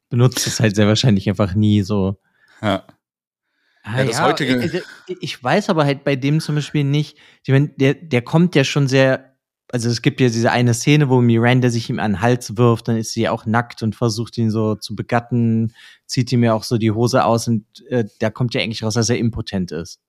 benutzt 0.08 0.46
es 0.46 0.60
halt 0.60 0.76
sehr 0.76 0.86
wahrscheinlich 0.86 1.28
einfach 1.28 1.54
nie 1.54 1.82
so. 1.82 2.18
Ja. 2.62 2.84
Ah, 3.82 3.98
ja, 3.98 4.04
das 4.04 4.18
ja, 4.18 4.24
heutige. 4.24 4.54
Äh, 4.54 4.76
äh, 4.78 5.16
ich 5.20 5.42
weiß 5.42 5.70
aber 5.70 5.84
halt 5.84 6.04
bei 6.04 6.16
dem 6.16 6.40
zum 6.40 6.54
Beispiel 6.54 6.84
nicht, 6.84 7.16
ich 7.44 7.52
meine, 7.52 7.68
der, 7.68 7.94
der 7.94 8.22
kommt 8.22 8.54
ja 8.54 8.64
schon 8.64 8.88
sehr, 8.88 9.36
also 9.72 9.88
es 9.88 10.02
gibt 10.02 10.20
ja 10.20 10.28
diese 10.28 10.50
eine 10.50 10.74
Szene, 10.74 11.08
wo 11.08 11.20
Miranda 11.20 11.70
sich 11.70 11.88
ihm 11.88 11.98
an 11.98 12.12
den 12.12 12.20
Hals 12.20 12.56
wirft, 12.56 12.88
dann 12.88 12.96
ist 12.96 13.12
sie 13.12 13.28
auch 13.28 13.46
nackt 13.46 13.82
und 13.82 13.96
versucht 13.96 14.36
ihn 14.36 14.50
so 14.50 14.74
zu 14.74 14.94
begatten, 14.94 15.72
zieht 16.06 16.30
ihm 16.32 16.44
ja 16.44 16.52
auch 16.54 16.64
so 16.64 16.76
die 16.76 16.90
Hose 16.90 17.24
aus 17.24 17.48
und 17.48 17.64
äh, 17.88 18.04
da 18.18 18.30
kommt 18.30 18.54
ja 18.54 18.60
eigentlich 18.60 18.82
raus, 18.82 18.94
dass 18.94 19.08
er 19.08 19.18
impotent 19.18 19.72
ist. 19.72 20.00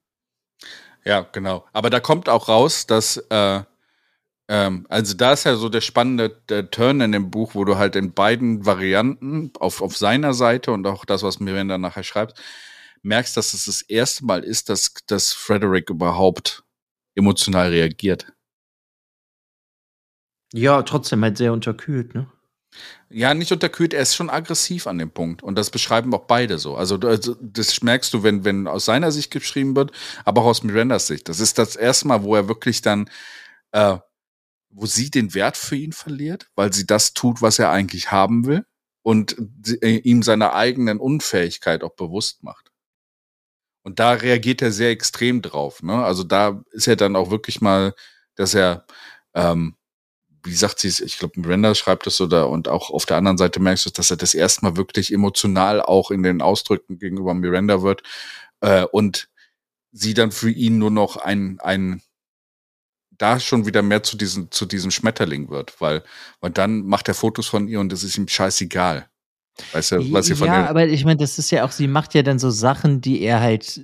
Ja, 1.04 1.22
genau. 1.32 1.64
Aber 1.72 1.90
da 1.90 2.00
kommt 2.00 2.28
auch 2.28 2.48
raus, 2.48 2.86
dass, 2.86 3.16
äh, 3.30 3.62
ähm, 4.52 4.84
also 4.90 5.14
da 5.14 5.32
ist 5.32 5.44
ja 5.44 5.56
so 5.56 5.70
der 5.70 5.80
spannende 5.80 6.28
der 6.50 6.70
Turn 6.70 7.00
in 7.00 7.12
dem 7.12 7.30
Buch, 7.30 7.54
wo 7.54 7.64
du 7.64 7.78
halt 7.78 7.96
in 7.96 8.12
beiden 8.12 8.66
Varianten, 8.66 9.50
auf, 9.58 9.80
auf 9.80 9.96
seiner 9.96 10.34
Seite 10.34 10.72
und 10.72 10.86
auch 10.86 11.06
das, 11.06 11.22
was 11.22 11.40
Miranda 11.40 11.78
nachher 11.78 12.02
schreibt, 12.02 12.38
merkst, 13.00 13.34
dass 13.34 13.54
es 13.54 13.64
das 13.64 13.80
erste 13.80 14.26
Mal 14.26 14.44
ist, 14.44 14.68
dass, 14.68 14.92
dass 15.06 15.32
Frederick 15.32 15.88
überhaupt 15.88 16.64
emotional 17.14 17.70
reagiert. 17.70 18.30
Ja, 20.52 20.82
trotzdem 20.82 21.22
halt 21.22 21.38
sehr 21.38 21.54
unterkühlt, 21.54 22.14
ne? 22.14 22.30
Ja, 23.08 23.32
nicht 23.32 23.52
unterkühlt, 23.52 23.94
er 23.94 24.02
ist 24.02 24.14
schon 24.14 24.28
aggressiv 24.28 24.86
an 24.86 24.98
dem 24.98 25.12
Punkt. 25.12 25.42
Und 25.42 25.56
das 25.56 25.70
beschreiben 25.70 26.12
auch 26.12 26.26
beide 26.26 26.58
so. 26.58 26.76
Also, 26.76 26.98
also, 26.98 27.36
das 27.40 27.82
merkst 27.82 28.12
du, 28.12 28.22
wenn, 28.22 28.44
wenn 28.44 28.66
aus 28.66 28.84
seiner 28.84 29.12
Sicht 29.12 29.30
geschrieben 29.30 29.74
wird, 29.76 29.92
aber 30.26 30.42
auch 30.42 30.46
aus 30.46 30.62
Mirandas 30.62 31.06
Sicht. 31.06 31.30
Das 31.30 31.40
ist 31.40 31.56
das 31.56 31.74
erste 31.74 32.08
Mal, 32.08 32.22
wo 32.22 32.34
er 32.36 32.48
wirklich 32.48 32.82
dann, 32.82 33.08
äh, 33.72 33.96
wo 34.72 34.86
sie 34.86 35.10
den 35.10 35.34
Wert 35.34 35.56
für 35.56 35.76
ihn 35.76 35.92
verliert, 35.92 36.48
weil 36.54 36.72
sie 36.72 36.86
das 36.86 37.14
tut, 37.14 37.42
was 37.42 37.58
er 37.58 37.70
eigentlich 37.70 38.10
haben 38.10 38.46
will 38.46 38.64
und 39.02 39.36
äh, 39.82 39.98
ihm 39.98 40.22
seiner 40.22 40.54
eigenen 40.54 40.98
Unfähigkeit 40.98 41.84
auch 41.84 41.94
bewusst 41.94 42.42
macht. 42.42 42.72
Und 43.82 43.98
da 43.98 44.12
reagiert 44.12 44.62
er 44.62 44.72
sehr 44.72 44.90
extrem 44.90 45.42
drauf. 45.42 45.82
Ne? 45.82 46.04
Also 46.04 46.24
da 46.24 46.62
ist 46.70 46.86
er 46.86 46.96
dann 46.96 47.16
auch 47.16 47.30
wirklich 47.30 47.60
mal, 47.60 47.94
dass 48.36 48.54
er, 48.54 48.86
ähm, 49.34 49.76
wie 50.44 50.54
sagt 50.54 50.78
sie 50.80 50.88
es, 50.88 51.00
ich 51.00 51.18
glaube, 51.18 51.40
Miranda 51.40 51.74
schreibt 51.74 52.06
es 52.06 52.20
oder 52.20 52.48
und 52.48 52.68
auch 52.68 52.90
auf 52.90 53.06
der 53.06 53.16
anderen 53.16 53.38
Seite 53.38 53.60
merkst 53.60 53.86
du, 53.86 53.90
dass 53.90 54.10
er 54.10 54.16
das 54.16 54.34
erstmal 54.34 54.76
wirklich 54.76 55.12
emotional 55.12 55.82
auch 55.82 56.10
in 56.10 56.22
den 56.22 56.42
Ausdrücken 56.42 56.98
gegenüber 56.98 57.34
Miranda 57.34 57.82
wird 57.82 58.02
äh, 58.60 58.84
und 58.84 59.28
sie 59.92 60.14
dann 60.14 60.32
für 60.32 60.50
ihn 60.50 60.78
nur 60.78 60.90
noch 60.90 61.16
ein, 61.16 61.60
ein 61.60 62.02
da 63.22 63.38
schon 63.38 63.66
wieder 63.66 63.82
mehr 63.82 64.02
zu 64.02 64.16
diesem, 64.16 64.50
zu 64.50 64.66
diesem 64.66 64.90
Schmetterling 64.90 65.48
wird, 65.48 65.80
weil, 65.80 66.02
weil 66.40 66.50
dann 66.50 66.82
macht 66.82 67.08
er 67.08 67.14
Fotos 67.14 67.46
von 67.46 67.68
ihr 67.68 67.78
und 67.78 67.92
das 67.92 68.02
ist 68.02 68.18
ihm 68.18 68.26
scheißegal. 68.26 69.06
Weißt 69.72 69.92
du, 69.92 70.12
was 70.12 70.26
sie 70.26 70.34
von 70.34 70.48
Ja, 70.48 70.68
aber 70.68 70.88
ich 70.88 71.04
meine, 71.04 71.18
das 71.18 71.38
ist 71.38 71.50
ja 71.50 71.64
auch, 71.64 71.70
sie 71.70 71.86
macht 71.86 72.14
ja 72.14 72.22
dann 72.22 72.38
so 72.38 72.50
Sachen, 72.50 73.00
die 73.00 73.20
er 73.20 73.40
halt 73.40 73.80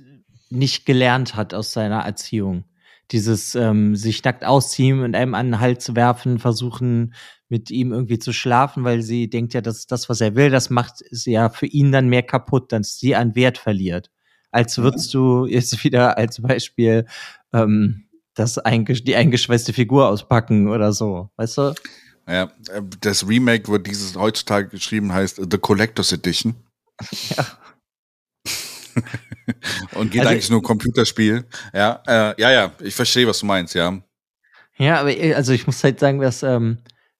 nicht 0.49 0.85
gelernt 0.85 1.35
hat 1.35 1.53
aus 1.53 1.71
seiner 1.71 1.99
Erziehung. 1.99 2.65
Dieses 3.11 3.55
ähm, 3.55 3.95
sich 3.95 4.23
nackt 4.23 4.43
ausziehen 4.43 5.01
und 5.01 5.15
einem 5.15 5.35
an 5.35 5.47
den 5.47 5.59
Hals 5.59 5.95
werfen, 5.95 6.39
versuchen 6.39 7.13
mit 7.47 7.71
ihm 7.71 7.91
irgendwie 7.91 8.19
zu 8.19 8.33
schlafen, 8.33 8.83
weil 8.83 9.01
sie 9.01 9.29
denkt 9.29 9.53
ja, 9.53 9.61
dass 9.61 9.87
das, 9.87 10.09
was 10.09 10.21
er 10.21 10.35
will, 10.35 10.49
das 10.49 10.69
macht 10.69 11.01
es 11.09 11.25
ja 11.25 11.49
für 11.49 11.65
ihn 11.65 11.91
dann 11.91 12.09
mehr 12.09 12.23
kaputt, 12.23 12.71
dass 12.71 12.99
sie 12.99 13.15
an 13.15 13.35
Wert 13.35 13.57
verliert. 13.57 14.11
Als 14.51 14.77
würdest 14.77 15.13
du 15.13 15.45
jetzt 15.45 15.83
wieder 15.83 16.17
als 16.17 16.41
Beispiel 16.41 17.05
ähm, 17.53 18.08
das 18.39 18.57
eingesch 18.57 19.03
die 19.03 19.15
eingeschweißte 19.15 19.73
Figur 19.73 20.07
auspacken 20.07 20.69
oder 20.69 20.93
so, 20.93 21.29
weißt 21.35 21.57
du? 21.57 21.75
Ja, 22.27 22.43
äh, 22.71 22.81
das 23.01 23.27
Remake 23.27 23.67
wird 23.67 23.87
dieses 23.87 24.15
heutzutage 24.15 24.69
geschrieben, 24.69 25.13
heißt 25.13 25.41
The 25.49 25.57
Collector's 25.57 26.11
Edition. 26.11 26.55
Ja. 27.29 27.45
und 29.95 30.11
geht 30.11 30.21
also, 30.21 30.31
eigentlich 30.31 30.49
nur 30.49 30.61
Computerspiel. 30.61 31.45
Ja, 31.73 32.01
äh, 32.07 32.41
ja, 32.41 32.51
ja, 32.51 32.71
ich 32.81 32.95
verstehe, 32.95 33.27
was 33.27 33.39
du 33.39 33.45
meinst, 33.45 33.73
ja. 33.73 34.01
Ja, 34.77 34.99
aber 34.99 35.11
äh, 35.11 35.33
also 35.33 35.53
ich 35.53 35.65
muss 35.65 35.83
halt 35.83 35.99
sagen, 35.99 36.19
das 36.19 36.43
ähm, 36.43 36.79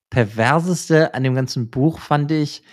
perverseste 0.09 1.13
an 1.13 1.23
dem 1.23 1.35
ganzen 1.35 1.69
Buch 1.69 1.99
fand 1.99 2.31
ich, 2.31 2.63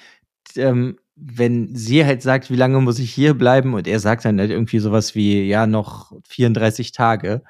ähm, 0.57 0.99
wenn 1.17 1.75
sie 1.75 2.05
halt 2.05 2.23
sagt, 2.23 2.51
wie 2.51 2.57
lange 2.57 2.81
muss 2.81 2.99
ich 2.99 3.13
hier 3.13 3.35
bleiben 3.35 3.75
und 3.75 3.89
er 3.89 4.01
sagt 4.01 4.25
dann 4.25 4.39
halt 4.39 4.51
irgendwie 4.51 4.79
sowas 4.79 5.15
wie, 5.15 5.47
ja, 5.49 5.67
noch 5.67 6.13
34 6.29 6.93
Tage. 6.93 7.43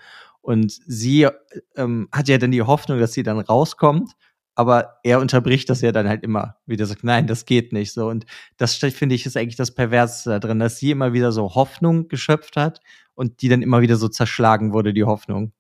Und 0.46 0.78
sie 0.86 1.26
ähm, 1.74 2.08
hat 2.12 2.28
ja 2.28 2.38
dann 2.38 2.52
die 2.52 2.62
Hoffnung, 2.62 3.00
dass 3.00 3.12
sie 3.12 3.24
dann 3.24 3.40
rauskommt, 3.40 4.12
aber 4.54 5.00
er 5.02 5.18
unterbricht 5.18 5.68
das 5.68 5.80
ja 5.80 5.90
dann 5.90 6.08
halt 6.08 6.22
immer 6.22 6.54
wieder 6.66 6.86
sagt, 6.86 7.02
nein, 7.02 7.26
das 7.26 7.46
geht 7.46 7.72
nicht 7.72 7.92
so. 7.92 8.06
Und 8.06 8.26
das 8.56 8.76
finde 8.76 9.16
ich 9.16 9.26
ist 9.26 9.36
eigentlich 9.36 9.56
das 9.56 9.74
Perverse 9.74 10.30
da 10.30 10.38
drin, 10.38 10.60
dass 10.60 10.78
sie 10.78 10.92
immer 10.92 11.12
wieder 11.12 11.32
so 11.32 11.56
Hoffnung 11.56 12.06
geschöpft 12.06 12.56
hat 12.56 12.80
und 13.16 13.42
die 13.42 13.48
dann 13.48 13.60
immer 13.60 13.80
wieder 13.80 13.96
so 13.96 14.06
zerschlagen 14.06 14.72
wurde, 14.72 14.94
die 14.94 15.02
Hoffnung. 15.02 15.50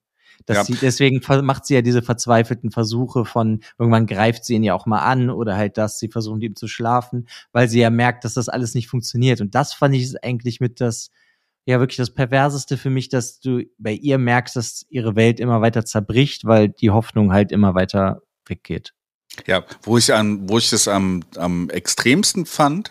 Dass 0.44 0.56
ja. 0.56 0.64
sie, 0.64 0.74
deswegen 0.80 1.20
macht 1.44 1.66
sie 1.66 1.74
ja 1.74 1.82
diese 1.82 2.02
verzweifelten 2.02 2.70
Versuche 2.70 3.24
von, 3.24 3.64
irgendwann 3.80 4.06
greift 4.06 4.44
sie 4.44 4.54
ihn 4.54 4.62
ja 4.62 4.74
auch 4.74 4.86
mal 4.86 5.00
an 5.00 5.30
oder 5.30 5.56
halt 5.56 5.78
das, 5.78 5.98
sie 5.98 6.10
versuchen 6.10 6.42
ihm 6.42 6.54
zu 6.54 6.68
schlafen, 6.68 7.26
weil 7.50 7.68
sie 7.68 7.80
ja 7.80 7.90
merkt, 7.90 8.24
dass 8.24 8.34
das 8.34 8.48
alles 8.48 8.76
nicht 8.76 8.86
funktioniert. 8.86 9.40
Und 9.40 9.56
das 9.56 9.74
fand 9.74 9.96
ich 9.96 10.14
eigentlich 10.22 10.60
mit 10.60 10.80
das, 10.80 11.10
ja 11.66 11.80
wirklich 11.80 11.96
das 11.96 12.14
Perverseste 12.14 12.78
für 12.78 12.90
mich, 12.90 13.08
dass 13.08 13.40
du 13.40 13.64
bei 13.76 13.92
ihr 13.92 14.18
merkst, 14.18 14.56
dass 14.56 14.86
ihre 14.88 15.16
Welt 15.16 15.40
immer 15.40 15.60
weiter 15.60 15.84
zerbricht, 15.84 16.44
weil 16.44 16.68
die 16.68 16.90
Hoffnung 16.90 17.32
halt 17.32 17.52
immer 17.52 17.74
weiter 17.74 18.22
weggeht. 18.46 18.94
Ja, 19.46 19.64
wo 19.82 19.98
ich 19.98 20.14
an, 20.14 20.48
wo 20.48 20.56
ich 20.56 20.70
das 20.70 20.88
am, 20.88 21.22
am 21.36 21.68
extremsten 21.68 22.46
fand, 22.46 22.90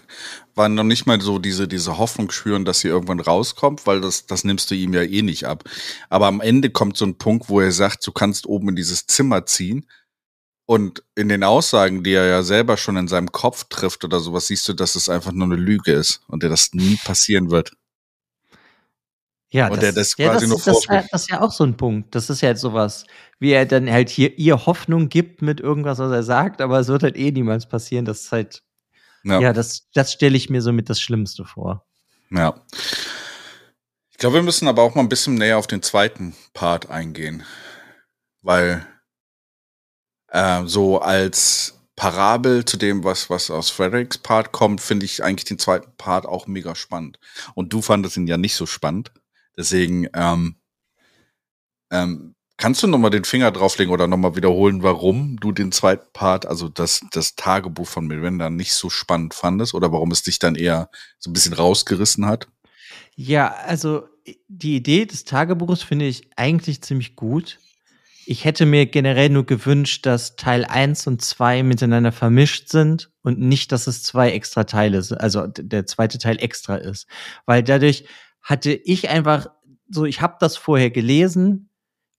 war 0.53 0.69
noch 0.69 0.83
nicht 0.83 1.07
mal 1.07 1.19
so 1.19 1.39
diese, 1.39 1.67
diese 1.67 1.97
Hoffnung 1.97 2.29
spüren, 2.29 2.65
dass 2.65 2.81
sie 2.81 2.89
irgendwann 2.89 3.19
rauskommt, 3.19 3.87
weil 3.87 4.01
das, 4.01 4.27
das 4.27 4.43
nimmst 4.43 4.69
du 4.69 4.75
ihm 4.75 4.93
ja 4.93 5.01
eh 5.01 5.21
nicht 5.21 5.45
ab. 5.45 5.63
Aber 6.09 6.27
am 6.27 6.41
Ende 6.41 6.69
kommt 6.69 6.97
so 6.97 7.05
ein 7.05 7.17
Punkt, 7.17 7.49
wo 7.49 7.61
er 7.61 7.71
sagt, 7.71 8.05
du 8.05 8.11
kannst 8.11 8.45
oben 8.45 8.69
in 8.69 8.75
dieses 8.75 9.07
Zimmer 9.07 9.45
ziehen. 9.45 9.87
Und 10.67 11.03
in 11.15 11.29
den 11.29 11.43
Aussagen, 11.43 12.03
die 12.03 12.13
er 12.13 12.25
ja 12.25 12.43
selber 12.43 12.77
schon 12.77 12.97
in 12.97 13.07
seinem 13.07 13.31
Kopf 13.31 13.65
trifft 13.69 14.03
oder 14.03 14.19
sowas, 14.19 14.47
siehst 14.47 14.67
du, 14.67 14.73
dass 14.73 14.95
es 14.95 15.09
einfach 15.09 15.31
nur 15.31 15.45
eine 15.45 15.55
Lüge 15.55 15.93
ist 15.93 16.21
und 16.27 16.43
der 16.43 16.49
das 16.49 16.73
nie 16.73 16.97
passieren 17.03 17.51
wird. 17.51 17.71
Ja, 19.51 19.67
und 19.67 19.75
das, 19.75 19.81
der 19.81 19.91
das 19.93 20.15
ja, 20.17 20.29
quasi 20.29 20.47
das, 20.47 20.49
nur 20.49 20.73
das, 20.73 20.85
das, 20.87 21.07
das 21.11 21.21
ist 21.21 21.29
ja 21.29 21.41
auch 21.41 21.51
so 21.51 21.63
ein 21.63 21.77
Punkt. 21.77 22.13
Das 22.15 22.29
ist 22.29 22.41
ja 22.41 22.47
halt 22.47 22.59
sowas, 22.59 23.05
wie 23.39 23.51
er 23.51 23.65
dann 23.65 23.89
halt 23.89 24.09
hier 24.09 24.37
ihr 24.37 24.65
Hoffnung 24.65 25.09
gibt 25.09 25.41
mit 25.41 25.59
irgendwas, 25.59 25.99
was 25.99 26.11
er 26.11 26.23
sagt, 26.23 26.61
aber 26.61 26.79
es 26.79 26.87
wird 26.87 27.03
halt 27.03 27.15
eh 27.15 27.31
niemals 27.31 27.67
passieren. 27.67 28.05
Das 28.05 28.21
ist 28.21 28.31
halt, 28.31 28.63
ja, 29.23 29.39
ja 29.39 29.53
das, 29.53 29.87
das 29.93 30.11
stelle 30.11 30.35
ich 30.35 30.49
mir 30.49 30.61
so 30.61 30.71
mit 30.71 30.89
das 30.89 30.99
Schlimmste 30.99 31.45
vor. 31.45 31.85
Ja. 32.31 32.61
Ich 34.11 34.17
glaube, 34.17 34.35
wir 34.35 34.43
müssen 34.43 34.67
aber 34.67 34.81
auch 34.81 34.95
mal 34.95 35.01
ein 35.01 35.09
bisschen 35.09 35.35
näher 35.35 35.57
auf 35.57 35.67
den 35.67 35.81
zweiten 35.81 36.35
Part 36.53 36.89
eingehen. 36.89 37.43
Weil 38.41 38.85
äh, 40.29 40.63
so 40.65 40.99
als 40.99 41.79
Parabel 41.95 42.65
zu 42.65 42.77
dem, 42.77 43.03
was, 43.03 43.29
was 43.29 43.49
aus 43.49 43.69
Fredericks 43.69 44.17
Part 44.17 44.51
kommt, 44.51 44.81
finde 44.81 45.05
ich 45.05 45.23
eigentlich 45.23 45.45
den 45.45 45.59
zweiten 45.59 45.91
Part 45.97 46.25
auch 46.25 46.47
mega 46.47 46.75
spannend. 46.75 47.19
Und 47.53 47.71
du 47.73 47.81
fandest 47.81 48.17
ihn 48.17 48.27
ja 48.27 48.37
nicht 48.37 48.55
so 48.55 48.65
spannend. 48.65 49.11
Deswegen, 49.57 50.07
ähm, 50.13 50.55
ähm, 51.91 52.35
kannst 52.57 52.83
du 52.83 52.87
nochmal 52.87 53.11
den 53.11 53.25
Finger 53.25 53.51
drauflegen 53.51 53.93
oder 53.93 54.07
nochmal 54.07 54.35
wiederholen, 54.35 54.83
warum 54.83 55.37
du 55.39 55.51
den 55.51 55.71
zweiten 55.71 56.07
Part, 56.13 56.45
also 56.45 56.69
das, 56.69 57.01
das 57.11 57.35
Tagebuch 57.35 57.87
von 57.87 58.07
Miranda 58.07 58.49
nicht 58.49 58.73
so 58.73 58.89
spannend 58.89 59.33
fandest 59.33 59.73
oder 59.73 59.91
warum 59.91 60.11
es 60.11 60.23
dich 60.23 60.39
dann 60.39 60.55
eher 60.55 60.89
so 61.19 61.29
ein 61.29 61.33
bisschen 61.33 61.53
rausgerissen 61.53 62.25
hat? 62.25 62.47
Ja, 63.15 63.53
also 63.53 64.07
die 64.47 64.75
Idee 64.75 65.05
des 65.05 65.23
Tagebuchs 65.23 65.83
finde 65.83 66.05
ich 66.05 66.29
eigentlich 66.35 66.81
ziemlich 66.81 67.15
gut. 67.15 67.59
Ich 68.27 68.43
hätte 68.43 68.65
mir 68.65 68.87
generell 68.87 69.29
nur 69.29 69.45
gewünscht, 69.45 70.05
dass 70.07 70.35
Teil 70.35 70.65
1 70.65 71.05
und 71.05 71.21
2 71.21 71.61
miteinander 71.61 72.11
vermischt 72.11 72.69
sind 72.69 73.11
und 73.21 73.39
nicht, 73.39 73.71
dass 73.71 73.85
es 73.85 74.01
zwei 74.01 74.31
extra 74.31 74.63
Teile 74.63 75.03
sind, 75.03 75.21
also 75.21 75.45
der 75.45 75.85
zweite 75.85 76.17
Teil 76.17 76.41
extra 76.41 76.77
ist. 76.77 77.05
Weil 77.45 77.61
dadurch 77.61 78.05
hatte 78.45 78.71
ich 78.71 79.09
einfach 79.09 79.47
so, 79.89 80.05
ich 80.05 80.21
habe 80.21 80.37
das 80.39 80.55
vorher 80.55 80.91
gelesen, 80.91 81.69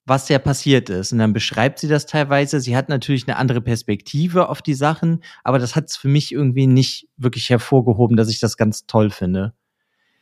was 0.04 0.28
ja 0.28 0.38
passiert 0.38 0.90
ist. 0.90 1.12
Und 1.12 1.18
dann 1.18 1.32
beschreibt 1.32 1.78
sie 1.78 1.88
das 1.88 2.06
teilweise. 2.06 2.60
Sie 2.60 2.76
hat 2.76 2.88
natürlich 2.88 3.26
eine 3.26 3.36
andere 3.36 3.60
Perspektive 3.60 4.48
auf 4.48 4.60
die 4.60 4.74
Sachen, 4.74 5.22
aber 5.44 5.58
das 5.58 5.74
hat 5.74 5.88
es 5.88 5.96
für 5.96 6.08
mich 6.08 6.32
irgendwie 6.32 6.66
nicht 6.66 7.08
wirklich 7.16 7.48
hervorgehoben, 7.48 8.16
dass 8.16 8.28
ich 8.28 8.40
das 8.40 8.56
ganz 8.56 8.86
toll 8.86 9.10
finde. 9.10 9.54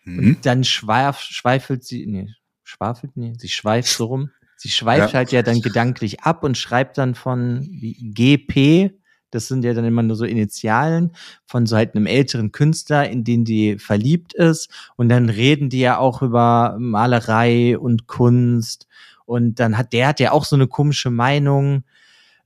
Mhm. 0.05 0.19
Und 0.19 0.47
dann 0.47 0.63
schweif, 0.63 1.19
schweifelt 1.21 1.85
sie, 1.85 2.07
nee, 2.07 2.29
schwafelt, 2.63 3.17
nee, 3.17 3.33
sie 3.39 3.49
schweift 3.49 3.89
so 3.89 4.07
rum. 4.07 4.31
Sie 4.57 4.69
schweift 4.71 5.13
ja. 5.13 5.19
halt 5.19 5.33
ja 5.33 5.43
dann 5.43 5.63
gedanklich 5.63 6.21
ab 6.21 6.45
und 6.45 6.59
schreibt 6.59 6.99
dann 6.99 7.15
von 7.15 7.67
GP, 7.71 8.93
das 9.35 9.49
sind 9.49 9.65
ja 9.65 9.75
dann 9.75 9.85
immer 9.85 10.03
nur 10.03 10.17
so 10.17 10.25
Initialen 10.25 11.13
von 11.45 11.67
so 11.67 11.77
halt 11.77 11.95
einem 11.95 12.07
älteren 12.07 12.53
Künstler, 12.53 13.09
in 13.09 13.25
den 13.25 13.45
die 13.45 13.79
verliebt 13.79 14.33
ist. 14.33 14.69
Und 14.97 15.09
dann 15.09 15.29
reden 15.29 15.71
die 15.71 15.81
ja 15.81 15.99
auch 15.99 16.23
über 16.23 16.77
Malerei 16.79 17.79
und 17.79 18.07
Kunst. 18.07 18.87
Und 19.27 19.59
dann 19.61 19.77
hat 19.77 19.93
der 19.93 20.09
hat 20.09 20.21
ja 20.21 20.33
auch 20.33 20.45
so 20.45 20.57
eine 20.57 20.69
komische 20.69 21.11
Meinung 21.11 21.85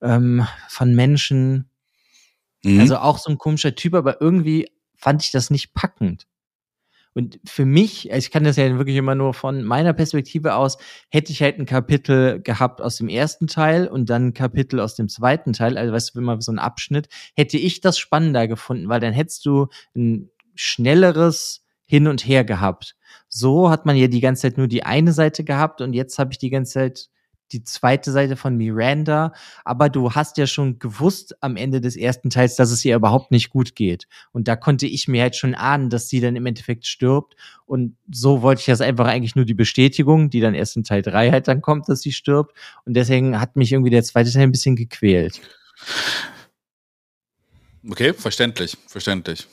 ähm, 0.01 0.47
von 0.69 0.95
Menschen. 0.95 1.69
Mhm. 2.65 2.81
Also 2.81 2.97
auch 2.99 3.19
so 3.19 3.31
ein 3.31 3.39
komischer 3.39 3.75
Typ, 3.75 3.95
aber 3.95 4.21
irgendwie 4.21 4.71
fand 4.97 5.23
ich 5.23 5.31
das 5.31 5.51
nicht 5.51 5.75
packend. 5.75 6.27
Und 7.15 7.41
für 7.45 7.65
mich, 7.65 8.11
ich 8.11 8.31
kann 8.31 8.45
das 8.45 8.57
ja 8.57 8.77
wirklich 8.77 8.97
immer 8.97 9.15
nur 9.15 9.35
von 9.35 9.65
meiner 9.65 9.93
Perspektive 9.93 10.55
aus, 10.55 10.79
hätte 11.11 11.33
ich 11.33 11.43
halt 11.43 11.59
ein 11.59 11.67
Kapitel 11.67 12.41
gehabt 12.41 12.81
aus 12.81 12.97
dem 12.97 13.09
ersten 13.09 13.47
Teil 13.47 13.89
und 13.89 14.09
dann 14.11 14.29
ein 14.29 14.35
Kapitel 14.35 14.81
aus 14.81 14.95
dem 14.95 15.09
zweiten 15.09 15.53
Teil, 15.53 15.77
also 15.77 15.93
weißt 15.93 16.15
du, 16.15 16.21
immer 16.21 16.41
so 16.41 16.53
ein 16.53 16.59
Abschnitt, 16.59 17.09
hätte 17.35 17.59
ich 17.59 17.81
das 17.81 17.99
spannender 17.99 18.47
gefunden, 18.47 18.89
weil 18.89 19.01
dann 19.01 19.13
hättest 19.13 19.45
du 19.47 19.69
ein 19.97 20.31
schnelleres 20.55 21.65
Hin 21.85 22.07
und 22.07 22.27
Her 22.27 22.45
gehabt. 22.45 22.97
So 23.29 23.71
hat 23.71 23.87
man 23.87 23.97
ja 23.97 24.09
die 24.09 24.21
ganze 24.21 24.43
Zeit 24.43 24.59
nur 24.59 24.69
die 24.69 24.85
eine 24.85 25.13
Seite 25.13 25.45
gehabt 25.45 25.81
und 25.81 25.95
jetzt 25.95 26.19
habe 26.19 26.33
ich 26.33 26.39
die 26.39 26.51
ganze 26.51 26.73
Zeit 26.75 27.09
die 27.53 27.65
zweite 27.65 28.13
Seite 28.13 28.37
von 28.37 28.57
Miranda, 28.57 29.33
aber 29.65 29.89
du 29.89 30.13
hast 30.13 30.37
ja 30.37 30.47
schon 30.47 30.79
gewusst 30.79 31.37
am 31.43 31.57
Ende 31.57 31.81
des 31.81 31.97
ersten 31.97 32.31
Teils, 32.31 32.57
dass 32.57 32.71
es 32.71 32.85
ihr 32.85 32.97
überhaupt 32.97 33.31
nicht 33.31 33.51
gut 33.51 33.75
geht. 33.75 34.07
Und 34.33 34.49
da 34.49 34.57
konnte 34.57 34.87
ich 34.87 35.09
mir 35.09 35.23
halt 35.23 35.37
schon 35.37 35.55
ahnen, 35.55 35.91
dass 35.91 36.09
sie 36.09 36.21
dann 36.21 36.37
im 36.37 36.47
Endeffekt 36.47 36.87
stirbt. 36.87 37.35
Und 37.67 37.97
so 38.11 38.43
wollte 38.43 38.61
ich 38.61 38.67
das 38.67 38.81
einfach 38.81 39.07
eigentlich 39.07 39.37
nur 39.37 39.45
die 39.45 39.55
Bestätigung, 39.55 40.31
die 40.31 40.41
dann 40.41 40.55
erst 40.55 40.77
in 40.77 40.85
Teil 40.85 41.03
drei 41.03 41.31
halt 41.31 41.49
dann 41.49 41.63
kommt, 41.63 41.89
dass 41.89 42.03
sie 42.03 42.13
stirbt. 42.13 42.57
Und 42.85 42.95
deswegen 42.95 43.41
hat 43.41 43.57
mich 43.57 43.73
irgendwie 43.73 43.91
der 43.91 44.05
zweite 44.05 44.31
Teil 44.31 44.43
ein 44.43 44.53
bisschen 44.53 44.77
gequält. 44.77 45.41
Okay, 47.89 48.13
verständlich, 48.13 48.77
verständlich. 48.87 49.47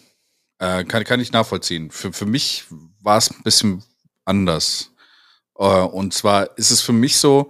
Äh, 0.59 0.83
kann, 0.85 1.03
kann 1.03 1.19
ich 1.19 1.31
nachvollziehen. 1.31 1.91
Für, 1.91 2.13
für 2.13 2.25
mich 2.25 2.65
war 3.01 3.17
es 3.17 3.29
ein 3.29 3.43
bisschen 3.43 3.83
anders. 4.23 4.94
Äh, 5.57 5.63
und 5.63 6.13
zwar 6.13 6.57
ist 6.57 6.71
es 6.71 6.81
für 6.81 6.93
mich 6.93 7.17
so, 7.17 7.49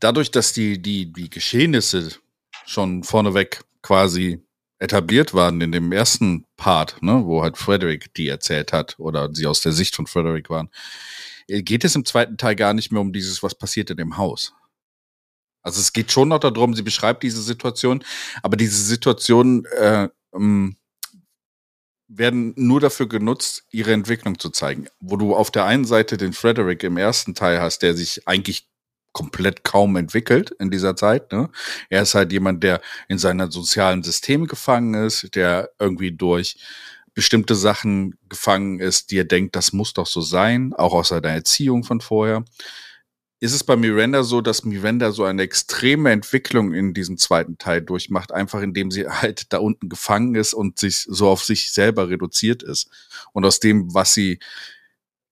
dadurch, 0.00 0.30
dass 0.30 0.52
die, 0.52 0.80
die, 0.80 1.12
die 1.12 1.30
Geschehnisse 1.30 2.10
schon 2.64 3.02
vorneweg 3.02 3.62
quasi 3.82 4.40
etabliert 4.78 5.32
waren 5.32 5.60
in 5.60 5.72
dem 5.72 5.92
ersten 5.92 6.44
Part, 6.56 7.02
ne, 7.02 7.22
wo 7.24 7.42
halt 7.42 7.56
Frederick 7.56 8.12
die 8.14 8.28
erzählt 8.28 8.72
hat 8.72 8.98
oder 8.98 9.30
sie 9.32 9.46
aus 9.46 9.60
der 9.60 9.72
Sicht 9.72 9.96
von 9.96 10.06
Frederick 10.06 10.50
waren, 10.50 10.68
äh, 11.48 11.62
geht 11.62 11.84
es 11.84 11.94
im 11.94 12.04
zweiten 12.04 12.36
Teil 12.36 12.56
gar 12.56 12.74
nicht 12.74 12.92
mehr 12.92 13.00
um 13.00 13.12
dieses, 13.12 13.42
was 13.42 13.54
passiert 13.54 13.90
in 13.90 13.96
dem 13.96 14.16
Haus. 14.16 14.54
Also 15.62 15.80
es 15.80 15.92
geht 15.92 16.12
schon 16.12 16.28
noch 16.28 16.38
darum, 16.38 16.74
sie 16.74 16.82
beschreibt 16.82 17.22
diese 17.22 17.42
Situation, 17.42 18.04
aber 18.42 18.56
diese 18.56 18.80
Situation 18.82 19.64
äh, 19.64 20.08
ähm, 20.34 20.76
werden 22.08 22.52
nur 22.56 22.80
dafür 22.80 23.08
genutzt, 23.08 23.64
ihre 23.70 23.92
Entwicklung 23.92 24.38
zu 24.38 24.50
zeigen. 24.50 24.88
Wo 25.00 25.16
du 25.16 25.34
auf 25.34 25.50
der 25.50 25.64
einen 25.64 25.84
Seite 25.84 26.16
den 26.16 26.32
Frederick 26.32 26.82
im 26.84 26.96
ersten 26.96 27.34
Teil 27.34 27.60
hast, 27.60 27.82
der 27.82 27.94
sich 27.94 28.26
eigentlich 28.28 28.68
komplett 29.12 29.64
kaum 29.64 29.96
entwickelt 29.96 30.50
in 30.58 30.70
dieser 30.70 30.94
Zeit. 30.94 31.32
Ne? 31.32 31.48
Er 31.88 32.02
ist 32.02 32.14
halt 32.14 32.32
jemand, 32.32 32.62
der 32.62 32.82
in 33.08 33.16
seiner 33.16 33.50
sozialen 33.50 34.02
System 34.02 34.46
gefangen 34.46 34.92
ist, 34.92 35.34
der 35.34 35.70
irgendwie 35.78 36.12
durch 36.12 36.58
bestimmte 37.14 37.54
Sachen 37.54 38.18
gefangen 38.28 38.78
ist, 38.78 39.10
die 39.10 39.18
er 39.18 39.24
denkt, 39.24 39.56
das 39.56 39.72
muss 39.72 39.94
doch 39.94 40.06
so 40.06 40.20
sein, 40.20 40.74
auch 40.74 40.92
aus 40.92 41.08
seiner 41.08 41.30
Erziehung 41.30 41.82
von 41.82 42.02
vorher 42.02 42.44
ist 43.38 43.52
es 43.52 43.64
bei 43.64 43.76
Miranda 43.76 44.22
so, 44.22 44.40
dass 44.40 44.64
Miranda 44.64 45.12
so 45.12 45.24
eine 45.24 45.42
extreme 45.42 46.10
Entwicklung 46.10 46.72
in 46.72 46.94
diesem 46.94 47.18
zweiten 47.18 47.58
Teil 47.58 47.82
durchmacht, 47.82 48.32
einfach 48.32 48.62
indem 48.62 48.90
sie 48.90 49.06
halt 49.06 49.52
da 49.52 49.58
unten 49.58 49.88
gefangen 49.88 50.34
ist 50.34 50.54
und 50.54 50.78
sich 50.78 51.06
so 51.08 51.28
auf 51.28 51.44
sich 51.44 51.72
selber 51.72 52.08
reduziert 52.08 52.62
ist. 52.62 52.88
Und 53.32 53.44
aus 53.44 53.60
dem, 53.60 53.92
was 53.92 54.14
sie, 54.14 54.38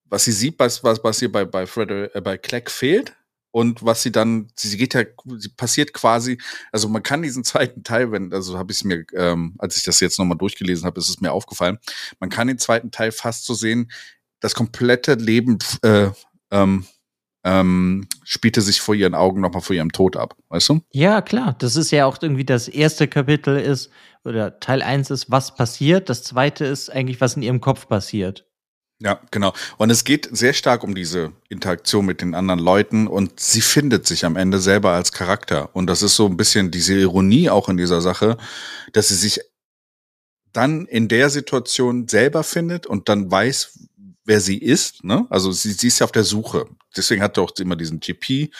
was 0.05 0.25
sie 0.25 0.33
sieht, 0.33 0.59
was, 0.59 0.85
was, 0.85 1.03
was 1.03 1.23
ihr 1.23 1.33
bei, 1.33 1.45
bei 1.45 1.67
Frederick, 1.67 2.15
äh, 2.15 2.21
bei 2.21 2.37
Clegg 2.37 2.71
fehlt, 2.71 3.17
und 3.55 3.85
was 3.85 4.03
sie 4.03 4.11
dann, 4.11 4.49
sie 4.57 4.77
geht 4.77 4.95
ja, 4.95 5.05
sie 5.39 5.49
passiert 5.49 5.93
quasi, 5.93 6.39
also 6.73 6.89
man 6.89 7.05
kann 7.05 7.23
diesen 7.23 7.45
zweiten 7.45 7.85
Teil, 7.85 8.11
wenn, 8.11 8.33
also 8.33 8.59
habe 8.59 8.73
ich 8.73 8.79
es 8.79 8.85
mir, 8.85 9.05
ähm, 9.15 9.55
als 9.59 9.77
ich 9.77 9.85
das 9.85 10.01
jetzt 10.01 10.19
nochmal 10.19 10.37
durchgelesen 10.37 10.85
habe, 10.85 10.99
ist 10.99 11.09
es 11.09 11.21
mir 11.21 11.31
aufgefallen, 11.31 11.79
man 12.19 12.31
kann 12.31 12.49
den 12.49 12.59
zweiten 12.59 12.91
Teil 12.91 13.13
fast 13.13 13.45
so 13.45 13.55
sehen, 13.55 13.93
das 14.41 14.57
komplette 14.57 15.15
Leben 15.15 15.59
äh, 15.83 16.11
ähm, 16.51 16.85
ähm, 17.45 18.09
spielte 18.25 18.63
sich 18.63 18.81
vor 18.81 18.95
ihren 18.95 19.15
Augen 19.15 19.41
nochmal 19.41 19.63
vor 19.63 19.77
ihrem 19.77 19.93
Tod 19.93 20.17
ab, 20.17 20.35
weißt 20.49 20.71
du? 20.71 20.81
Ja, 20.91 21.21
klar. 21.21 21.55
Das 21.59 21.77
ist 21.77 21.91
ja 21.91 22.07
auch 22.07 22.17
irgendwie 22.21 22.45
das 22.45 22.69
erste 22.69 23.07
Kapitel 23.07 23.59
ist, 23.59 23.91
oder 24.25 24.59
Teil 24.59 24.83
1 24.83 25.11
ist, 25.11 25.31
was 25.31 25.55
passiert. 25.55 26.09
Das 26.09 26.23
zweite 26.23 26.65
ist 26.65 26.91
eigentlich, 26.91 27.21
was 27.21 27.37
in 27.37 27.43
ihrem 27.43 27.61
Kopf 27.61 27.87
passiert. 27.89 28.47
Ja, 29.01 29.21
genau. 29.31 29.53
Und 29.77 29.91
es 29.91 30.05
geht 30.05 30.29
sehr 30.33 30.55
stark 30.55 30.83
um 30.83 30.95
diese 30.95 31.33
Interaktion 31.51 32.07
mit 32.07 32.23
den 32.23 32.35
anderen 32.35 32.61
Leuten 32.61 33.07
und 33.07 33.39
sie 33.39 33.61
findet 33.61 34.07
sich 34.07 34.25
am 34.25 34.37
Ende 34.37 34.61
selber 34.61 34.93
als 34.93 35.13
Charakter. 35.13 35.75
Und 35.75 35.89
das 35.89 36.03
ist 36.03 36.17
so 36.17 36.27
ein 36.27 36.39
bisschen 36.39 36.71
diese 36.71 36.95
Ironie 36.95 37.51
auch 37.51 37.69
in 37.69 37.77
dieser 37.77 38.01
Sache, 38.01 38.39
dass 38.93 39.09
sie 39.09 39.17
sich 39.17 39.41
dann 40.53 40.87
in 40.87 41.09
der 41.09 41.29
Situation 41.29 42.09
selber 42.09 42.45
findet 42.45 42.87
und 42.87 43.09
dann 43.09 43.31
weiß, 43.31 43.79
wer 44.25 44.41
sie 44.41 44.59
ist. 44.59 45.05
Ne? 45.05 45.27
Also 45.31 45.53
sie, 45.53 45.73
sie 45.73 45.89
ist 45.89 45.99
ja 45.99 46.05
auf 46.05 46.13
der 46.13 46.25
Suche. 46.25 46.67
Deswegen 46.97 47.23
hat 47.23 47.37
er 47.37 47.43
auch 47.43 47.53
immer 47.59 47.77
diesen 47.77 48.01
GP, 48.01 48.51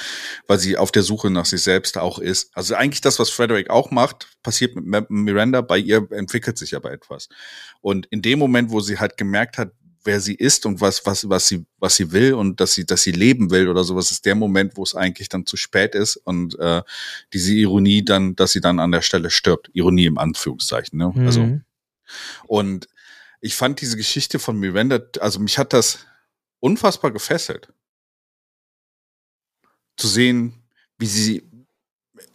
weil 0.47 0.59
sie 0.59 0.77
auf 0.77 0.93
der 0.93 1.03
Suche 1.03 1.31
nach 1.31 1.47
sich 1.47 1.63
selbst 1.63 1.97
auch 1.99 2.19
ist. 2.19 2.51
Also 2.55 2.75
eigentlich 2.75 3.01
das, 3.01 3.19
was 3.19 3.31
Frederick 3.31 3.71
auch 3.71 3.91
macht, 3.91 4.29
passiert 4.43 4.77
mit 4.77 5.11
Miranda. 5.11 5.61
Bei 5.61 5.79
ihr 5.79 6.07
entwickelt 6.11 6.59
sich 6.59 6.75
aber 6.75 6.93
etwas. 6.93 7.29
Und 7.81 8.07
in 8.07 8.23
dem 8.23 8.39
Moment, 8.39 8.71
wo 8.71 8.81
sie 8.81 8.99
halt 8.99 9.17
gemerkt 9.17 9.59
hat, 9.59 9.73
wer 10.07 10.21
sie 10.21 10.35
ist 10.35 10.67
und 10.67 10.83
was, 10.83 11.07
was, 11.07 11.29
was 11.31 11.49
sie, 11.49 11.65
was 11.79 11.97
sie 11.97 12.13
will 12.13 12.35
und 12.35 12.61
dass 12.61 12.75
sie, 12.75 12.85
dass 12.85 13.03
sie 13.03 13.13
leben 13.13 13.51
will 13.51 13.69
oder 13.69 13.85
sowas, 13.85 14.11
ist 14.11 14.27
der 14.27 14.35
Moment, 14.35 14.77
wo 14.77 14.83
es 14.83 14.95
eigentlich 14.95 15.31
dann 15.31 15.47
zu 15.47 15.57
spät 15.57 15.95
ist 15.95 16.17
und 16.17 16.59
äh, 16.59 16.83
diese 17.33 17.55
Ironie 17.55 18.05
dann, 18.05 18.37
dass 18.37 18.53
sie 18.53 18.61
dann 18.61 18.81
an 18.81 18.93
der 18.93 19.01
Stelle 19.01 19.31
stirbt. 19.31 19.71
Ironie 19.73 20.05
im 20.05 20.19
Anführungszeichen. 20.19 20.99
Ne? 20.99 21.13
Also 21.25 21.41
mhm. 21.41 21.47
Also 21.53 21.61
und 22.47 22.89
ich 23.45 23.55
fand 23.55 23.79
diese 23.83 23.99
Geschichte 23.99 24.39
von 24.39 24.59
Miranda, 24.59 25.01
also 25.21 25.39
mich 25.39 25.59
hat 25.59 25.75
das 25.75 25.99
unfassbar 26.61 27.11
gefesselt. 27.11 27.69
Zu 29.99 30.09
sehen, 30.09 30.55
wie 30.97 31.07
sie 31.07 31.43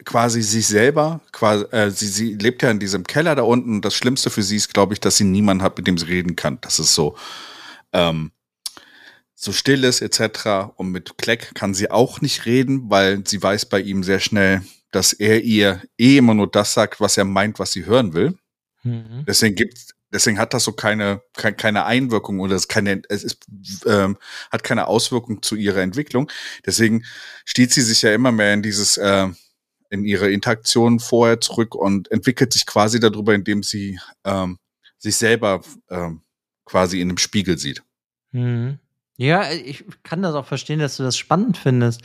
quasi 0.06 0.44
sich 0.44 0.68
selber, 0.68 1.20
quasi, 1.32 1.66
äh, 1.72 1.90
sie, 1.90 2.08
sie 2.08 2.34
lebt 2.36 2.62
ja 2.62 2.70
in 2.70 2.80
diesem 2.80 3.06
Keller 3.06 3.34
da 3.34 3.42
unten. 3.42 3.82
Das 3.82 3.96
Schlimmste 3.96 4.30
für 4.30 4.44
sie 4.44 4.58
ist, 4.58 4.72
glaube 4.72 4.94
ich, 4.94 5.00
dass 5.00 5.18
sie 5.18 5.24
niemanden 5.24 5.64
hat, 5.64 5.78
mit 5.78 5.88
dem 5.88 5.98
sie 5.98 6.06
reden 6.06 6.36
kann. 6.36 6.60
Das 6.62 6.78
ist 6.78 6.94
so, 6.94 7.18
ähm, 7.92 8.32
so 9.34 9.52
still 9.52 9.86
ist, 9.86 10.02
etc. 10.02 10.76
Und 10.76 10.92
mit 10.92 11.18
Kleck 11.18 11.56
kann 11.56 11.74
sie 11.74 11.90
auch 11.90 12.22
nicht 12.22 12.46
reden, 12.46 12.92
weil 12.92 13.26
sie 13.26 13.42
weiß 13.42 13.66
bei 13.66 13.82
ihm 13.82 14.04
sehr 14.04 14.20
schnell, 14.20 14.62
dass 14.92 15.14
er 15.14 15.42
ihr 15.42 15.82
eh 15.98 16.18
immer 16.18 16.36
nur 16.36 16.52
das 16.52 16.76
sagt, 16.76 17.02
was 17.02 17.18
er 17.18 17.26
meint, 17.26 17.58
was 17.58 17.72
sie 17.72 17.88
hören 17.88 18.14
will. 18.14 18.38
Mhm. 18.84 19.26
Deswegen 19.28 19.56
gibt 19.56 19.96
deswegen 20.12 20.40
hat 20.40 20.54
das 20.54 20.64
so 20.64 20.72
keine, 20.72 21.22
keine, 21.34 21.86
Einwirkung 21.86 22.40
oder 22.40 22.56
es, 22.56 22.68
keine, 22.68 23.02
es 23.10 23.24
ist, 23.24 23.46
ähm, 23.86 24.18
hat 24.52 24.64
keine 24.64 24.88
Auswirkung 24.88 25.42
zu 25.42 25.56
ihrer 25.56 25.82
Entwicklung. 25.82 26.32
Deswegen 26.66 27.04
stiehlt 27.46 27.72
sie 27.72 27.82
sich 27.82 28.02
ja 28.02 28.14
immer 28.14 28.32
mehr 28.32 28.54
in 28.54 28.62
dieses, 28.62 28.98
äh, 28.98 29.28
in 29.90 30.06
ihre 30.06 30.32
Interaktion 30.32 31.00
vorher 31.00 31.42
zurück 31.42 31.76
und 31.76 32.12
entwickelt 32.12 32.54
sich 32.54 32.66
quasi 32.66 33.00
darüber, 33.00 33.34
indem 33.34 33.64
sie 33.64 34.00
ähm, 34.24 34.58
sich 34.98 35.16
selber 35.16 35.62
ähm, 35.90 36.22
quasi 36.66 37.02
in 37.02 37.10
dem 37.10 37.18
Spiegel 37.18 37.58
sieht. 37.58 37.84
Mhm. 38.32 38.80
Ja, 39.18 39.52
ich 39.52 39.84
kann 40.04 40.22
das 40.22 40.36
auch 40.36 40.46
verstehen, 40.46 40.80
dass 40.80 40.96
du 40.96 41.04
das 41.04 41.18
spannend 41.18 41.58
findest. 41.58 42.02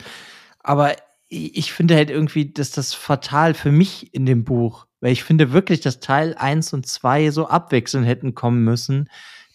Aber 0.59 0.95
ich 1.27 1.71
finde 1.71 1.95
halt 1.95 2.09
irgendwie, 2.09 2.51
dass 2.51 2.71
das 2.71 2.93
fatal 2.93 3.53
für 3.53 3.71
mich 3.71 4.13
in 4.13 4.25
dem 4.25 4.43
Buch. 4.43 4.85
Weil 5.05 5.11
ich 5.11 5.23
finde 5.23 5.51
wirklich, 5.51 5.81
dass 5.81 5.99
Teil 5.99 6.33
1 6.33 6.73
und 6.73 6.87
2 6.87 7.29
so 7.29 7.47
abwechselnd 7.47 8.07
hätten 8.07 8.33
kommen 8.33 8.63
müssen. 8.63 9.07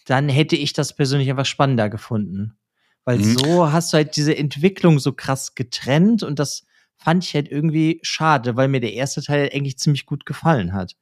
Dann 0.05 0.29
hätte 0.29 0.55
ich 0.55 0.71
das 0.71 0.95
persönlich 0.95 1.29
einfach 1.29 1.45
spannender 1.45 1.89
gefunden. 1.89 2.57
Weil 3.03 3.17
mhm. 3.17 3.37
so 3.37 3.69
hast 3.69 3.91
du 3.91 3.97
halt 3.97 4.15
diese 4.15 4.37
Entwicklung 4.37 4.97
so 4.97 5.11
krass 5.11 5.53
getrennt 5.53 6.23
und 6.23 6.39
das 6.39 6.63
fand 6.95 7.25
ich 7.25 7.33
halt 7.33 7.51
irgendwie 7.51 7.99
schade, 8.01 8.55
weil 8.55 8.69
mir 8.69 8.79
der 8.79 8.93
erste 8.93 9.21
Teil 9.21 9.49
eigentlich 9.53 9.77
ziemlich 9.77 10.05
gut 10.05 10.25
gefallen 10.25 10.71
hat. 10.71 10.95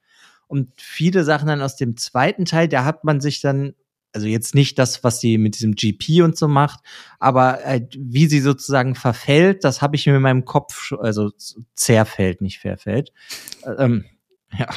Und 0.47 0.71
viele 0.77 1.23
Sachen 1.25 1.47
dann 1.47 1.61
aus 1.61 1.75
dem 1.75 1.95
zweiten 1.95 2.45
Teil, 2.45 2.67
da 2.67 2.85
hat 2.85 3.03
man 3.03 3.21
sich 3.21 3.41
dann 3.41 3.75
also 4.13 4.25
jetzt 4.25 4.55
nicht 4.55 4.79
das, 4.79 5.03
was 5.03 5.21
sie 5.21 5.37
mit 5.37 5.59
diesem 5.59 5.75
GP 5.75 6.23
und 6.23 6.35
so 6.35 6.47
macht, 6.47 6.79
aber 7.19 7.63
äh, 7.63 7.85
wie 7.95 8.25
sie 8.25 8.39
sozusagen 8.39 8.95
verfällt, 8.95 9.63
das 9.63 9.83
habe 9.83 9.95
ich 9.95 10.07
mir 10.07 10.15
in 10.15 10.23
meinem 10.23 10.45
Kopf, 10.45 10.91
also 10.93 11.29
zerfällt, 11.75 12.41
nicht 12.41 12.57
verfällt. 12.57 13.13
Äh, 13.61 13.73
ähm, 13.73 14.05
ja. 14.57 14.67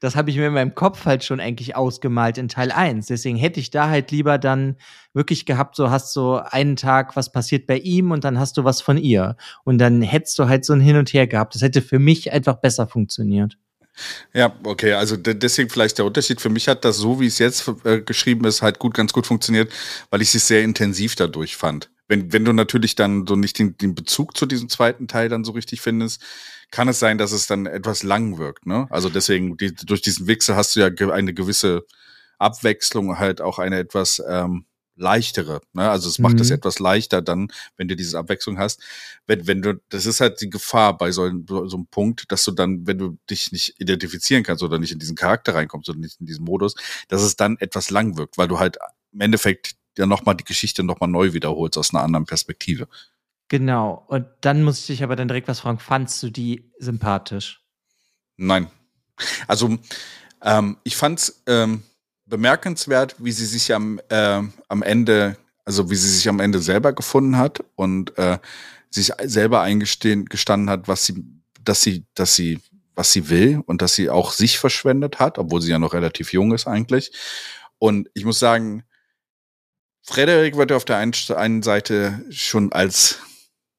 das 0.00 0.16
habe 0.16 0.30
ich 0.30 0.36
mir 0.36 0.46
in 0.46 0.54
meinem 0.54 0.74
Kopf 0.74 1.04
halt 1.04 1.24
schon 1.24 1.40
eigentlich 1.40 1.76
ausgemalt 1.76 2.38
in 2.38 2.48
Teil 2.48 2.72
1. 2.72 3.06
Deswegen 3.06 3.36
hätte 3.36 3.60
ich 3.60 3.70
da 3.70 3.88
halt 3.88 4.10
lieber 4.10 4.38
dann 4.38 4.76
wirklich 5.12 5.46
gehabt, 5.46 5.76
so 5.76 5.90
hast 5.90 6.12
so 6.12 6.40
einen 6.44 6.76
Tag, 6.76 7.16
was 7.16 7.32
passiert 7.32 7.66
bei 7.66 7.78
ihm 7.78 8.10
und 8.10 8.24
dann 8.24 8.38
hast 8.38 8.56
du 8.56 8.64
was 8.64 8.80
von 8.80 8.96
ihr. 8.96 9.36
Und 9.64 9.78
dann 9.78 10.02
hättest 10.02 10.38
du 10.38 10.48
halt 10.48 10.64
so 10.64 10.72
ein 10.72 10.80
Hin 10.80 10.96
und 10.96 11.12
Her 11.12 11.26
gehabt. 11.26 11.54
Das 11.54 11.62
hätte 11.62 11.82
für 11.82 11.98
mich 11.98 12.32
einfach 12.32 12.56
besser 12.56 12.86
funktioniert. 12.86 13.58
Ja, 14.32 14.56
okay, 14.64 14.94
also 14.94 15.16
deswegen 15.16 15.68
vielleicht 15.68 15.98
der 15.98 16.06
Unterschied. 16.06 16.40
Für 16.40 16.48
mich 16.48 16.68
hat 16.68 16.84
das 16.84 16.96
so, 16.96 17.20
wie 17.20 17.26
es 17.26 17.38
jetzt 17.38 17.70
äh, 17.84 18.00
geschrieben 18.00 18.46
ist, 18.46 18.62
halt 18.62 18.78
gut, 18.78 18.94
ganz 18.94 19.12
gut 19.12 19.26
funktioniert, 19.26 19.70
weil 20.10 20.22
ich 20.22 20.34
es 20.34 20.48
sehr 20.48 20.62
intensiv 20.62 21.14
dadurch 21.14 21.56
fand. 21.56 21.90
Wenn, 22.12 22.30
wenn 22.30 22.44
du 22.44 22.52
natürlich 22.52 22.94
dann 22.94 23.26
so 23.26 23.36
nicht 23.36 23.58
den, 23.58 23.78
den 23.78 23.94
Bezug 23.94 24.36
zu 24.36 24.44
diesem 24.44 24.68
zweiten 24.68 25.08
Teil 25.08 25.30
dann 25.30 25.44
so 25.44 25.52
richtig 25.52 25.80
findest, 25.80 26.22
kann 26.70 26.86
es 26.86 26.98
sein, 26.98 27.16
dass 27.16 27.32
es 27.32 27.46
dann 27.46 27.64
etwas 27.64 28.02
lang 28.02 28.36
wirkt. 28.36 28.66
Ne? 28.66 28.86
Also 28.90 29.08
deswegen, 29.08 29.56
die, 29.56 29.74
durch 29.74 30.02
diesen 30.02 30.26
Wechsel 30.26 30.54
hast 30.54 30.76
du 30.76 30.80
ja 30.80 30.88
eine 31.10 31.32
gewisse 31.32 31.86
Abwechslung, 32.36 33.18
halt 33.18 33.40
auch 33.40 33.58
eine 33.58 33.78
etwas 33.78 34.22
ähm, 34.28 34.66
leichtere. 34.94 35.62
Ne? 35.72 35.88
Also 35.88 36.10
es 36.10 36.18
macht 36.18 36.38
es 36.38 36.50
mhm. 36.50 36.56
etwas 36.56 36.80
leichter 36.80 37.22
dann, 37.22 37.48
wenn 37.78 37.88
du 37.88 37.96
diese 37.96 38.18
Abwechslung 38.18 38.58
hast. 38.58 38.82
Wenn, 39.26 39.46
wenn 39.46 39.62
du, 39.62 39.80
das 39.88 40.04
ist 40.04 40.20
halt 40.20 40.38
die 40.42 40.50
Gefahr 40.50 40.98
bei 40.98 41.12
so, 41.12 41.30
so 41.48 41.76
einem 41.76 41.86
Punkt, 41.86 42.30
dass 42.30 42.44
du 42.44 42.50
dann, 42.50 42.86
wenn 42.86 42.98
du 42.98 43.16
dich 43.30 43.52
nicht 43.52 43.80
identifizieren 43.80 44.44
kannst 44.44 44.62
oder 44.62 44.78
nicht 44.78 44.92
in 44.92 44.98
diesen 44.98 45.16
Charakter 45.16 45.54
reinkommst 45.54 45.88
oder 45.88 45.98
nicht 45.98 46.20
in 46.20 46.26
diesen 46.26 46.44
Modus, 46.44 46.74
dass 47.08 47.22
es 47.22 47.36
dann 47.36 47.56
etwas 47.58 47.88
lang 47.88 48.18
wirkt, 48.18 48.36
weil 48.36 48.48
du 48.48 48.58
halt 48.58 48.76
im 49.12 49.22
Endeffekt 49.22 49.76
ja 49.98 50.06
nochmal 50.06 50.34
die 50.34 50.44
Geschichte 50.44 50.82
nochmal 50.82 51.08
neu 51.08 51.32
wiederholst 51.32 51.78
aus 51.78 51.92
einer 51.92 52.02
anderen 52.02 52.26
Perspektive. 52.26 52.88
Genau. 53.48 54.04
Und 54.08 54.26
dann 54.40 54.62
muss 54.62 54.80
ich 54.80 54.86
dich 54.86 55.02
aber 55.02 55.16
dann 55.16 55.28
direkt 55.28 55.48
was 55.48 55.60
fragen, 55.60 55.78
fandst 55.78 56.22
du 56.22 56.30
die 56.30 56.70
sympathisch? 56.78 57.62
Nein. 58.36 58.70
Also, 59.46 59.78
ähm, 60.42 60.78
ich 60.84 60.96
fand's, 60.96 61.42
ähm, 61.46 61.82
bemerkenswert, 62.32 63.16
wie 63.18 63.30
sie 63.30 63.44
sich 63.44 63.74
am, 63.74 64.00
äh, 64.08 64.42
am 64.68 64.82
Ende, 64.82 65.36
also 65.66 65.90
wie 65.90 65.96
sie 65.96 66.08
sich 66.08 66.28
am 66.30 66.40
Ende 66.40 66.60
selber 66.60 66.94
gefunden 66.94 67.36
hat 67.36 67.62
und 67.76 68.16
äh, 68.16 68.38
sich 68.88 69.12
selber 69.22 69.60
eingestehen 69.60 70.24
gestanden 70.24 70.70
hat, 70.70 70.88
was 70.88 71.04
sie, 71.04 71.22
dass 71.62 71.82
sie, 71.82 72.06
dass 72.14 72.34
sie, 72.34 72.58
was 72.94 73.12
sie 73.12 73.28
will 73.28 73.62
und 73.66 73.82
dass 73.82 73.94
sie 73.94 74.08
auch 74.08 74.32
sich 74.32 74.58
verschwendet 74.58 75.18
hat, 75.18 75.38
obwohl 75.38 75.60
sie 75.60 75.70
ja 75.70 75.78
noch 75.78 75.92
relativ 75.92 76.32
jung 76.32 76.52
ist 76.54 76.66
eigentlich. 76.66 77.12
Und 77.78 78.08
ich 78.14 78.24
muss 78.24 78.38
sagen, 78.38 78.84
Frederik 80.02 80.56
wird 80.56 80.72
auf 80.72 80.84
der 80.84 80.98
einen 80.98 81.62
Seite 81.62 82.24
schon 82.30 82.72
als, 82.72 83.20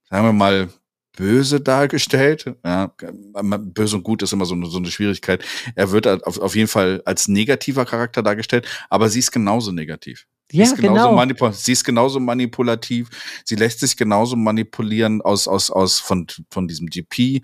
sagen 0.10 0.26
wir 0.26 0.34
mal, 0.34 0.70
böse 1.16 1.62
dargestellt. 1.62 2.56
Ja, 2.66 2.94
böse 2.98 3.98
und 3.98 4.04
gut 4.04 4.22
ist 4.24 4.34
immer 4.34 4.46
so 4.46 4.56
eine, 4.56 4.68
so 4.68 4.78
eine 4.78 4.90
Schwierigkeit. 4.90 5.44
Er 5.76 5.92
wird 5.92 6.08
auf, 6.08 6.40
auf 6.40 6.56
jeden 6.56 6.68
Fall 6.68 7.02
als 7.06 7.28
negativer 7.28 7.86
Charakter 7.86 8.24
dargestellt, 8.24 8.68
aber 8.90 9.10
sie 9.10 9.20
ist 9.20 9.32
genauso 9.32 9.72
negativ. 9.72 10.26
Sie 10.52 10.58
ja, 10.58 10.66
ist 10.66 10.76
genauso 10.76 11.16
genau. 11.16 11.52
Sie 11.52 11.72
ist 11.72 11.84
genauso 11.84 12.20
manipulativ. 12.20 13.10
Sie 13.44 13.56
lässt 13.56 13.80
sich 13.80 13.98
genauso 13.98 14.36
manipulieren 14.36 15.22
aus, 15.22 15.48
aus, 15.48 15.72
aus 15.72 16.00
von, 16.00 16.28
von 16.52 16.68
diesem 16.68 16.88
GP. 16.88 17.42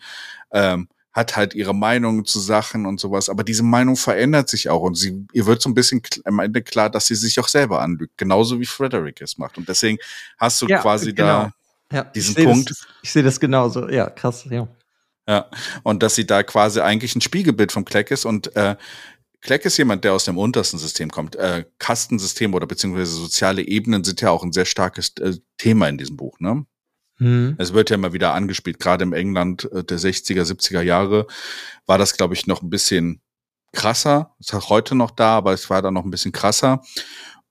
Ähm, 0.52 0.88
hat 1.20 1.36
halt 1.36 1.54
ihre 1.54 1.76
Meinung 1.76 2.26
zu 2.26 2.40
Sachen 2.40 2.86
und 2.86 3.00
sowas, 3.00 3.30
aber 3.30 3.44
diese 3.44 3.62
Meinung 3.64 3.98
verändert 3.98 4.50
sich 4.50 4.70
auch 4.70 4.82
und 4.82 4.96
sie, 4.96 5.28
ihr 5.34 5.46
wird 5.46 5.62
so 5.62 5.70
ein 5.70 5.74
bisschen 5.74 6.02
am 6.24 6.40
Ende 6.40 6.62
klar, 6.62 6.90
dass 6.90 7.08
sie 7.08 7.16
sich 7.16 7.40
auch 7.40 7.48
selber 7.50 7.82
anlügt, 7.82 8.18
genauso 8.18 8.60
wie 8.60 8.66
Frederick 8.66 9.22
es 9.22 9.38
macht. 9.38 9.58
Und 9.58 9.68
deswegen 9.68 9.98
hast 10.38 10.62
du 10.62 10.68
ja, 10.68 10.80
quasi 10.80 11.14
genau. 11.14 11.28
da 11.28 11.54
ja, 11.92 12.04
diesen 12.06 12.38
ich 12.38 12.46
Punkt. 12.46 12.70
Das, 12.70 12.88
ich 13.02 13.12
sehe 13.12 13.24
das 13.24 13.40
genauso. 13.40 13.90
Ja, 13.90 14.10
krass, 14.10 14.46
ja. 14.50 14.68
Ja, 15.28 15.48
und 15.84 16.02
dass 16.02 16.16
sie 16.16 16.26
da 16.26 16.42
quasi 16.42 16.80
eigentlich 16.80 17.16
ein 17.16 17.22
Spiegelbild 17.22 17.72
vom 17.72 17.86
Kleck 17.86 18.10
ist 18.10 18.26
und 18.26 18.56
äh, 18.56 18.78
Kleck 19.42 19.64
ist 19.66 19.78
jemand, 19.78 20.04
der 20.04 20.14
aus 20.14 20.26
dem 20.26 20.38
untersten 20.38 20.80
System 20.80 21.12
kommt. 21.12 21.36
Äh, 21.36 21.66
Kastensystem 21.78 22.54
oder 22.54 22.66
beziehungsweise 22.66 23.12
soziale 23.12 23.62
Ebenen 23.62 24.04
sind 24.04 24.22
ja 24.22 24.32
auch 24.32 24.44
ein 24.44 24.52
sehr 24.52 24.66
starkes 24.66 25.14
äh, 25.20 25.36
Thema 25.58 25.88
in 25.88 25.98
diesem 25.98 26.18
Buch, 26.18 26.40
ne? 26.40 26.66
Hm. 27.20 27.56
Es 27.58 27.74
wird 27.74 27.90
ja 27.90 27.96
immer 27.96 28.14
wieder 28.14 28.34
angespielt, 28.34 28.80
gerade 28.80 29.04
im 29.04 29.14
England 29.14 29.72
äh, 29.72 29.84
der 29.84 30.00
60er, 30.00 30.44
70er 30.44 30.82
Jahre 30.82 31.28
war 31.86 31.98
das, 31.98 32.16
glaube 32.16 32.34
ich, 32.34 32.48
noch 32.48 32.62
ein 32.62 32.70
bisschen 32.70 33.22
krasser. 33.74 34.36
Ist 34.40 34.54
heute 34.54 34.96
noch 34.96 35.12
da, 35.12 35.38
aber 35.38 35.54
es 35.54 35.70
war 35.70 35.82
da 35.82 35.92
noch 35.92 36.06
ein 36.06 36.12
bisschen 36.12 36.32
krasser. 36.32 36.82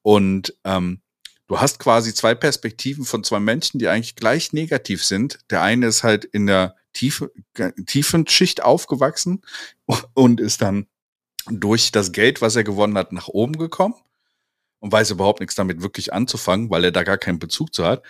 Und 0.02 0.54
ähm, 0.64 1.02
du 1.48 1.60
hast 1.60 1.78
quasi 1.78 2.14
zwei 2.14 2.34
Perspektiven 2.34 3.04
von 3.04 3.24
zwei 3.24 3.40
Menschen, 3.40 3.78
die 3.78 3.88
eigentlich 3.88 4.16
gleich 4.16 4.52
negativ 4.52 5.04
sind. 5.04 5.38
Der 5.50 5.62
eine 5.62 5.86
ist 5.86 6.02
halt 6.02 6.24
in 6.24 6.46
der 6.46 6.76
tiefe, 6.92 7.30
tiefen 7.86 8.26
Schicht 8.26 8.62
aufgewachsen 8.62 9.42
und 10.14 10.40
ist 10.40 10.62
dann 10.62 10.86
durch 11.50 11.92
das 11.92 12.12
Geld, 12.12 12.40
was 12.42 12.56
er 12.56 12.64
gewonnen 12.64 12.98
hat, 12.98 13.12
nach 13.12 13.28
oben 13.28 13.58
gekommen. 13.58 13.94
und 14.80 14.92
weiß 14.92 15.10
überhaupt 15.10 15.40
nichts 15.40 15.56
damit 15.56 15.82
wirklich 15.82 16.12
anzufangen, 16.12 16.70
weil 16.70 16.84
er 16.84 16.92
da 16.92 17.02
gar 17.02 17.18
keinen 17.18 17.38
Bezug 17.40 17.74
zu 17.74 17.84
hat. 17.84 18.02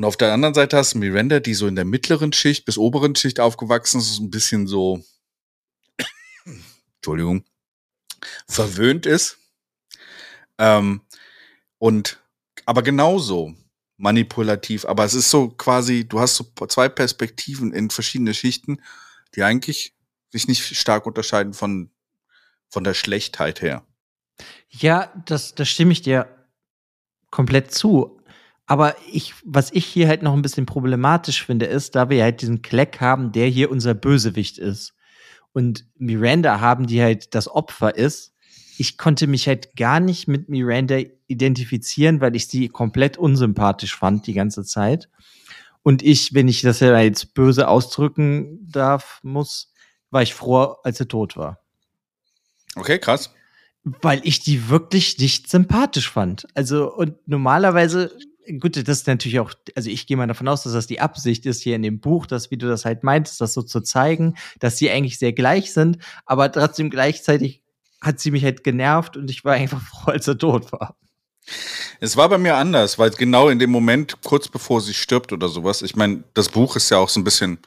Und 0.00 0.06
auf 0.06 0.16
der 0.16 0.32
anderen 0.32 0.54
Seite 0.54 0.78
hast 0.78 0.94
du 0.94 0.98
Miranda, 0.98 1.40
die 1.40 1.52
so 1.52 1.66
in 1.66 1.76
der 1.76 1.84
mittleren 1.84 2.32
Schicht 2.32 2.64
bis 2.64 2.78
oberen 2.78 3.14
Schicht 3.14 3.38
aufgewachsen 3.38 4.00
ist, 4.00 4.18
ein 4.18 4.30
bisschen 4.30 4.66
so, 4.66 5.04
Entschuldigung, 6.96 7.44
verwöhnt 8.48 9.04
ist. 9.04 9.36
Ähm, 10.56 11.02
und 11.76 12.18
aber 12.64 12.82
genauso 12.82 13.54
manipulativ. 13.98 14.86
Aber 14.86 15.04
es 15.04 15.12
ist 15.12 15.28
so 15.28 15.50
quasi, 15.50 16.08
du 16.08 16.18
hast 16.18 16.36
so 16.36 16.46
zwei 16.66 16.88
Perspektiven 16.88 17.70
in 17.74 17.90
verschiedene 17.90 18.32
Schichten, 18.32 18.80
die 19.34 19.42
eigentlich 19.42 19.94
sich 20.30 20.48
nicht 20.48 20.62
stark 20.78 21.04
unterscheiden 21.04 21.52
von, 21.52 21.90
von 22.70 22.84
der 22.84 22.94
Schlechtheit 22.94 23.60
her. 23.60 23.84
Ja, 24.70 25.12
das, 25.26 25.54
das 25.54 25.68
stimme 25.68 25.92
ich 25.92 26.00
dir 26.00 26.26
komplett 27.30 27.74
zu. 27.74 28.19
Aber 28.70 28.94
ich, 29.10 29.34
was 29.44 29.72
ich 29.72 29.84
hier 29.84 30.06
halt 30.06 30.22
noch 30.22 30.32
ein 30.32 30.42
bisschen 30.42 30.64
problematisch 30.64 31.44
finde, 31.44 31.66
ist, 31.66 31.96
da 31.96 32.08
wir 32.08 32.22
halt 32.22 32.40
diesen 32.40 32.62
Kleck 32.62 33.00
haben, 33.00 33.32
der 33.32 33.48
hier 33.48 33.68
unser 33.68 33.94
Bösewicht 33.94 34.58
ist. 34.58 34.94
Und 35.52 35.86
Miranda 35.98 36.60
haben, 36.60 36.86
die 36.86 37.02
halt 37.02 37.34
das 37.34 37.48
Opfer 37.48 37.96
ist. 37.96 38.32
Ich 38.78 38.96
konnte 38.96 39.26
mich 39.26 39.48
halt 39.48 39.74
gar 39.74 39.98
nicht 39.98 40.28
mit 40.28 40.48
Miranda 40.48 41.00
identifizieren, 41.26 42.20
weil 42.20 42.36
ich 42.36 42.46
sie 42.46 42.68
komplett 42.68 43.18
unsympathisch 43.18 43.96
fand 43.96 44.28
die 44.28 44.34
ganze 44.34 44.62
Zeit. 44.62 45.08
Und 45.82 46.04
ich, 46.04 46.32
wenn 46.34 46.46
ich 46.46 46.62
das 46.62 46.78
ja 46.78 46.96
jetzt 47.00 47.34
böse 47.34 47.66
ausdrücken 47.66 48.70
darf, 48.70 49.18
muss, 49.24 49.72
war 50.10 50.22
ich 50.22 50.32
froh, 50.32 50.76
als 50.84 50.98
sie 50.98 51.08
tot 51.08 51.36
war. 51.36 51.58
Okay, 52.76 53.00
krass 53.00 53.34
weil 53.82 54.20
ich 54.24 54.40
die 54.40 54.68
wirklich 54.68 55.18
nicht 55.18 55.48
sympathisch 55.48 56.10
fand. 56.10 56.46
Also, 56.54 56.92
und 56.94 57.16
normalerweise, 57.26 58.16
gut, 58.58 58.76
das 58.76 58.98
ist 58.98 59.06
natürlich 59.06 59.40
auch, 59.40 59.52
also 59.74 59.90
ich 59.90 60.06
gehe 60.06 60.16
mal 60.16 60.26
davon 60.26 60.48
aus, 60.48 60.62
dass 60.62 60.72
das 60.72 60.86
die 60.86 61.00
Absicht 61.00 61.46
ist 61.46 61.62
hier 61.62 61.76
in 61.76 61.82
dem 61.82 62.00
Buch, 62.00 62.26
dass, 62.26 62.50
wie 62.50 62.56
du 62.56 62.68
das 62.68 62.84
halt 62.84 63.04
meintest, 63.04 63.40
das 63.40 63.52
so 63.52 63.62
zu 63.62 63.80
zeigen, 63.80 64.36
dass 64.58 64.78
sie 64.78 64.90
eigentlich 64.90 65.18
sehr 65.18 65.32
gleich 65.32 65.72
sind, 65.72 65.98
aber 66.26 66.50
trotzdem 66.50 66.90
gleichzeitig 66.90 67.62
hat 68.00 68.18
sie 68.18 68.30
mich 68.30 68.44
halt 68.44 68.64
genervt 68.64 69.16
und 69.16 69.30
ich 69.30 69.44
war 69.44 69.54
einfach 69.54 69.80
froh, 69.86 70.10
als 70.12 70.26
er 70.26 70.38
tot 70.38 70.72
war. 70.72 70.96
Es 72.00 72.16
war 72.16 72.28
bei 72.28 72.38
mir 72.38 72.56
anders, 72.56 72.98
weil 72.98 73.10
genau 73.10 73.48
in 73.48 73.58
dem 73.58 73.70
Moment, 73.70 74.22
kurz 74.22 74.48
bevor 74.48 74.80
sie 74.80 74.94
stirbt 74.94 75.32
oder 75.32 75.48
sowas, 75.48 75.82
ich 75.82 75.96
meine, 75.96 76.24
das 76.34 76.48
Buch 76.48 76.76
ist 76.76 76.90
ja 76.90 76.98
auch 76.98 77.08
so 77.08 77.20
ein 77.20 77.24
bisschen, 77.24 77.58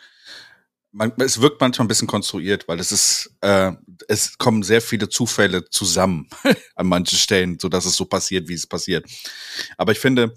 man, 0.91 1.11
es 1.17 1.41
wirkt 1.41 1.59
manchmal 1.59 1.85
ein 1.85 1.87
bisschen 1.89 2.07
konstruiert, 2.07 2.67
weil 2.67 2.79
es 2.79 2.91
ist, 2.91 3.35
äh, 3.41 3.71
es 4.07 4.37
kommen 4.37 4.63
sehr 4.63 4.81
viele 4.81 5.09
Zufälle 5.09 5.69
zusammen 5.69 6.29
an 6.75 6.87
manchen 6.87 7.17
Stellen, 7.17 7.57
so 7.59 7.67
dass 7.67 7.85
es 7.85 7.95
so 7.95 8.05
passiert, 8.05 8.47
wie 8.47 8.53
es 8.53 8.67
passiert. 8.67 9.05
Aber 9.77 9.91
ich 9.91 9.99
finde, 9.99 10.33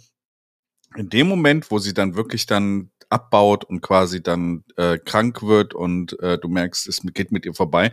in 0.97 1.09
dem 1.09 1.29
Moment, 1.29 1.71
wo 1.71 1.79
sie 1.79 1.95
dann 1.95 2.17
wirklich 2.17 2.47
dann 2.47 2.91
abbaut 3.09 3.65
und 3.65 3.81
quasi 3.81 4.23
dann 4.23 4.65
äh, 4.77 4.99
krank 4.99 5.43
wird 5.43 5.75
und 5.75 6.19
äh, 6.21 6.39
du 6.39 6.49
merkst, 6.49 6.89
es 6.89 7.01
geht 7.15 7.33
mit 7.33 7.47
ihr 7.47 7.55
vorbei, 7.55 7.93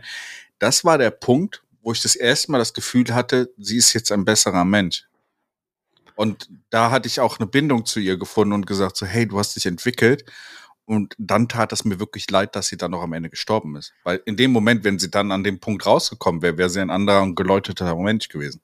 das 0.58 0.84
war 0.84 0.98
der 0.98 1.10
Punkt, 1.10 1.62
wo 1.82 1.92
ich 1.92 2.02
das 2.02 2.16
erste 2.16 2.50
Mal 2.50 2.58
das 2.58 2.72
Gefühl 2.72 3.14
hatte, 3.14 3.52
sie 3.58 3.76
ist 3.76 3.92
jetzt 3.92 4.10
ein 4.10 4.24
besserer 4.24 4.64
Mensch. 4.64 5.04
Und 6.16 6.48
da 6.70 6.90
hatte 6.90 7.08
ich 7.08 7.20
auch 7.20 7.38
eine 7.38 7.46
Bindung 7.46 7.84
zu 7.84 8.00
ihr 8.00 8.16
gefunden 8.16 8.54
und 8.54 8.66
gesagt 8.66 8.96
so, 8.96 9.04
hey, 9.04 9.26
du 9.26 9.38
hast 9.38 9.56
dich 9.56 9.66
entwickelt 9.66 10.24
und 10.86 11.14
dann 11.18 11.48
tat 11.48 11.72
es 11.72 11.84
mir 11.84 11.98
wirklich 11.98 12.30
leid, 12.30 12.54
dass 12.56 12.68
sie 12.68 12.76
dann 12.76 12.92
noch 12.92 13.02
am 13.02 13.12
Ende 13.12 13.30
gestorben 13.30 13.76
ist. 13.76 13.92
Weil 14.04 14.22
in 14.24 14.36
dem 14.36 14.52
Moment, 14.52 14.84
wenn 14.84 14.98
sie 14.98 15.10
dann 15.10 15.32
an 15.32 15.44
dem 15.44 15.58
Punkt 15.58 15.86
rausgekommen 15.86 16.42
wäre, 16.42 16.58
wäre 16.58 16.70
sie 16.70 16.80
ein 16.80 16.90
anderer 16.90 17.22
und 17.22 17.34
geläuteter 17.34 17.94
Mensch 17.96 18.28
gewesen. 18.28 18.60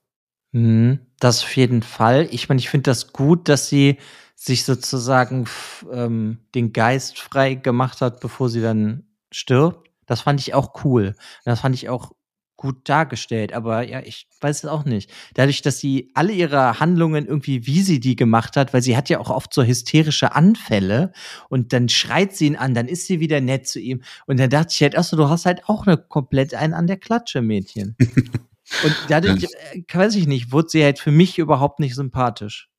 Mhm, 0.53 0.99
das 1.19 1.43
auf 1.43 1.55
jeden 1.55 1.81
Fall. 1.81 2.27
Ich 2.31 2.49
meine, 2.49 2.59
ich 2.59 2.69
finde 2.69 2.83
das 2.91 3.13
gut, 3.13 3.47
dass 3.47 3.69
sie 3.69 3.97
sich 4.35 4.65
sozusagen 4.65 5.45
ähm, 5.91 6.39
den 6.55 6.73
Geist 6.73 7.19
frei 7.19 7.53
gemacht 7.55 8.01
hat, 8.01 8.19
bevor 8.19 8.49
sie 8.49 8.61
dann 8.61 9.03
stirbt. 9.31 9.89
Das 10.07 10.21
fand 10.21 10.41
ich 10.41 10.53
auch 10.53 10.83
cool. 10.83 11.15
Das 11.45 11.61
fand 11.61 11.75
ich 11.75 11.87
auch 11.89 12.11
gut 12.57 12.89
dargestellt, 12.89 13.53
aber 13.53 13.81
ja, 13.87 14.01
ich 14.01 14.27
weiß 14.39 14.63
es 14.65 14.69
auch 14.69 14.85
nicht. 14.85 15.09
Dadurch, 15.33 15.63
dass 15.63 15.79
sie 15.79 16.11
alle 16.13 16.31
ihre 16.33 16.79
Handlungen 16.79 17.25
irgendwie, 17.25 17.65
wie 17.65 17.81
sie 17.81 17.99
die 17.99 18.15
gemacht 18.15 18.55
hat, 18.55 18.71
weil 18.73 18.83
sie 18.83 18.95
hat 18.95 19.09
ja 19.09 19.19
auch 19.19 19.31
oft 19.31 19.51
so 19.53 19.63
hysterische 19.63 20.35
Anfälle 20.35 21.11
und 21.49 21.73
dann 21.73 21.89
schreit 21.89 22.35
sie 22.35 22.45
ihn 22.47 22.55
an, 22.55 22.75
dann 22.75 22.87
ist 22.87 23.07
sie 23.07 23.19
wieder 23.19 23.41
nett 23.41 23.67
zu 23.67 23.79
ihm 23.79 24.03
und 24.27 24.39
dann 24.39 24.51
dachte 24.51 24.73
ich 24.73 24.81
halt, 24.83 24.95
ach 24.95 25.03
so, 25.03 25.17
du 25.17 25.27
hast 25.29 25.47
halt 25.47 25.67
auch 25.69 25.87
eine 25.87 25.97
komplett 25.97 26.53
einen 26.53 26.75
an 26.75 26.85
der 26.85 26.97
Klatsche, 26.97 27.41
Mädchen. 27.41 27.95
und 28.83 28.95
dadurch, 29.09 29.43
äh, 29.43 29.83
weiß 29.91 30.15
ich 30.15 30.27
nicht, 30.27 30.51
wurde 30.51 30.69
sie 30.69 30.83
halt 30.83 30.99
für 30.99 31.11
mich 31.11 31.37
überhaupt 31.37 31.79
nicht 31.79 31.95
sympathisch. 31.95 32.69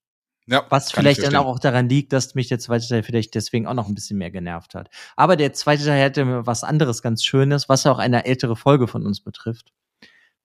Ja, 0.46 0.66
Was 0.70 0.90
vielleicht 0.90 1.22
dann 1.22 1.36
auch 1.36 1.60
daran 1.60 1.88
liegt, 1.88 2.12
dass 2.12 2.34
mich 2.34 2.48
der 2.48 2.58
zweite 2.58 2.88
Teil 2.88 3.04
vielleicht 3.04 3.34
deswegen 3.36 3.68
auch 3.68 3.74
noch 3.74 3.86
ein 3.86 3.94
bisschen 3.94 4.18
mehr 4.18 4.32
genervt 4.32 4.74
hat. 4.74 4.90
Aber 5.14 5.36
der 5.36 5.52
zweite 5.52 5.84
Teil 5.84 6.04
hatte 6.04 6.46
was 6.46 6.64
anderes 6.64 7.00
ganz 7.00 7.24
Schönes, 7.24 7.68
was 7.68 7.86
auch 7.86 7.98
eine 7.98 8.24
ältere 8.24 8.56
Folge 8.56 8.88
von 8.88 9.06
uns 9.06 9.20
betrifft. 9.20 9.72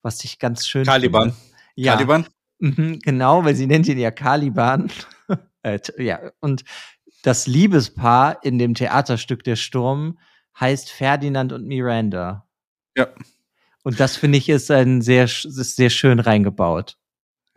Was 0.02 0.22
ich 0.22 0.38
ganz 0.38 0.68
schön. 0.68 0.84
Caliban. 0.84 1.34
Ja. 1.74 1.94
Caliban? 1.94 2.26
Mhm, 2.60 3.00
genau, 3.00 3.44
weil 3.44 3.56
sie 3.56 3.66
nennt 3.66 3.88
ihn 3.88 3.98
ja 3.98 4.12
Caliban. 4.12 4.90
äh, 5.62 5.80
ja, 5.98 6.20
und 6.40 6.64
das 7.22 7.48
Liebespaar 7.48 8.44
in 8.44 8.58
dem 8.58 8.74
Theaterstück 8.74 9.42
Der 9.42 9.56
Sturm 9.56 10.18
heißt 10.58 10.90
Ferdinand 10.90 11.52
und 11.52 11.66
Miranda. 11.66 12.48
Ja. 12.96 13.08
Und 13.82 14.00
das 14.00 14.16
finde 14.16 14.38
ich 14.38 14.48
ist 14.48 14.70
ein 14.70 15.02
sehr, 15.02 15.24
ist 15.24 15.76
sehr 15.76 15.90
schön 15.90 16.20
reingebaut. 16.20 16.96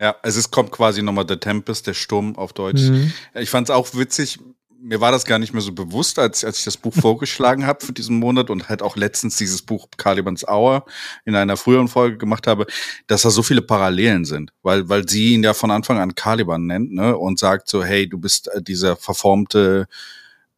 Ja, 0.00 0.16
also 0.22 0.40
es 0.40 0.50
kommt 0.50 0.72
quasi 0.72 1.00
nochmal 1.00 1.26
The 1.28 1.36
Tempest, 1.36 1.86
der 1.86 1.94
Sturm 1.94 2.36
auf 2.36 2.52
Deutsch. 2.52 2.82
Mhm. 2.82 3.12
Ich 3.34 3.50
fand 3.50 3.68
es 3.68 3.74
auch 3.74 3.94
witzig. 3.94 4.40
Mir 4.80 5.00
war 5.00 5.12
das 5.12 5.24
gar 5.24 5.38
nicht 5.38 5.52
mehr 5.52 5.62
so 5.62 5.70
bewusst, 5.70 6.18
als, 6.18 6.44
als 6.44 6.58
ich 6.58 6.64
das 6.64 6.76
Buch 6.76 6.92
vorgeschlagen 6.92 7.66
habe 7.66 7.86
für 7.86 7.92
diesen 7.92 8.18
Monat 8.18 8.50
und 8.50 8.68
halt 8.68 8.82
auch 8.82 8.96
letztens 8.96 9.36
dieses 9.36 9.62
Buch 9.62 9.86
Calibans 9.96 10.44
Hour 10.48 10.86
in 11.24 11.36
einer 11.36 11.56
früheren 11.56 11.86
Folge 11.86 12.18
gemacht 12.18 12.48
habe, 12.48 12.66
dass 13.06 13.22
da 13.22 13.30
so 13.30 13.44
viele 13.44 13.62
Parallelen 13.62 14.24
sind, 14.24 14.52
weil, 14.62 14.88
weil 14.88 15.08
sie 15.08 15.34
ihn 15.34 15.44
ja 15.44 15.54
von 15.54 15.70
Anfang 15.70 15.98
an 15.98 16.16
Caliban 16.16 16.66
nennt, 16.66 16.92
ne, 16.92 17.16
und 17.16 17.38
sagt 17.38 17.68
so, 17.68 17.84
hey, 17.84 18.08
du 18.08 18.18
bist 18.18 18.48
äh, 18.48 18.60
dieser 18.60 18.96
verformte, 18.96 19.86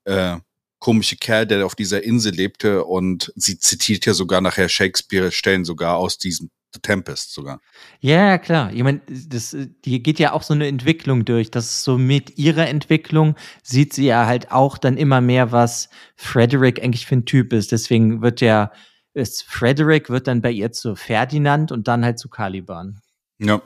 äh, 0.05 0.37
komische 0.85 1.17
Kerl, 1.17 1.47
der 1.47 1.65
auf 1.65 1.75
dieser 1.75 2.05
Insel 2.05 2.35
lebte 2.35 2.85
und 2.85 3.33
sie 3.37 3.59
zitiert 3.59 4.05
ja 4.05 4.13
sogar 4.13 4.43
nachher 4.43 4.69
Shakespeare 4.69 5.33
Stellen 5.33 5.65
sogar 5.65 5.97
aus 5.97 6.19
diesem 6.19 6.51
The 6.75 6.81
Tempest 6.81 7.33
sogar. 7.33 7.63
Ja, 8.01 8.37
klar. 8.37 8.71
Ich 8.71 8.83
meine, 8.83 9.01
das, 9.09 9.57
die 9.87 10.03
geht 10.03 10.19
ja 10.19 10.33
auch 10.33 10.43
so 10.43 10.53
eine 10.53 10.67
Entwicklung 10.67 11.25
durch. 11.25 11.51
Das 11.51 11.65
ist 11.65 11.85
so 11.85 11.97
mit 11.97 12.37
ihrer 12.37 12.69
Entwicklung 12.69 13.35
sieht 13.63 13.95
sie 13.95 14.05
ja 14.05 14.27
halt 14.27 14.53
auch 14.53 14.77
dann 14.77 14.99
immer 14.99 15.23
mehr, 15.23 15.53
was 15.53 15.89
Frederick 16.17 16.83
eigentlich 16.83 17.07
für 17.07 17.17
ein 17.17 17.25
Typ 17.25 17.55
ist. 17.55 17.73
Deswegen 17.73 18.21
wird 18.21 18.43
ja, 18.43 18.71
ist 19.15 19.45
Frederick 19.45 20.11
wird 20.11 20.27
dann 20.27 20.43
bei 20.43 20.51
ihr 20.51 20.71
zu 20.71 20.97
Ferdinand 20.97 21.73
und 21.73 21.89
dann 21.89 22.05
halt 22.05 22.19
zu 22.19 22.29
Caliban. 22.29 23.01
Ja. 23.39 23.63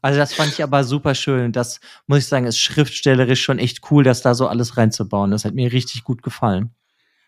Also 0.00 0.18
das 0.18 0.34
fand 0.34 0.52
ich 0.52 0.62
aber 0.62 0.84
super 0.84 1.14
schön. 1.14 1.52
Das 1.52 1.80
muss 2.06 2.18
ich 2.18 2.26
sagen, 2.26 2.46
ist 2.46 2.58
schriftstellerisch 2.58 3.42
schon 3.42 3.58
echt 3.58 3.90
cool, 3.90 4.04
das 4.04 4.22
da 4.22 4.34
so 4.34 4.46
alles 4.48 4.76
reinzubauen. 4.76 5.30
Das 5.30 5.44
hat 5.44 5.54
mir 5.54 5.72
richtig 5.72 6.04
gut 6.04 6.22
gefallen. 6.22 6.74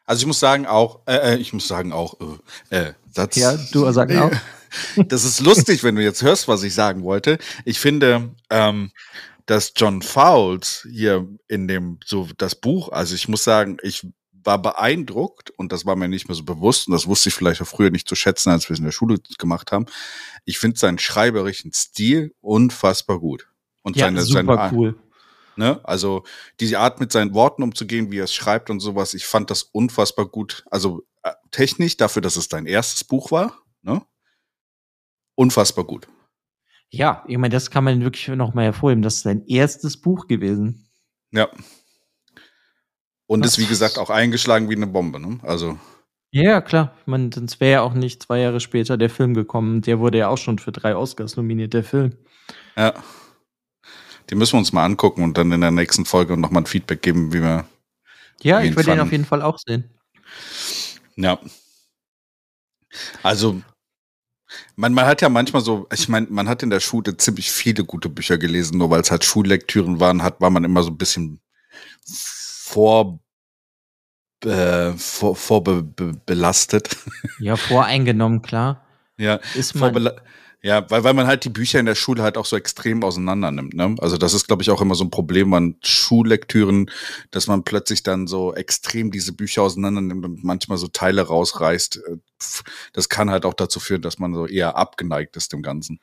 Also 0.07 0.23
ich 0.23 0.27
muss 0.27 0.41
sagen 0.41 0.67
auch, 0.67 1.01
äh, 1.07 1.35
äh 1.35 1.37
ich 1.37 1.53
muss 1.53 1.67
sagen 1.69 1.93
auch, 1.93 2.17
äh, 2.71 2.77
äh 2.77 2.93
Satz. 3.13 3.37
Ja, 3.37 3.57
du 3.73 3.91
sagst 3.91 4.17
auch. 4.17 4.31
Das 5.07 5.25
ist 5.25 5.41
lustig, 5.41 5.85
wenn 5.85 5.95
du 5.95 6.03
jetzt 6.03 6.23
hörst, 6.23 6.49
was 6.49 6.65
ich 6.65 6.75
sagen 6.75 7.05
wollte. 7.05 7.39
Ich 7.65 7.79
finde, 7.79 8.31
ähm, 8.51 8.91
dass 9.47 9.73
John 9.77 10.03
Fowles 10.03 10.85
hier 10.91 11.29
in 11.47 11.69
dem, 11.69 12.01
so 12.05 12.29
das 12.39 12.57
Buch, 12.57 12.91
also 12.91 13.15
ich 13.15 13.29
muss 13.29 13.45
sagen, 13.45 13.77
ich 13.83 14.05
war 14.45 14.61
beeindruckt 14.61 15.51
und 15.51 15.73
das 15.73 15.87
war 15.87 15.97
mir 15.97 16.09
nicht 16.09 16.29
mehr 16.29 16.35
so 16.35 16.45
bewusst 16.45 16.89
und 16.89 16.93
das 16.93 17.07
wusste 17.07 17.29
ich 17.29 17.35
vielleicht 17.35 17.63
auch 17.63 17.67
früher 17.67 17.91
nicht 17.91 18.09
zu 18.09 18.15
schätzen, 18.15 18.51
als 18.51 18.69
wir 18.69 18.75
es 18.75 18.79
in 18.79 18.85
der 18.85 18.93
Schule 18.93 19.19
gemacht 19.39 19.73
haben. 19.73 19.87
Ich 20.45 20.59
finde 20.59 20.79
seinen 20.79 20.99
schreiberischen 20.99 21.73
Stil 21.73 22.35
unfassbar 22.41 23.19
gut. 23.19 23.49
Und 23.83 23.97
ja, 23.97 24.07
seine, 24.07 24.23
super 24.23 24.57
seine, 24.57 24.77
cool. 24.77 24.97
Ne? 25.57 25.81
Also 25.85 26.25
diese 26.61 26.79
Art 26.79 27.01
mit 27.01 27.13
seinen 27.13 27.35
Worten 27.35 27.63
umzugehen, 27.63 28.11
wie 28.11 28.19
er 28.19 28.25
es 28.25 28.35
schreibt 28.35 28.71
und 28.71 28.81
sowas, 28.81 29.15
ich 29.15 29.27
fand 29.27 29.51
das 29.51 29.63
unfassbar 29.63 30.27
gut. 30.27 30.65
Also 30.71 31.05
äh, 31.23 31.33
technisch 31.51 31.97
dafür, 31.97 32.23
dass 32.23 32.37
es 32.37 32.49
dein 32.49 32.67
erstes 32.67 33.05
Buch 33.05 33.31
war, 33.31 33.63
ne? 33.83 34.03
unfassbar 35.35 35.85
gut. 35.85 36.09
Ja, 36.91 37.25
ich 37.27 37.39
meine, 37.39 37.53
das 37.53 37.71
kann 37.71 37.85
man 37.85 38.03
wirklich 38.03 38.29
noch 38.29 38.55
mal 38.55 38.65
hervorheben. 38.65 39.03
Das 39.03 39.17
ist 39.17 39.23
sein 39.23 39.45
erstes 39.47 40.01
Buch 40.01 40.29
gewesen. 40.29 40.89
Ja. 41.33 41.49
Und 43.27 43.45
ist, 43.45 43.59
wie 43.59 43.67
gesagt, 43.67 43.99
auch 43.99 44.11
eingeschlagen 44.11 44.69
wie 44.69 44.77
eine 44.77 44.87
Bombe, 44.87 45.19
ne? 45.19 45.39
Also. 45.43 45.79
Ja, 46.31 46.61
klar. 46.61 46.97
Man, 47.07 47.33
sonst 47.33 47.61
wäre 47.61 47.73
ja 47.73 47.81
auch 47.83 47.95
nicht 47.95 48.23
zwei 48.23 48.41
Jahre 48.41 48.61
später 48.61 48.97
der 48.97 49.09
Film 49.11 49.35
gekommen. 49.35 49.83
Der 49.83 50.01
wurde 50.01 50.19
ja 50.19 50.29
auch 50.29 50.39
schon 50.39 50.59
für 50.59 50.73
drei 50.73 50.97
Oscars 50.97 51.37
nominiert, 51.37 51.73
der 51.75 51.85
Film. 51.85 52.17
Ja. 52.77 52.93
Die 54.31 54.35
müssen 54.35 54.55
wir 54.55 54.59
uns 54.59 54.73
mal 54.73 54.85
angucken 54.85 55.23
und 55.23 55.39
dann 55.39 55.53
in 55.53 55.61
der 55.61 55.71
nächsten 55.71 56.05
Folge 56.05 56.37
nochmal 56.37 56.63
ein 56.63 56.67
Feedback 56.67 57.03
geben, 57.03 57.33
wie 57.33 57.41
wir. 57.41 57.67
Ja, 58.43 58.61
ich 58.61 58.75
würde 58.75 58.91
den 58.91 59.01
auf 59.01 59.13
jeden 59.13 59.25
Fall 59.25 59.43
auch 59.43 59.59
sehen. 59.59 59.91
Ja. 61.17 61.39
Also, 63.23 63.63
Man, 64.77 64.93
man 64.93 65.07
hat 65.07 65.23
ja 65.23 65.29
manchmal 65.29 65.63
so, 65.63 65.87
ich 65.93 66.09
meine, 66.09 66.27
man 66.31 66.49
hat 66.49 66.63
in 66.63 66.71
der 66.71 66.81
Schule 66.81 67.17
ziemlich 67.17 67.51
viele 67.51 67.85
gute 67.85 68.09
Bücher 68.09 68.39
gelesen, 68.39 68.79
nur 68.79 68.91
weil 68.91 69.01
es 69.01 69.11
halt 69.11 69.25
Schullektüren 69.25 70.01
waren, 70.01 70.23
hat, 70.23 70.41
war 70.41 70.51
man 70.51 70.65
immer 70.65 70.83
so 70.83 70.91
ein 70.91 70.99
bisschen 70.99 71.41
vor, 72.75 73.21
äh, 74.45 74.93
vor, 74.95 75.37
vorbelastet. 75.37 76.97
Ja, 77.39 77.57
voreingenommen, 77.57 78.43
klar. 78.43 78.81
Ja, 79.17 79.39
ist 79.55 79.77
man. 79.77 80.11
Ja, 80.61 80.91
weil, 80.91 81.05
weil 81.05 81.15
man 81.15 81.29
halt 81.29 81.45
die 81.45 81.51
Bücher 81.51 81.79
in 81.79 81.87
der 81.87 81.95
Schule 81.95 82.21
halt 82.25 82.37
auch 82.37 82.47
so 82.47 82.57
extrem 82.57 83.05
auseinander 83.05 83.53
nimmt. 83.53 83.75
Ne? 83.75 83.95
Also 84.01 84.17
das 84.17 84.35
ist, 84.35 84.49
glaube 84.49 84.65
ich, 84.65 84.71
auch 84.71 84.81
immer 84.81 84.97
so 84.97 85.05
ein 85.05 85.11
Problem 85.11 85.55
an 85.55 85.77
Schullektüren, 85.85 86.91
dass 87.31 87.47
man 87.47 87.63
plötzlich 87.63 88.03
dann 88.03 88.27
so 88.27 88.53
extrem 88.55 89.13
diese 89.13 89.35
Bücher 89.35 89.63
auseinander 89.63 90.01
nimmt 90.01 90.25
und 90.25 90.43
manchmal 90.43 90.79
so 90.79 90.89
Teile 90.89 91.23
rausreißt. 91.23 91.99
Äh, 91.99 92.17
das 92.93 93.09
kann 93.09 93.31
halt 93.31 93.45
auch 93.45 93.55
dazu 93.55 93.79
führen, 93.79 94.03
dass 94.03 94.19
man 94.19 94.35
so 94.35 94.49
eher 94.49 94.77
abgeneigt 94.77 95.37
ist 95.37 95.53
dem 95.53 95.63
Ganzen. 95.63 96.01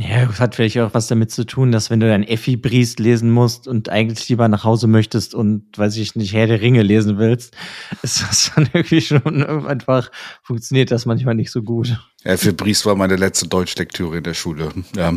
Ja, 0.00 0.26
das 0.26 0.38
hat 0.38 0.54
vielleicht 0.54 0.78
auch 0.78 0.94
was 0.94 1.08
damit 1.08 1.32
zu 1.32 1.44
tun, 1.44 1.72
dass 1.72 1.90
wenn 1.90 1.98
du 1.98 2.06
dein 2.06 2.22
Effi-Briest 2.22 3.00
lesen 3.00 3.30
musst 3.30 3.66
und 3.66 3.88
eigentlich 3.88 4.28
lieber 4.28 4.46
nach 4.46 4.62
Hause 4.62 4.86
möchtest 4.86 5.34
und, 5.34 5.76
weiß 5.76 5.96
ich 5.96 6.14
nicht, 6.14 6.32
Herr 6.32 6.46
der 6.46 6.60
Ringe 6.60 6.82
lesen 6.82 7.18
willst, 7.18 7.56
ist 8.02 8.22
das 8.22 8.52
dann 8.54 8.70
irgendwie 8.72 9.00
schon 9.00 9.42
einfach, 9.66 10.12
funktioniert 10.44 10.92
das 10.92 11.04
manchmal 11.04 11.34
nicht 11.34 11.50
so 11.50 11.62
gut. 11.62 11.98
Ja, 12.22 12.36
für 12.36 12.52
Briest 12.52 12.86
war 12.86 12.94
meine 12.94 13.16
letzte 13.16 13.48
Deutschlektüre 13.48 14.18
in 14.18 14.22
der 14.22 14.34
Schule. 14.34 14.72
Ja, 14.94 15.14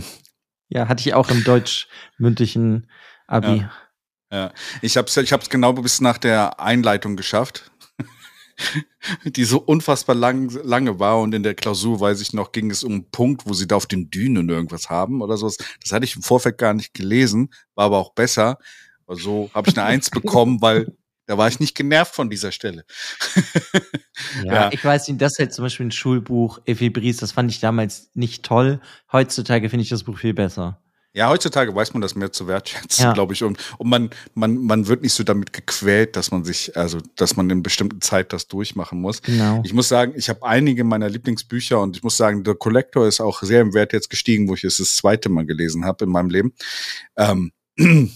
ja 0.69 0.87
hatte 0.87 1.01
ich 1.07 1.13
auch 1.13 1.29
im 1.29 1.43
deutsch-mündlichen 1.43 2.87
Abi. 3.27 3.57
Ja. 3.57 3.71
Ja, 4.33 4.51
ich 4.81 4.95
habe 4.95 5.07
es 5.07 5.17
ich 5.17 5.33
hab's 5.33 5.49
genau 5.49 5.73
bis 5.73 5.99
nach 5.99 6.17
der 6.17 6.59
Einleitung 6.59 7.17
geschafft. 7.17 7.70
die 9.25 9.43
so 9.43 9.59
unfassbar 9.59 10.15
lang, 10.15 10.49
lange 10.63 10.99
war 10.99 11.19
und 11.19 11.33
in 11.33 11.43
der 11.43 11.55
Klausur, 11.55 11.99
weiß 11.99 12.21
ich 12.21 12.33
noch, 12.33 12.51
ging 12.51 12.71
es 12.71 12.83
um 12.83 12.91
einen 12.91 13.11
Punkt, 13.11 13.43
wo 13.45 13.53
sie 13.53 13.67
da 13.67 13.75
auf 13.75 13.85
den 13.85 14.09
Dünen 14.09 14.49
irgendwas 14.49 14.89
haben 14.89 15.21
oder 15.21 15.37
sowas. 15.37 15.57
Das 15.81 15.91
hatte 15.91 16.05
ich 16.05 16.15
im 16.15 16.21
Vorfeld 16.21 16.57
gar 16.57 16.73
nicht 16.73 16.93
gelesen, 16.93 17.49
war 17.75 17.85
aber 17.85 17.97
auch 17.97 18.13
besser. 18.13 18.57
So 19.07 19.11
also 19.11 19.51
habe 19.53 19.69
ich 19.69 19.77
eine 19.77 19.85
Eins 19.85 20.09
bekommen, 20.11 20.61
weil 20.61 20.95
da 21.25 21.37
war 21.37 21.47
ich 21.47 21.59
nicht 21.59 21.75
genervt 21.75 22.13
von 22.13 22.29
dieser 22.29 22.51
Stelle. 22.51 22.83
ja, 24.43 24.53
ja, 24.53 24.69
ich 24.71 24.83
weiß 24.83 25.07
nicht, 25.07 25.21
das 25.21 25.33
ist 25.33 25.39
halt 25.39 25.53
zum 25.53 25.63
Beispiel 25.63 25.85
ein 25.85 25.91
Schulbuch, 25.91 26.59
Effi 26.65 26.89
Bries, 26.89 27.17
das 27.17 27.31
fand 27.31 27.51
ich 27.51 27.59
damals 27.59 28.09
nicht 28.13 28.43
toll. 28.43 28.81
Heutzutage 29.11 29.69
finde 29.69 29.83
ich 29.83 29.89
das 29.89 30.03
Buch 30.03 30.17
viel 30.17 30.33
besser. 30.33 30.81
Ja, 31.13 31.27
heutzutage 31.27 31.75
weiß 31.75 31.93
man 31.93 32.01
das 32.01 32.15
mehr 32.15 32.31
zu 32.31 32.47
wertschätzen, 32.47 33.03
ja. 33.03 33.13
glaube 33.13 33.33
ich. 33.33 33.43
Und, 33.43 33.57
und 33.77 33.89
man, 33.89 34.09
man, 34.33 34.57
man 34.57 34.87
wird 34.87 35.01
nicht 35.01 35.13
so 35.13 35.23
damit 35.23 35.51
gequält, 35.51 36.15
dass 36.15 36.31
man 36.31 36.45
sich, 36.45 36.77
also 36.77 36.99
dass 37.17 37.35
man 37.35 37.49
in 37.49 37.63
bestimmten 37.63 37.99
Zeit 37.99 38.31
das 38.31 38.47
durchmachen 38.47 39.01
muss. 39.01 39.21
Genau. 39.21 39.61
Ich 39.65 39.73
muss 39.73 39.89
sagen, 39.89 40.13
ich 40.15 40.29
habe 40.29 40.43
einige 40.43 40.85
meiner 40.85 41.09
Lieblingsbücher 41.09 41.81
und 41.81 41.97
ich 41.97 42.03
muss 42.03 42.15
sagen, 42.15 42.43
The 42.45 42.53
Collector 42.53 43.07
ist 43.07 43.19
auch 43.19 43.41
sehr 43.41 43.59
im 43.59 43.73
Wert 43.73 43.91
jetzt 43.91 44.09
gestiegen, 44.09 44.47
wo 44.47 44.53
ich 44.53 44.63
es 44.63 44.77
das 44.77 44.95
zweite 44.95 45.27
Mal 45.27 45.45
gelesen 45.45 45.83
habe 45.83 46.05
in 46.05 46.11
meinem 46.11 46.29
Leben. 46.29 46.53
Ähm, 47.17 47.51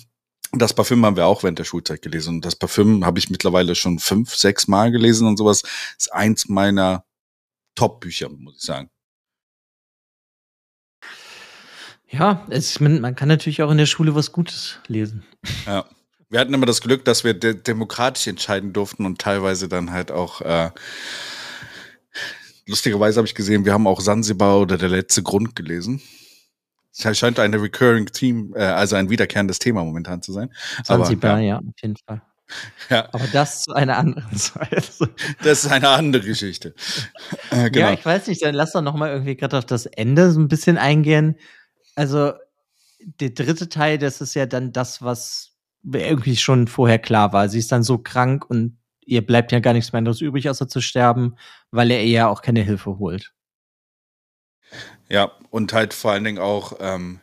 das 0.53 0.73
Parfüm 0.73 1.05
haben 1.05 1.17
wir 1.17 1.25
auch 1.25 1.43
während 1.43 1.59
der 1.59 1.65
Schulzeit 1.65 2.01
gelesen. 2.01 2.35
Und 2.35 2.45
das 2.45 2.55
Parfüm 2.55 3.05
habe 3.05 3.19
ich 3.19 3.29
mittlerweile 3.29 3.75
schon 3.75 3.99
fünf, 3.99 4.33
sechs 4.35 4.69
Mal 4.69 4.91
gelesen 4.91 5.27
und 5.27 5.35
sowas. 5.35 5.63
Das 5.63 6.07
ist 6.07 6.13
eins 6.13 6.47
meiner 6.47 7.03
Top-Bücher, 7.75 8.29
muss 8.29 8.55
ich 8.55 8.61
sagen. 8.61 8.89
Ja, 12.09 12.45
es, 12.49 12.79
man, 12.79 13.01
man, 13.01 13.15
kann 13.15 13.27
natürlich 13.27 13.61
auch 13.63 13.71
in 13.71 13.77
der 13.77 13.85
Schule 13.85 14.15
was 14.15 14.31
Gutes 14.31 14.79
lesen. 14.87 15.23
Ja. 15.65 15.85
Wir 16.29 16.39
hatten 16.39 16.53
immer 16.53 16.65
das 16.65 16.81
Glück, 16.81 17.05
dass 17.05 17.23
wir 17.23 17.33
de 17.33 17.53
demokratisch 17.53 18.27
entscheiden 18.27 18.73
durften 18.73 19.05
und 19.05 19.19
teilweise 19.19 19.69
dann 19.69 19.91
halt 19.91 20.11
auch 20.11 20.41
äh, 20.41 20.71
lustigerweise 22.65 23.17
habe 23.17 23.27
ich 23.27 23.35
gesehen, 23.35 23.65
wir 23.65 23.73
haben 23.73 23.87
auch 23.87 24.01
Sansibar 24.01 24.59
oder 24.59 24.77
der 24.77 24.89
letzte 24.89 25.23
Grund 25.23 25.55
gelesen. 25.55 26.01
Es 26.97 27.17
scheint 27.17 27.39
eine 27.39 27.61
recurring 27.61 28.07
Team, 28.07 28.53
äh, 28.55 28.63
also 28.63 28.95
ein 28.95 29.09
wiederkehrendes 29.09 29.59
Thema 29.59 29.83
momentan 29.83 30.21
zu 30.21 30.31
sein. 30.31 30.49
Sansibar, 30.83 31.33
Aber, 31.33 31.39
ja. 31.41 31.47
ja, 31.47 31.57
auf 31.57 31.81
jeden 31.81 31.97
Fall. 31.97 32.21
Ja. 32.89 33.09
Aber 33.11 33.27
das 33.33 33.63
zu 33.63 33.73
einer 33.73 33.97
anderen 33.97 34.35
Zeit. 34.37 34.91
Das 35.43 35.65
ist 35.65 35.71
eine 35.71 35.89
andere 35.89 36.23
Geschichte. 36.23 36.73
Äh, 37.49 37.69
genau. 37.69 37.87
Ja, 37.87 37.93
ich 37.93 38.05
weiß 38.05 38.27
nicht, 38.27 38.43
dann 38.43 38.55
lass 38.55 38.71
doch 38.71 38.81
noch 38.81 38.95
mal 38.95 39.09
irgendwie 39.09 39.35
gerade 39.35 39.57
auf 39.57 39.65
das 39.65 39.85
Ende 39.87 40.31
so 40.31 40.39
ein 40.39 40.47
bisschen 40.47 40.77
eingehen 40.77 41.35
also 41.95 42.33
der 42.99 43.29
dritte 43.31 43.69
Teil, 43.69 43.97
das 43.97 44.21
ist 44.21 44.33
ja 44.33 44.45
dann 44.45 44.71
das, 44.71 45.01
was 45.01 45.53
irgendwie 45.83 46.35
schon 46.35 46.67
vorher 46.67 46.99
klar 46.99 47.33
war. 47.33 47.49
Sie 47.49 47.59
ist 47.59 47.71
dann 47.71 47.83
so 47.83 47.97
krank 47.97 48.49
und 48.49 48.77
ihr 49.05 49.25
bleibt 49.25 49.51
ja 49.51 49.59
gar 49.59 49.73
nichts 49.73 49.93
mehr 49.93 49.99
anderes 49.99 50.21
übrig, 50.21 50.49
außer 50.49 50.67
zu 50.67 50.81
sterben, 50.81 51.35
weil 51.71 51.91
er 51.91 52.03
ihr 52.03 52.11
ja 52.11 52.27
auch 52.27 52.41
keine 52.41 52.61
Hilfe 52.61 52.97
holt. 52.97 53.33
Ja, 55.09 55.31
und 55.51 55.73
halt 55.73 55.93
vor 55.93 56.11
allen 56.11 56.23
Dingen 56.23 56.39
auch, 56.39 56.73
ähm, 56.79 57.19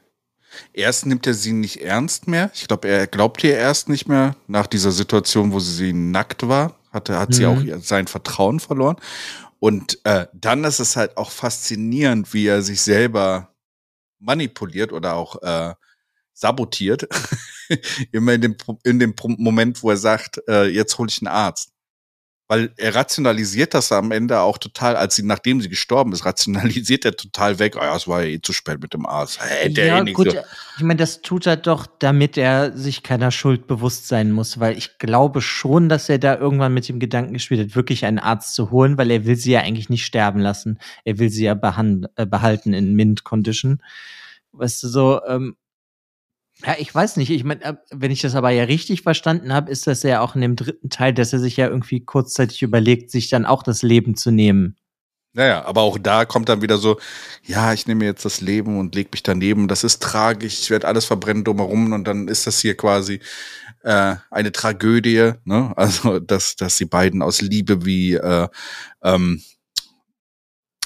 erst 0.72 1.06
nimmt 1.06 1.26
er 1.26 1.34
sie 1.34 1.52
nicht 1.52 1.82
ernst 1.82 2.28
mehr. 2.28 2.50
Ich 2.54 2.68
glaube, 2.68 2.88
er 2.88 3.06
glaubt 3.08 3.42
ihr 3.42 3.56
erst 3.56 3.88
nicht 3.88 4.06
mehr 4.06 4.36
nach 4.46 4.68
dieser 4.68 4.92
Situation, 4.92 5.52
wo 5.52 5.58
sie 5.58 5.92
nackt 5.92 6.46
war. 6.46 6.76
Hatte, 6.92 7.18
hat 7.18 7.30
mhm. 7.30 7.34
sie 7.34 7.46
auch 7.46 7.62
sein 7.82 8.06
Vertrauen 8.06 8.60
verloren. 8.60 8.96
Und 9.58 9.98
äh, 10.04 10.26
dann 10.32 10.64
ist 10.64 10.78
es 10.78 10.96
halt 10.96 11.16
auch 11.16 11.30
faszinierend, 11.30 12.34
wie 12.34 12.46
er 12.46 12.62
sich 12.62 12.82
selber 12.82 13.51
manipuliert 14.22 14.92
oder 14.92 15.14
auch 15.14 15.42
äh, 15.42 15.74
sabotiert. 16.32 17.08
Immer 18.12 18.34
in 18.34 18.40
dem, 18.40 18.56
in 18.84 18.98
dem 18.98 19.14
Moment, 19.38 19.82
wo 19.82 19.90
er 19.90 19.96
sagt, 19.96 20.40
äh, 20.48 20.66
jetzt 20.66 20.98
hole 20.98 21.08
ich 21.08 21.20
einen 21.20 21.34
Arzt. 21.34 21.71
Weil 22.52 22.70
er 22.76 22.94
rationalisiert 22.94 23.72
das 23.72 23.92
am 23.92 24.10
Ende 24.10 24.40
auch 24.40 24.58
total, 24.58 24.94
als 24.94 25.16
sie, 25.16 25.22
nachdem 25.22 25.62
sie 25.62 25.70
gestorben 25.70 26.12
ist, 26.12 26.26
rationalisiert 26.26 27.06
er 27.06 27.16
total 27.16 27.58
weg. 27.58 27.76
Oh 27.80 27.82
ja, 27.82 27.96
es 27.96 28.06
war 28.06 28.22
ja 28.22 28.28
eh 28.28 28.42
zu 28.42 28.52
spät 28.52 28.78
mit 28.82 28.92
dem 28.92 29.06
Arzt. 29.06 29.40
Hey, 29.40 29.72
der 29.72 29.86
ja, 29.86 30.04
eh 30.04 30.12
gut, 30.12 30.32
so. 30.32 30.38
ich 30.76 30.82
meine, 30.82 30.98
das 30.98 31.22
tut 31.22 31.46
er 31.46 31.56
doch, 31.56 31.86
damit 31.86 32.36
er 32.36 32.76
sich 32.76 33.02
keiner 33.02 33.30
Schuld 33.30 33.66
bewusst 33.66 34.06
sein 34.06 34.32
muss, 34.32 34.60
weil 34.60 34.76
ich 34.76 34.98
glaube 34.98 35.40
schon, 35.40 35.88
dass 35.88 36.10
er 36.10 36.18
da 36.18 36.36
irgendwann 36.36 36.74
mit 36.74 36.86
dem 36.90 37.00
Gedanken 37.00 37.32
gespielt 37.32 37.62
hat, 37.62 37.74
wirklich 37.74 38.04
einen 38.04 38.18
Arzt 38.18 38.54
zu 38.54 38.70
holen, 38.70 38.98
weil 38.98 39.10
er 39.10 39.24
will 39.24 39.36
sie 39.36 39.52
ja 39.52 39.60
eigentlich 39.60 39.88
nicht 39.88 40.04
sterben 40.04 40.40
lassen. 40.40 40.78
Er 41.06 41.18
will 41.18 41.30
sie 41.30 41.44
ja 41.44 41.52
äh, 41.54 42.26
behalten 42.26 42.74
in 42.74 42.92
Mint-Condition. 42.92 43.82
Weißt 44.52 44.82
du, 44.82 44.88
so, 44.88 45.20
ähm, 45.26 45.56
ja, 46.64 46.76
ich 46.78 46.94
weiß 46.94 47.16
nicht. 47.16 47.30
Ich 47.30 47.44
meine, 47.44 47.62
äh, 47.64 47.74
wenn 47.90 48.10
ich 48.10 48.22
das 48.22 48.34
aber 48.34 48.50
ja 48.50 48.64
richtig 48.64 49.02
verstanden 49.02 49.52
habe, 49.52 49.70
ist 49.70 49.86
das 49.86 50.02
ja 50.02 50.20
auch 50.20 50.34
in 50.34 50.40
dem 50.40 50.56
dritten 50.56 50.90
Teil, 50.90 51.12
dass 51.12 51.32
er 51.32 51.38
sich 51.38 51.56
ja 51.56 51.68
irgendwie 51.68 52.04
kurzzeitig 52.04 52.62
überlegt, 52.62 53.10
sich 53.10 53.28
dann 53.28 53.46
auch 53.46 53.62
das 53.62 53.82
Leben 53.82 54.16
zu 54.16 54.30
nehmen. 54.30 54.76
Naja, 55.34 55.64
aber 55.64 55.80
auch 55.80 55.98
da 55.98 56.26
kommt 56.26 56.50
dann 56.50 56.60
wieder 56.60 56.76
so, 56.76 56.98
ja, 57.44 57.72
ich 57.72 57.86
nehme 57.86 58.04
jetzt 58.04 58.24
das 58.24 58.42
Leben 58.42 58.78
und 58.78 58.94
leg 58.94 59.10
mich 59.12 59.22
daneben. 59.22 59.66
Das 59.66 59.82
ist 59.82 60.02
tragisch, 60.02 60.60
ich 60.60 60.70
werde 60.70 60.86
alles 60.86 61.06
verbrennen 61.06 61.42
drumherum 61.42 61.92
und 61.92 62.04
dann 62.04 62.28
ist 62.28 62.46
das 62.46 62.60
hier 62.60 62.76
quasi 62.76 63.20
äh, 63.82 64.16
eine 64.30 64.52
Tragödie. 64.52 65.32
Ne? 65.44 65.72
Also, 65.76 66.18
dass, 66.18 66.56
dass 66.56 66.76
die 66.76 66.84
beiden 66.84 67.22
aus 67.22 67.40
Liebe 67.40 67.84
wie 67.86 68.14
äh, 68.14 68.48
ähm, 69.02 69.42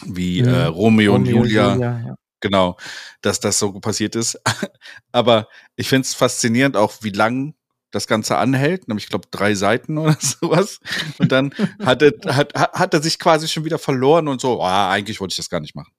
wie 0.04 0.40
äh, 0.40 0.64
Romeo, 0.64 1.12
Romeo 1.12 1.14
und 1.14 1.26
Julia, 1.26 1.72
Julia 1.72 2.02
ja 2.06 2.16
genau, 2.40 2.76
dass 3.22 3.40
das 3.40 3.58
so 3.58 3.72
passiert 3.80 4.14
ist. 4.16 4.40
Aber 5.12 5.48
ich 5.76 5.88
finde 5.88 6.06
es 6.06 6.14
faszinierend 6.14 6.76
auch, 6.76 6.94
wie 7.02 7.10
lang 7.10 7.54
das 7.90 8.06
Ganze 8.06 8.36
anhält, 8.36 8.88
nämlich 8.88 9.04
ich 9.04 9.10
glaube 9.10 9.28
drei 9.30 9.54
Seiten 9.54 9.98
oder 9.98 10.16
sowas. 10.20 10.80
Und 11.18 11.32
dann 11.32 11.54
hat 11.84 12.02
er, 12.02 12.12
hat, 12.34 12.54
hat 12.54 12.94
er 12.94 13.02
sich 13.02 13.18
quasi 13.18 13.48
schon 13.48 13.64
wieder 13.64 13.78
verloren 13.78 14.28
und 14.28 14.40
so, 14.40 14.60
oh, 14.60 14.64
eigentlich 14.64 15.20
wollte 15.20 15.32
ich 15.32 15.38
das 15.38 15.50
gar 15.50 15.60
nicht 15.60 15.74
machen. 15.74 15.92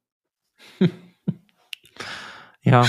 ja. 2.61 2.88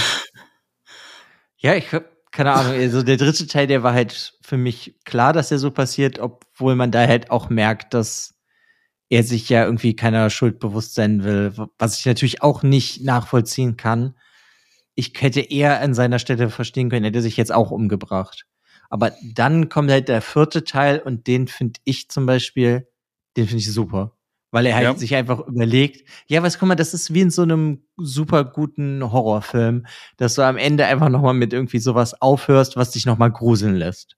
Ja, 1.56 1.74
ich 1.74 1.86
keine 2.30 2.52
Ahnung, 2.52 2.72
also 2.74 3.02
der 3.02 3.16
dritte 3.16 3.46
Teil, 3.46 3.66
der 3.66 3.82
war 3.82 3.94
halt 3.94 4.34
für 4.42 4.56
mich 4.56 4.94
klar, 5.04 5.32
dass 5.32 5.50
er 5.50 5.58
so 5.58 5.72
passiert, 5.72 6.20
obwohl 6.20 6.76
man 6.76 6.92
da 6.92 7.06
halt 7.06 7.30
auch 7.30 7.48
merkt, 7.48 7.94
dass 7.94 8.37
er 9.10 9.22
sich 9.22 9.48
ja 9.48 9.64
irgendwie 9.64 9.96
keiner 9.96 10.28
Schuld 10.30 10.58
bewusst 10.58 10.94
sein 10.94 11.24
will, 11.24 11.52
was 11.78 11.98
ich 11.98 12.06
natürlich 12.06 12.42
auch 12.42 12.62
nicht 12.62 13.02
nachvollziehen 13.02 13.76
kann. 13.76 14.14
Ich 14.94 15.12
hätte 15.18 15.40
eher 15.40 15.80
an 15.80 15.94
seiner 15.94 16.18
Stelle 16.18 16.50
verstehen 16.50 16.90
können, 16.90 17.04
hätte 17.04 17.22
sich 17.22 17.36
jetzt 17.36 17.52
auch 17.52 17.70
umgebracht. 17.70 18.46
Aber 18.90 19.12
dann 19.22 19.68
kommt 19.68 19.90
halt 19.90 20.08
der 20.08 20.22
vierte 20.22 20.64
Teil 20.64 20.98
und 20.98 21.26
den 21.26 21.46
finde 21.46 21.80
ich 21.84 22.08
zum 22.08 22.26
Beispiel, 22.26 22.88
den 23.36 23.46
finde 23.46 23.60
ich 23.60 23.72
super. 23.72 24.14
Weil 24.50 24.64
er 24.64 24.76
halt 24.76 24.84
ja. 24.84 24.96
sich 24.96 25.14
einfach 25.14 25.46
überlegt, 25.46 26.08
ja, 26.26 26.42
was 26.42 26.58
guck 26.58 26.68
mal, 26.68 26.74
das 26.74 26.94
ist 26.94 27.12
wie 27.12 27.20
in 27.20 27.30
so 27.30 27.42
einem 27.42 27.82
super 27.98 28.44
guten 28.44 29.12
Horrorfilm, 29.12 29.84
dass 30.16 30.36
du 30.36 30.42
am 30.42 30.56
Ende 30.56 30.86
einfach 30.86 31.10
nochmal 31.10 31.34
mit 31.34 31.52
irgendwie 31.52 31.80
sowas 31.80 32.20
aufhörst, 32.22 32.76
was 32.76 32.92
dich 32.92 33.04
nochmal 33.04 33.30
gruseln 33.30 33.74
lässt. 33.74 34.16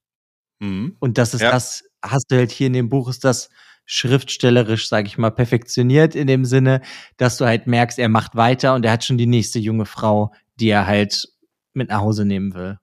Mhm. 0.61 0.97
Und 1.01 1.19
das 1.19 1.35
ist 1.35 1.41
ja. 1.41 1.51
das, 1.51 1.83
hast 2.01 2.27
du 2.31 2.37
halt 2.37 2.53
hier 2.53 2.69
in 2.69 2.75
dem 2.75 2.89
Buch, 2.89 3.09
ist 3.09 3.25
das 3.25 3.51
schriftstellerisch, 3.93 4.89
sage 4.89 5.09
ich 5.09 5.19
mal, 5.19 5.33
perfektioniert 5.33 6.15
in 6.15 6.29
dem 6.29 6.45
Sinne, 6.45 6.81
dass 7.17 7.39
du 7.39 7.45
halt 7.45 7.67
merkst, 7.67 7.99
er 7.99 8.09
macht 8.09 8.37
weiter 8.37 8.77
und 8.77 8.85
er 8.85 8.93
hat 8.93 9.05
schon 9.05 9.19
die 9.19 9.27
nächste 9.27 9.59
junge 9.59 9.85
Frau, 9.85 10.33
die 10.61 10.69
er 10.69 10.87
halt 10.87 11.27
mit 11.73 11.89
nach 11.89 12.01
Hause 12.01 12.25
nehmen 12.25 12.55
will. 12.55 12.79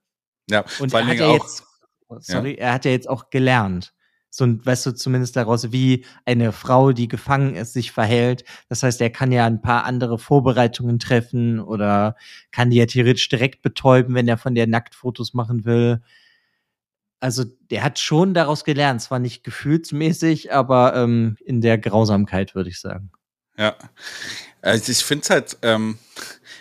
Ja, 0.50 0.66
und 0.78 0.92
er 0.92 1.06
hat 1.06 1.16
ja 1.16 1.32
jetzt, 1.32 1.64
sorry, 2.18 2.50
ja. 2.50 2.58
er 2.58 2.72
hat 2.74 2.84
ja 2.84 2.90
jetzt 2.90 3.08
auch 3.08 3.30
gelernt. 3.30 3.94
so 4.28 4.44
ein, 4.44 4.64
weißt 4.64 4.84
du, 4.84 4.92
zumindest 4.92 5.34
daraus, 5.36 5.72
wie 5.72 6.04
eine 6.26 6.52
Frau, 6.52 6.92
die 6.92 7.08
gefangen 7.08 7.54
ist, 7.54 7.72
sich 7.72 7.90
verhält. 7.90 8.44
Das 8.68 8.82
heißt, 8.82 9.00
er 9.00 9.08
kann 9.08 9.32
ja 9.32 9.46
ein 9.46 9.62
paar 9.62 9.84
andere 9.84 10.18
Vorbereitungen 10.18 10.98
treffen 10.98 11.58
oder 11.58 12.16
kann 12.50 12.68
die 12.68 12.76
ja 12.76 12.84
theoretisch 12.84 13.30
direkt 13.30 13.62
betäuben, 13.62 14.14
wenn 14.14 14.28
er 14.28 14.36
von 14.36 14.54
der 14.54 14.66
Nacktfotos 14.66 15.32
machen 15.32 15.64
will. 15.64 16.02
Also, 17.20 17.44
der 17.70 17.82
hat 17.82 17.98
schon 17.98 18.34
daraus 18.34 18.64
gelernt, 18.64 19.02
zwar 19.02 19.18
nicht 19.18 19.44
gefühlsmäßig, 19.44 20.52
aber 20.52 20.94
ähm, 20.94 21.36
in 21.44 21.60
der 21.60 21.78
Grausamkeit, 21.78 22.54
würde 22.54 22.70
ich 22.70 22.80
sagen. 22.80 23.10
Ja. 23.58 23.76
Also 24.60 24.90
ich 24.90 24.98
finde 24.98 25.22
es 25.22 25.30
halt, 25.30 25.58
ähm, 25.62 25.98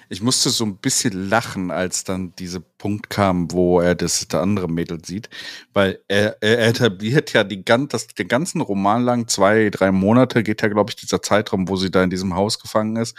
ich 0.09 0.21
musste 0.21 0.49
so 0.49 0.65
ein 0.65 0.77
bisschen 0.77 1.29
lachen, 1.29 1.71
als 1.71 2.03
dann 2.03 2.33
dieser 2.35 2.59
Punkt 2.59 3.09
kam, 3.09 3.51
wo 3.51 3.79
er 3.79 3.95
das 3.95 4.27
der 4.27 4.41
andere 4.41 4.67
Mädel 4.67 5.03
sieht, 5.03 5.29
weil 5.73 5.99
er, 6.07 6.37
er 6.41 6.67
etabliert 6.67 7.33
ja 7.33 7.43
die, 7.43 7.63
das, 7.63 8.07
den 8.07 8.27
ganzen 8.27 8.61
Roman 8.61 9.03
lang, 9.03 9.27
zwei, 9.27 9.69
drei 9.69 9.91
Monate 9.91 10.43
geht 10.43 10.61
ja, 10.61 10.67
glaube 10.67 10.91
ich, 10.91 10.95
dieser 10.95 11.21
Zeitraum, 11.21 11.67
wo 11.69 11.75
sie 11.75 11.91
da 11.91 12.03
in 12.03 12.09
diesem 12.09 12.35
Haus 12.35 12.59
gefangen 12.59 12.97
ist, 12.97 13.17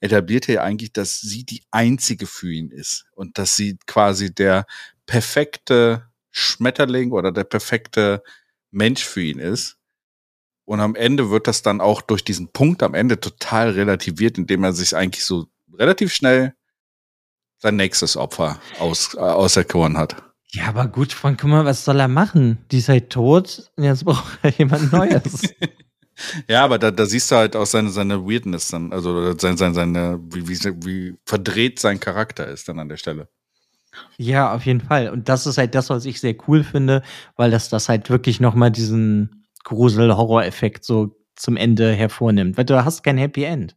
etabliert 0.00 0.48
er 0.48 0.56
ja 0.56 0.62
eigentlich, 0.62 0.92
dass 0.92 1.20
sie 1.20 1.44
die 1.44 1.62
einzige 1.70 2.26
für 2.26 2.52
ihn 2.52 2.70
ist 2.70 3.06
und 3.14 3.38
dass 3.38 3.56
sie 3.56 3.78
quasi 3.86 4.34
der 4.34 4.66
perfekte 5.06 6.07
Schmetterling 6.38 7.12
oder 7.12 7.32
der 7.32 7.44
perfekte 7.44 8.22
Mensch 8.70 9.04
für 9.04 9.22
ihn 9.22 9.38
ist. 9.38 9.76
Und 10.64 10.80
am 10.80 10.94
Ende 10.94 11.30
wird 11.30 11.46
das 11.46 11.62
dann 11.62 11.80
auch 11.80 12.02
durch 12.02 12.24
diesen 12.24 12.48
Punkt 12.48 12.82
am 12.82 12.94
Ende 12.94 13.20
total 13.20 13.70
relativiert, 13.70 14.36
indem 14.36 14.64
er 14.64 14.72
sich 14.72 14.94
eigentlich 14.94 15.24
so 15.24 15.46
relativ 15.78 16.12
schnell 16.12 16.54
sein 17.58 17.76
nächstes 17.76 18.16
Opfer 18.16 18.60
aus, 18.78 19.14
äh, 19.14 19.18
auserkoren 19.18 19.96
hat. 19.96 20.22
Ja, 20.50 20.68
aber 20.68 20.86
gut, 20.86 21.12
Frank, 21.12 21.40
guck 21.40 21.50
mal, 21.50 21.64
was 21.64 21.84
soll 21.84 22.00
er 22.00 22.08
machen? 22.08 22.58
Die 22.70 22.78
ist 22.78 22.88
halt 22.88 23.10
tot 23.10 23.70
und 23.76 23.84
jetzt 23.84 24.04
braucht 24.04 24.38
er 24.42 24.50
jemand 24.50 24.92
Neues. 24.92 25.54
ja, 26.48 26.64
aber 26.64 26.78
da, 26.78 26.90
da 26.90 27.04
siehst 27.06 27.30
du 27.30 27.36
halt 27.36 27.56
auch 27.56 27.66
seine, 27.66 27.90
seine 27.90 28.26
Weirdness 28.26 28.68
dann, 28.68 28.92
also 28.92 29.36
seine, 29.38 29.56
seine, 29.58 29.74
seine 29.74 30.20
wie, 30.30 30.48
wie, 30.48 30.58
wie 30.84 31.16
verdreht 31.24 31.78
sein 31.80 32.00
Charakter 32.00 32.46
ist 32.46 32.68
dann 32.68 32.78
an 32.78 32.88
der 32.88 32.96
Stelle. 32.96 33.28
Ja, 34.16 34.54
auf 34.54 34.66
jeden 34.66 34.80
Fall. 34.80 35.10
Und 35.10 35.28
das 35.28 35.46
ist 35.46 35.58
halt 35.58 35.74
das, 35.74 35.90
was 35.90 36.04
ich 36.04 36.20
sehr 36.20 36.36
cool 36.46 36.64
finde, 36.64 37.02
weil 37.36 37.50
das 37.50 37.68
das 37.68 37.88
halt 37.88 38.10
wirklich 38.10 38.40
nochmal 38.40 38.70
diesen 38.70 39.46
Grusel-Horror-Effekt 39.64 40.84
so 40.84 41.16
zum 41.36 41.56
Ende 41.56 41.92
hervornimmt. 41.92 42.56
Weil 42.56 42.64
du 42.64 42.84
hast 42.84 43.02
kein 43.02 43.18
Happy 43.18 43.44
End. 43.44 43.76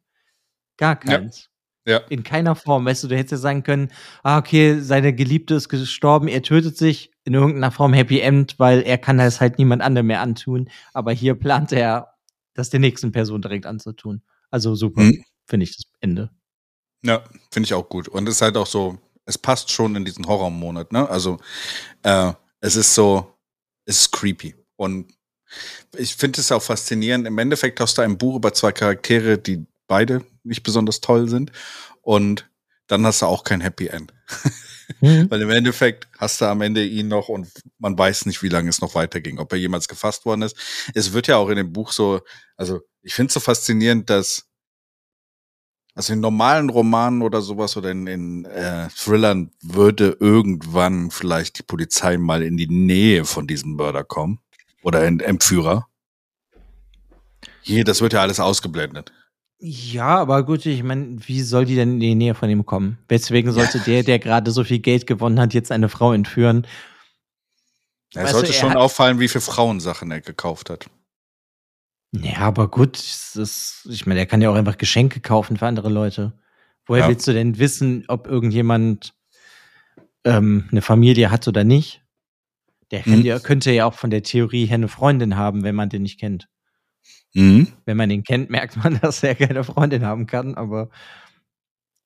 Gar 0.78 0.96
keins. 0.98 1.50
Ja. 1.86 1.94
ja. 1.94 1.98
In 2.10 2.24
keiner 2.24 2.56
Form. 2.56 2.86
Weißt 2.86 3.04
du, 3.04 3.08
du 3.08 3.16
hättest 3.16 3.32
ja 3.34 3.38
sagen 3.38 3.64
können, 3.64 3.90
ah, 4.24 4.38
okay, 4.38 4.80
seine 4.80 5.14
Geliebte 5.14 5.56
ist 5.56 5.70
gestorben, 5.70 6.28
er 6.28 6.42
tötet 6.42 6.78
sich 6.78 7.12
in 7.24 7.34
irgendeiner 7.34 7.72
Form 7.72 7.94
Happy 7.94 8.20
End, 8.20 8.58
weil 8.58 8.82
er 8.82 8.98
kann 8.98 9.18
das 9.18 9.40
halt 9.42 9.58
niemand 9.60 9.82
anderem 9.82 10.08
mehr 10.08 10.22
antun. 10.22 10.70
Aber 10.94 11.12
hier 11.12 11.36
plant 11.36 11.72
er, 11.72 12.16
das 12.54 12.70
der 12.70 12.80
nächsten 12.80 13.12
Person 13.12 13.42
direkt 13.42 13.66
anzutun. 13.66 14.24
Also 14.50 14.76
super, 14.76 15.02
mhm. 15.02 15.24
finde 15.46 15.64
ich 15.66 15.76
das 15.76 15.86
Ende. 16.00 16.32
Ja, 17.04 17.24
finde 17.52 17.66
ich 17.66 17.74
auch 17.74 17.88
gut. 17.88 18.08
Und 18.08 18.28
es 18.28 18.36
ist 18.36 18.42
halt 18.42 18.58
auch 18.58 18.68
so, 18.68 18.98
es 19.32 19.38
passt 19.38 19.72
schon 19.72 19.96
in 19.96 20.06
diesen 20.06 20.28
Horrormonat, 20.28 20.92
ne? 20.92 21.10
Also, 21.10 21.40
äh, 22.04 22.34
es 22.60 22.76
ist 22.76 22.94
so, 22.94 23.34
es 23.86 24.02
ist 24.02 24.12
creepy. 24.12 24.56
Und 24.76 25.14
ich 25.98 26.16
finde 26.16 26.42
es 26.42 26.52
auch 26.52 26.62
faszinierend. 26.62 27.28
Im 27.28 27.38
Endeffekt 27.38 27.80
hast 27.80 27.98
du 27.98 28.02
ein 28.02 28.18
Buch 28.18 28.36
über 28.36 28.54
zwei 28.54 28.72
Charaktere, 28.72 29.38
die 29.38 29.66
beide 29.88 30.24
nicht 30.44 30.64
besonders 30.64 31.02
toll 31.02 31.28
sind. 31.28 31.52
Und 32.02 32.50
dann 32.88 33.06
hast 33.06 33.22
du 33.22 33.26
auch 33.26 33.44
kein 33.44 33.62
Happy 33.62 33.88
End. 33.88 34.14
Mhm. 35.00 35.28
Weil 35.32 35.42
im 35.42 35.50
Endeffekt 35.50 36.08
hast 36.18 36.42
du 36.42 36.46
am 36.46 36.62
Ende 36.62 36.84
ihn 36.86 37.08
noch 37.08 37.30
und 37.30 37.50
man 37.80 37.98
weiß 37.98 38.26
nicht, 38.26 38.44
wie 38.44 38.50
lange 38.50 38.70
es 38.70 38.82
noch 38.82 38.96
weiterging, 38.96 39.40
ob 39.40 39.52
er 39.54 39.58
jemals 39.58 39.88
gefasst 39.88 40.26
worden 40.26 40.42
ist. 40.42 40.58
Es 40.94 41.14
wird 41.14 41.28
ja 41.28 41.38
auch 41.38 41.50
in 41.50 41.56
dem 41.56 41.72
Buch 41.72 41.92
so, 41.92 42.22
also 42.58 42.82
ich 43.02 43.14
finde 43.14 43.30
es 43.30 43.34
so 43.34 43.40
faszinierend, 43.40 44.10
dass 44.10 44.51
also 45.94 46.14
in 46.14 46.20
normalen 46.22 46.70
Romanen 46.70 47.22
oder 47.22 47.42
sowas 47.42 47.76
oder 47.76 47.92
in, 47.92 48.08
in 48.08 48.46
äh, 48.46 48.88
Thrillern 48.90 49.52
würde 49.62 50.18
irgendwann 50.20 51.12
vielleicht 51.12 51.60
die 51.60 51.64
Polizei 51.64 52.18
mal 52.18 52.44
in 52.44 52.58
die 52.58 52.68
Nähe 52.68 53.26
von 53.26 53.48
diesem 53.48 53.76
Mörder 53.76 54.04
kommen 54.04 54.40
oder 54.84 55.02
ein 55.02 55.20
Entführer. 55.20 55.88
Hier, 57.62 57.84
das 57.84 58.02
wird 58.02 58.14
ja 58.14 58.22
alles 58.22 58.40
ausgeblendet. 58.40 59.12
Ja, 59.60 60.18
aber 60.18 60.44
gut, 60.44 60.66
ich 60.66 60.82
meine, 60.82 61.18
wie 61.28 61.42
soll 61.42 61.66
die 61.66 61.76
denn 61.76 61.94
in 61.94 62.00
die 62.00 62.16
Nähe 62.16 62.34
von 62.34 62.50
ihm 62.50 62.66
kommen? 62.66 62.98
Weswegen 63.08 63.52
sollte 63.52 63.80
der, 63.80 64.02
der 64.02 64.18
gerade 64.18 64.50
so 64.50 64.64
viel 64.64 64.80
Geld 64.80 65.06
gewonnen 65.06 65.40
hat, 65.40 65.54
jetzt 65.54 65.72
eine 65.72 65.88
Frau 65.88 66.14
entführen? 66.14 66.66
Er 68.16 68.24
weißt 68.24 68.34
sollte 68.34 68.48
du, 68.48 68.54
er 68.54 68.60
schon 68.60 68.76
auffallen, 68.76 69.20
wie 69.20 69.28
viele 69.28 69.42
Frauensachen 69.42 70.10
er 70.10 70.22
gekauft 70.22 70.72
hat. 70.72 70.90
Ja, 72.12 72.40
aber 72.40 72.70
gut, 72.70 72.98
ist, 72.98 73.88
ich 73.90 74.06
meine, 74.06 74.20
er 74.20 74.26
kann 74.26 74.42
ja 74.42 74.50
auch 74.50 74.56
einfach 74.56 74.78
Geschenke 74.78 75.22
kaufen 75.22 75.58
für 75.58 75.68
andere 75.68 75.90
Leute. 75.90 76.34
Woher 76.86 77.04
ja. 77.04 77.10
willst 77.10 77.28
du 77.28 77.34
denn 77.34 77.58
wissen, 77.58 78.04
ob 78.08 78.28
irgendjemand 78.28 79.14
ähm, 80.26 80.68
eine 80.72 80.82
Familie 80.82 81.32
hat 81.32 81.48
oder 81.48 81.64
nicht? 81.64 82.02
Der 82.92 83.04
mhm. 83.06 83.22
ja, 83.22 83.40
könnte 83.40 83.72
ja 83.72 83.86
auch 83.86 83.94
von 83.94 84.10
der 84.10 84.24
Theorie 84.24 84.66
her 84.66 84.76
eine 84.76 84.90
Freundin 84.90 85.38
haben, 85.38 85.64
wenn 85.64 85.76
man 85.76 85.90
den 85.90 86.02
nicht 86.02 86.20
kennt. 86.20 86.50
Mhm. 87.34 87.68
Wenn 87.86 87.96
man 87.96 88.10
den 88.10 88.24
kennt, 88.24 88.50
merkt 88.50 88.76
man, 88.76 89.00
dass 89.02 89.24
er 89.24 89.36
keine 89.36 89.64
Freundin 89.64 90.06
haben 90.06 90.28
kann, 90.28 90.56
aber 90.56 90.90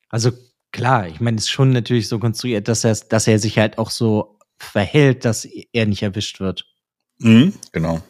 also 0.10 0.32
klar, 0.72 1.08
ich 1.08 1.20
meine, 1.20 1.38
es 1.38 1.45
ist 1.45 1.49
schon 1.49 1.72
natürlich 1.72 2.08
so 2.08 2.20
konstruiert, 2.20 2.68
dass 2.68 2.84
er, 2.84 2.95
dass 2.95 3.28
er 3.28 3.39
sich 3.39 3.58
halt 3.58 3.78
auch 3.80 3.89
so 3.89 4.38
verhält, 4.60 5.26
dass 5.26 5.45
er 5.45 5.86
nicht 5.88 6.03
erwischt 6.03 6.39
wird. 6.39 6.68
Mhm, 7.18 7.53
genau. 7.72 8.01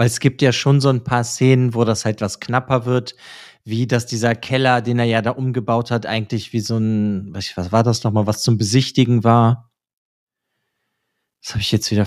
Weil 0.00 0.06
es 0.06 0.18
gibt 0.18 0.40
ja 0.40 0.50
schon 0.50 0.80
so 0.80 0.88
ein 0.88 1.04
paar 1.04 1.24
Szenen, 1.24 1.74
wo 1.74 1.84
das 1.84 2.06
halt 2.06 2.22
was 2.22 2.40
knapper 2.40 2.86
wird, 2.86 3.16
wie 3.64 3.86
dass 3.86 4.06
dieser 4.06 4.34
Keller, 4.34 4.80
den 4.80 4.98
er 4.98 5.04
ja 5.04 5.20
da 5.20 5.32
umgebaut 5.32 5.90
hat, 5.90 6.06
eigentlich 6.06 6.54
wie 6.54 6.60
so 6.60 6.78
ein, 6.78 7.34
was 7.34 7.70
war 7.70 7.82
das 7.82 8.02
nochmal, 8.02 8.26
was 8.26 8.42
zum 8.42 8.56
Besichtigen 8.56 9.24
war. 9.24 9.69
Das 11.42 11.52
habe 11.52 11.62
ich 11.62 11.72
jetzt 11.72 11.90
wieder, 11.90 12.06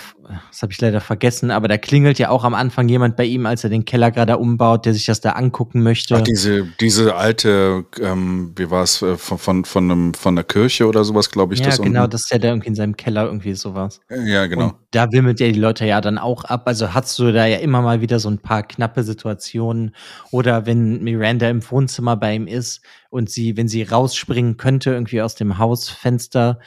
das 0.52 0.62
habe 0.62 0.72
ich 0.72 0.80
leider 0.80 1.02
vergessen, 1.02 1.50
aber 1.50 1.68
da 1.68 1.80
klingelt 1.80 2.20
ja 2.20 2.30
auch 2.30 2.44
am 2.44 2.54
Anfang 2.54 2.88
jemand 2.88 3.16
bei 3.16 3.26
ihm, 3.26 3.48
als 3.48 3.64
er 3.64 3.72
den 3.72 3.84
Keller 3.84 4.12
gerade 4.12 4.38
umbaut, 4.38 4.86
der 4.86 4.94
sich 4.94 5.06
das 5.06 5.22
da 5.22 5.32
angucken 5.32 5.82
möchte. 5.82 6.18
Ach, 6.18 6.22
diese, 6.22 6.68
diese 6.80 7.16
alte, 7.16 7.86
ähm, 8.00 8.52
wie 8.56 8.70
war 8.70 8.84
es, 8.84 9.02
äh, 9.02 9.18
von, 9.18 9.40
von, 9.40 9.66
von, 9.66 9.90
einem, 9.90 10.14
von 10.14 10.36
der 10.36 10.44
Kirche 10.44 10.86
oder 10.86 11.04
sowas, 11.04 11.32
glaube 11.32 11.56
ich. 11.56 11.62
Ja, 11.62 11.66
das 11.66 11.82
genau, 11.82 12.06
das 12.06 12.22
ist 12.22 12.32
ja 12.32 12.38
da 12.38 12.50
irgendwie 12.50 12.68
in 12.68 12.76
seinem 12.76 12.96
Keller 12.96 13.26
irgendwie 13.26 13.56
sowas. 13.56 14.02
Ja, 14.24 14.46
genau. 14.46 14.66
Und 14.66 14.76
da 14.92 15.12
wimmelt 15.12 15.40
ja 15.40 15.48
die 15.48 15.60
Leute 15.60 15.88
ja 15.88 16.00
dann 16.00 16.20
auch 16.20 16.44
ab. 16.44 16.68
Also 16.68 16.94
hast 16.94 17.18
du 17.18 17.32
da 17.32 17.48
ja 17.48 17.58
immer 17.58 17.82
mal 17.82 18.02
wieder 18.02 18.20
so 18.20 18.30
ein 18.30 18.38
paar 18.38 18.62
knappe 18.62 19.02
Situationen. 19.04 19.96
Oder 20.30 20.68
wenn 20.68 21.04
Miranda 21.04 21.50
im 21.50 21.68
Wohnzimmer 21.72 22.18
bei 22.18 22.36
ihm 22.36 22.46
ist 22.46 22.82
und 23.10 23.32
sie, 23.32 23.58
wenn 23.58 23.68
sie 23.68 23.82
rausspringen 23.82 24.58
könnte, 24.58 24.92
irgendwie 24.92 25.24
aus 25.24 25.34
dem 25.34 25.58
Hausfenster, 25.58 26.60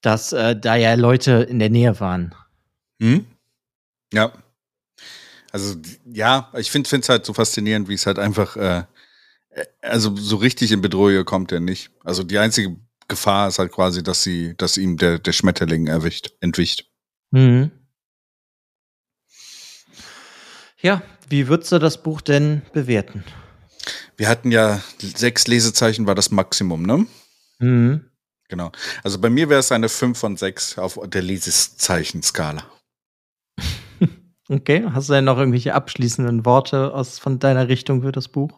dass 0.00 0.32
äh, 0.32 0.56
da 0.56 0.76
ja 0.76 0.94
Leute 0.94 1.46
in 1.48 1.58
der 1.58 1.70
Nähe 1.70 1.98
waren. 2.00 2.34
Hm? 3.00 3.26
Ja. 4.12 4.32
Also 5.52 5.76
ja, 6.06 6.50
ich 6.56 6.70
finde 6.70 6.90
es 6.92 7.08
halt 7.08 7.26
so 7.26 7.34
faszinierend, 7.34 7.88
wie 7.88 7.94
es 7.94 8.06
halt 8.06 8.18
einfach, 8.18 8.56
äh, 8.56 8.84
äh, 9.50 9.64
also 9.82 10.14
so 10.16 10.36
richtig 10.36 10.72
in 10.72 10.80
Bedrohung 10.80 11.24
kommt 11.24 11.52
er 11.52 11.60
nicht. 11.60 11.90
Also 12.04 12.22
die 12.22 12.38
einzige 12.38 12.76
Gefahr 13.08 13.48
ist 13.48 13.58
halt 13.58 13.72
quasi, 13.72 14.02
dass 14.02 14.22
sie, 14.22 14.54
dass 14.56 14.76
ihm 14.76 14.96
der, 14.96 15.18
der 15.18 15.32
Schmetterling 15.32 15.88
erwischt, 15.88 16.32
entwicht. 16.40 16.86
Mhm. 17.32 17.72
Ja, 20.80 21.02
wie 21.28 21.48
würdest 21.48 21.72
du 21.72 21.78
das 21.78 22.02
Buch 22.02 22.20
denn 22.20 22.62
bewerten? 22.72 23.24
Wir 24.16 24.28
hatten 24.28 24.50
ja 24.50 24.80
sechs 24.98 25.46
Lesezeichen 25.46 26.06
war 26.06 26.14
das 26.14 26.30
Maximum, 26.30 26.82
ne? 26.82 27.06
Mhm. 27.58 28.09
Genau. 28.50 28.72
Also 29.04 29.18
bei 29.18 29.30
mir 29.30 29.48
wäre 29.48 29.60
es 29.60 29.72
eine 29.72 29.88
5 29.88 30.18
von 30.18 30.36
6 30.36 30.76
auf 30.78 30.98
der 31.06 31.22
Lesezeichen-Skala. 31.22 32.62
Okay, 34.52 34.84
hast 34.92 35.08
du 35.08 35.12
denn 35.12 35.26
noch 35.26 35.38
irgendwelche 35.38 35.74
abschließenden 35.74 36.44
Worte 36.44 36.92
aus 36.92 37.20
von 37.20 37.38
deiner 37.38 37.68
Richtung 37.68 38.02
für 38.02 38.10
das 38.10 38.26
Buch? 38.26 38.50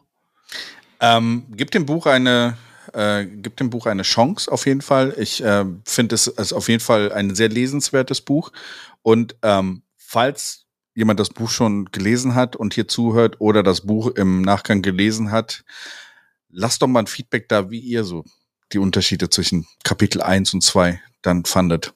Ähm, 1.01 1.45
gib 1.51 1.71
dem 1.71 1.85
Buch 1.85 2.07
eine, 2.07 2.57
äh, 2.95 3.27
gib 3.27 3.59
dem 3.59 3.69
Buch 3.69 3.85
eine 3.85 4.03
Chance 4.03 4.51
auf 4.51 4.65
jeden 4.65 4.81
Fall. 4.81 5.15
Ich 5.19 5.45
äh, 5.45 5.67
finde 5.85 6.15
es 6.15 6.29
ist 6.29 6.55
auf 6.55 6.71
jeden 6.71 6.81
Fall 6.81 7.13
ein 7.13 7.35
sehr 7.35 7.51
lesenswertes 7.51 8.23
Buch. 8.23 8.53
Und 9.03 9.37
ähm, 9.43 9.83
falls 9.99 10.65
jemand 10.95 11.21
das 11.21 11.29
Buch 11.29 11.51
schon 11.51 11.85
gelesen 11.93 12.35
hat 12.35 12.57
und 12.57 12.73
hier 12.73 12.89
zuhört 12.89 13.43
oder 13.43 13.63
das 13.63 13.83
Buch 13.83 14.07
im 14.13 14.41
Nachgang 14.41 14.81
gelesen 14.81 15.31
hat, 15.31 15.63
lasst 16.49 16.81
doch 16.81 16.87
mal 16.87 17.01
ein 17.01 17.07
Feedback 17.07 17.51
da, 17.51 17.71
wie 17.71 17.81
ihr 17.81 18.05
so 18.05 18.25
die 18.73 18.79
Unterschiede 18.79 19.31
zwischen 19.31 19.67
Kapitel 19.85 20.23
1 20.23 20.55
und 20.55 20.63
2 20.63 21.01
dann 21.23 21.45
fandet. 21.45 21.95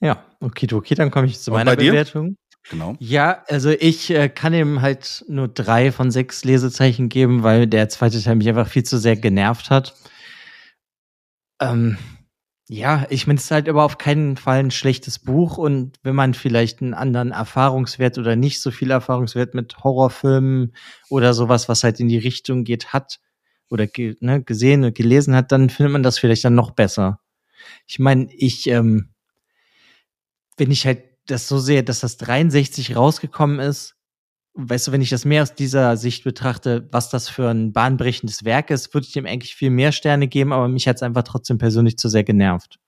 Ja, 0.00 0.24
okay, 0.40 0.66
okay, 0.72 0.94
dann 0.94 1.10
komme 1.10 1.26
ich 1.26 1.40
zu 1.40 1.50
meiner 1.50 1.76
Bewertung. 1.76 2.36
Genau. 2.70 2.96
Ja, 2.98 3.42
also 3.48 3.70
ich 3.70 4.10
äh, 4.10 4.28
kann 4.28 4.52
ihm 4.52 4.82
halt 4.82 5.24
nur 5.28 5.48
drei 5.48 5.90
von 5.90 6.10
sechs 6.10 6.44
Lesezeichen 6.44 7.08
geben, 7.08 7.42
weil 7.42 7.66
der 7.66 7.88
zweite 7.88 8.22
Teil 8.22 8.36
mich 8.36 8.48
einfach 8.48 8.68
viel 8.68 8.82
zu 8.82 8.98
sehr 8.98 9.16
genervt 9.16 9.70
hat. 9.70 9.94
Ähm, 11.60 11.96
Ja, 12.70 13.06
ich 13.08 13.26
meine, 13.26 13.38
es 13.38 13.44
ist 13.44 13.50
halt 13.50 13.68
aber 13.70 13.82
auf 13.84 13.96
keinen 13.96 14.36
Fall 14.36 14.58
ein 14.58 14.70
schlechtes 14.70 15.18
Buch 15.18 15.56
und 15.56 15.96
wenn 16.02 16.14
man 16.14 16.34
vielleicht 16.34 16.82
einen 16.82 16.92
anderen 16.92 17.30
Erfahrungswert 17.30 18.18
oder 18.18 18.36
nicht 18.36 18.60
so 18.60 18.70
viel 18.70 18.90
Erfahrungswert 18.90 19.54
mit 19.54 19.78
Horrorfilmen 19.82 20.74
oder 21.08 21.32
sowas, 21.32 21.70
was 21.70 21.82
halt 21.82 21.98
in 21.98 22.08
die 22.08 22.18
Richtung 22.18 22.64
geht, 22.64 22.92
hat 22.92 23.20
oder 23.70 23.86
ge 23.86 24.16
ne, 24.20 24.42
gesehen 24.42 24.84
und 24.84 24.94
gelesen 24.94 25.34
hat, 25.34 25.52
dann 25.52 25.70
findet 25.70 25.92
man 25.92 26.02
das 26.02 26.18
vielleicht 26.18 26.44
dann 26.44 26.54
noch 26.54 26.72
besser. 26.72 27.20
Ich 27.86 27.98
meine, 27.98 28.32
ich, 28.32 28.68
ähm, 28.68 29.10
wenn 30.56 30.70
ich 30.70 30.86
halt 30.86 31.02
das 31.26 31.48
so 31.48 31.58
sehe, 31.58 31.82
dass 31.84 32.00
das 32.00 32.16
63 32.16 32.96
rausgekommen 32.96 33.60
ist, 33.60 33.96
weißt 34.54 34.88
du, 34.88 34.92
wenn 34.92 35.02
ich 35.02 35.10
das 35.10 35.24
mehr 35.24 35.42
aus 35.42 35.54
dieser 35.54 35.96
Sicht 35.96 36.24
betrachte, 36.24 36.88
was 36.90 37.10
das 37.10 37.28
für 37.28 37.48
ein 37.48 37.72
bahnbrechendes 37.72 38.44
Werk 38.44 38.70
ist, 38.70 38.92
würde 38.94 39.06
ich 39.06 39.12
dem 39.12 39.26
eigentlich 39.26 39.54
viel 39.54 39.70
mehr 39.70 39.92
Sterne 39.92 40.26
geben, 40.28 40.52
aber 40.52 40.68
mich 40.68 40.88
hat 40.88 40.96
es 40.96 41.02
einfach 41.02 41.22
trotzdem 41.22 41.58
persönlich 41.58 41.96
zu 41.98 42.08
sehr 42.08 42.24
genervt. 42.24 42.78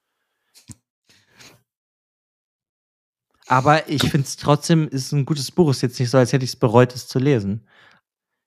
Aber 3.50 3.88
ich 3.88 4.02
finde 4.02 4.26
es 4.26 4.36
trotzdem, 4.36 4.86
ist 4.86 5.10
ein 5.10 5.26
gutes 5.26 5.50
Buch. 5.50 5.70
Ist 5.70 5.82
jetzt 5.82 5.98
nicht 5.98 6.08
so, 6.08 6.18
als 6.18 6.32
hätte 6.32 6.44
ich 6.44 6.52
es 6.52 6.56
bereut, 6.56 6.94
es 6.94 7.08
zu 7.08 7.18
lesen. 7.18 7.66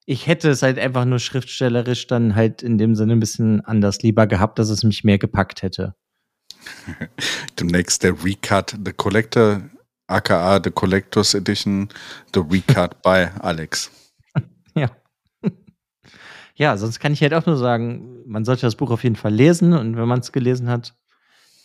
Ich 0.05 0.27
hätte 0.27 0.49
es 0.49 0.61
halt 0.61 0.77
einfach 0.77 1.05
nur 1.05 1.19
schriftstellerisch 1.19 2.07
dann 2.07 2.35
halt 2.35 2.61
in 2.61 2.77
dem 2.77 2.95
Sinne 2.95 3.13
ein 3.13 3.19
bisschen 3.19 3.61
anders 3.61 4.01
lieber 4.01 4.27
gehabt, 4.27 4.59
dass 4.59 4.69
es 4.69 4.83
mich 4.83 5.03
mehr 5.03 5.17
gepackt 5.17 5.61
hätte. 5.61 5.95
Demnächst 7.59 8.03
der 8.03 8.23
Recut, 8.23 8.77
The 8.83 8.93
Collector 8.93 9.61
aka 10.07 10.61
The 10.63 10.71
Collectors 10.71 11.33
Edition, 11.33 11.89
The 12.33 12.41
Recut 12.41 13.01
by 13.03 13.27
Alex. 13.41 13.91
Ja. 14.75 14.89
Ja, 16.55 16.77
sonst 16.77 16.99
kann 16.99 17.13
ich 17.13 17.21
halt 17.21 17.33
auch 17.33 17.45
nur 17.45 17.57
sagen, 17.57 18.23
man 18.25 18.43
sollte 18.43 18.63
das 18.63 18.75
Buch 18.75 18.89
auf 18.89 19.03
jeden 19.03 19.15
Fall 19.15 19.33
lesen 19.33 19.73
und 19.73 19.97
wenn 19.97 20.07
man 20.07 20.19
es 20.19 20.31
gelesen 20.31 20.67
hat, 20.67 20.95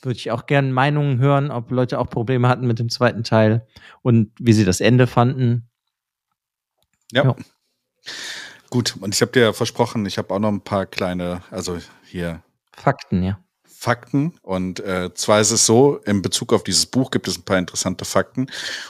würde 0.03 0.17
ich 0.17 0.31
auch 0.31 0.47
gerne 0.47 0.73
Meinungen 0.73 1.19
hören, 1.19 1.51
ob 1.51 1.71
Leute 1.71 1.99
auch 1.99 2.09
Probleme 2.09 2.49
hatten 2.49 2.67
mit 2.67 2.79
dem 2.79 2.89
zweiten 2.89 3.25
Teil 3.25 3.67
und 4.03 4.31
wie 4.39 4.53
sie 4.53 4.65
das 4.65 4.81
Ende 4.81 5.07
fanden. 5.07 5.71
Ja. 7.13 7.25
ja. 7.25 7.37
Gut, 8.71 8.97
und 9.01 9.15
ich 9.15 9.23
habe 9.23 9.33
dir 9.33 9.55
versprochen, 9.55 10.05
ich 10.07 10.19
habe 10.19 10.35
auch 10.35 10.39
noch 10.39 10.51
ein 10.51 10.61
paar 10.61 10.87
kleine, 10.87 11.43
also 11.51 11.79
hier. 12.05 12.43
Fakten, 12.77 13.23
ja. 13.23 13.39
Fakten. 13.65 14.35
Und 14.43 14.81
äh, 14.81 15.15
zwar 15.15 15.41
ist 15.41 15.53
es 15.53 15.65
so, 15.65 15.99
in 15.99 16.21
Bezug 16.21 16.53
auf 16.53 16.65
dieses 16.65 16.87
Buch 16.87 17.11
gibt 17.11 17.29
es 17.29 17.39
ein 17.39 17.45
paar 17.45 17.59
interessante 17.59 18.05
Fakten. 18.05 18.49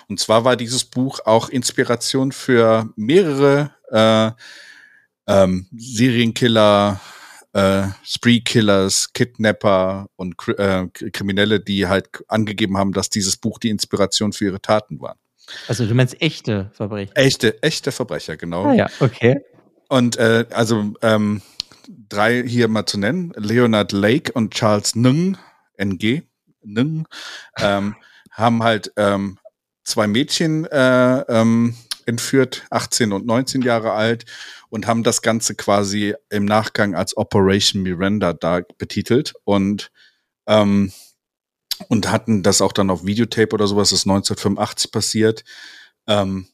Und 0.09 0.19
zwar 0.19 0.45
war 0.45 0.57
dieses 0.57 0.85
Buch 0.85 1.21
auch 1.27 1.51
Inspiration 1.51 2.33
für 2.33 2.89
mehrere 2.97 3.71
äh, 3.91 4.31
ähm, 5.31 5.67
Serienkiller, 5.77 7.01
äh, 7.53 7.89
Spree-Killers, 8.03 9.13
Kidnapper 9.13 10.09
und 10.17 10.37
äh, 10.57 10.87
Kriminelle, 10.89 11.61
die 11.61 11.87
halt 11.87 12.25
angegeben 12.29 12.79
haben, 12.79 12.93
dass 12.93 13.11
dieses 13.11 13.37
Buch 13.37 13.59
die 13.59 13.69
Inspiration 13.69 14.33
für 14.33 14.47
ihre 14.47 14.61
Taten 14.61 15.01
war. 15.01 15.17
Also 15.67 15.87
du 15.87 15.95
meinst 15.95 16.21
echte 16.21 16.71
Verbrecher? 16.73 17.13
Echte, 17.15 17.63
echte 17.63 17.93
Verbrecher, 17.93 18.37
genau. 18.37 18.67
Ah 18.67 18.75
ja, 18.75 18.87
okay. 19.01 19.41
Und 19.89 20.17
äh, 20.17 20.45
also 20.51 20.93
ähm, 21.03 21.43
drei 22.09 22.43
hier 22.47 22.69
mal 22.69 22.87
zu 22.87 22.99
nennen. 22.99 23.33
Leonard 23.37 23.93
Lake 23.93 24.33
und 24.33 24.55
Charles 24.55 24.95
Nung, 24.95 25.37
NG, 25.77 26.23
Nung, 26.63 27.07
ähm, 27.59 27.97
haben 28.31 28.63
halt 28.63 28.93
ähm, 28.97 29.39
zwei 29.85 30.07
Mädchen 30.07 30.67
äh, 30.67 31.21
ähm, 31.29 31.75
entführt, 32.07 32.65
18 32.71 33.13
und 33.13 33.27
19 33.27 33.63
Jahre 33.63 33.93
alt, 33.93 34.25
und 34.71 34.87
haben 34.87 35.03
das 35.03 35.23
Ganze 35.23 35.55
quasi 35.55 36.15
im 36.31 36.45
Nachgang 36.45 36.95
als 36.95 37.17
Operation 37.17 37.83
Miranda 37.83 38.33
da 38.33 38.61
betitelt 38.77 39.35
und 39.45 39.91
ähm, 40.47 40.93
und 41.89 42.11
hatten 42.11 42.43
das 42.43 42.61
auch 42.61 42.73
dann 42.73 42.91
auf 42.91 43.07
Videotape 43.07 43.55
oder 43.55 43.67
sowas, 43.67 43.91
das 43.91 44.01
ist 44.01 44.07
1985 44.07 44.91
passiert. 44.91 45.45
Ähm, 46.07 46.49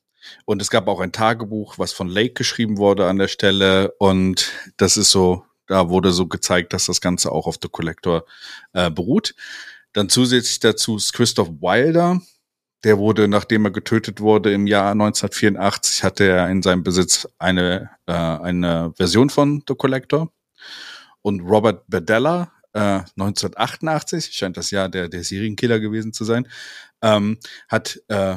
und 0.45 0.63
es 0.63 0.71
gab 0.71 0.89
auch 0.89 1.01
ein 1.01 1.13
Tagebuch, 1.13 1.79
was 1.79 1.93
von 1.93 2.09
Lake 2.09 2.35
geschrieben 2.35 2.79
wurde 2.79 3.07
an 3.07 3.19
der 3.19 3.29
Stelle. 3.29 3.95
Und 3.99 4.53
das 4.77 4.97
ist 4.97 5.11
so, 5.11 5.45
da 5.67 5.89
wurde 5.89 6.13
so 6.13 6.27
gezeigt, 6.27 6.73
dass 6.73 6.87
das 6.87 7.01
Ganze 7.01 7.33
auch 7.33 7.47
auf 7.47 7.59
The 7.61 7.69
Collector 7.69 8.25
äh, 8.73 8.91
beruht. 8.91 9.35
Dann 9.93 10.09
zusätzlich 10.09 10.61
dazu 10.61 10.97
ist 10.97 11.13
Christoph 11.13 11.49
Wilder. 11.61 12.21
Der 12.83 12.99
wurde, 12.99 13.29
nachdem 13.29 13.65
er 13.65 13.71
getötet 13.71 14.21
wurde 14.21 14.53
im 14.53 14.67
Jahr 14.67 14.91
1984, 14.93 16.05
hatte 16.05 16.25
er 16.25 16.51
in 16.51 16.63
seinem 16.63 16.83
Besitz 16.83 17.27
eine, 17.39 17.91
äh, 18.07 18.13
eine 18.13 18.93
Version 18.97 19.31
von 19.31 19.63
The 19.67 19.75
Collector. 19.75 20.31
Und 21.23 21.41
Robert 21.41 21.85
Bedella, 21.89 22.53
äh, 22.75 23.03
1988, 23.17 24.35
scheint 24.35 24.57
das 24.57 24.71
Jahr 24.71 24.89
der, 24.89 25.09
der 25.09 25.25
Serienkiller 25.25 25.81
gewesen 25.81 26.13
zu 26.13 26.25
sein, 26.25 26.47
ähm, 27.03 27.39
hat 27.69 28.01
äh, 28.09 28.37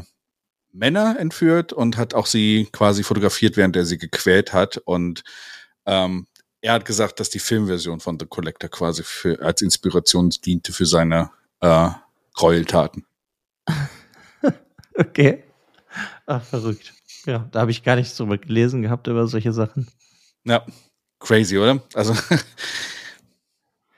Männer 0.72 1.18
entführt 1.20 1.74
und 1.74 1.98
hat 1.98 2.14
auch 2.14 2.28
sie 2.28 2.68
quasi 2.72 3.04
fotografiert, 3.04 3.58
während 3.58 3.76
er 3.76 3.86
sie 3.86 3.98
gequält 3.98 4.54
hat. 4.54 4.78
Und 4.78 5.24
ähm, 5.86 6.28
er 6.62 6.74
hat 6.74 6.86
gesagt, 6.86 7.20
dass 7.20 7.30
die 7.30 7.40
Filmversion 7.40 8.00
von 8.00 8.20
The 8.20 8.26
Collector 8.26 8.70
quasi 8.70 9.04
für, 9.04 9.42
als 9.42 9.62
Inspiration 9.62 10.30
diente 10.30 10.74
für 10.74 10.86
seine 10.86 11.32
äh, 11.62 11.90
Gräueltaten. 12.34 13.06
okay. 14.96 15.44
Ach, 16.26 16.44
verrückt. 16.44 16.94
Ja, 17.26 17.48
da 17.52 17.62
habe 17.62 17.72
ich 17.72 17.84
gar 17.84 17.96
nichts 17.96 18.16
drüber 18.16 18.38
gelesen 18.38 18.82
gehabt 18.82 19.08
über 19.08 19.28
solche 19.28 19.52
Sachen. 19.52 19.88
Ja, 20.44 20.66
crazy, 21.20 21.58
oder? 21.58 21.82
Also 21.94 22.16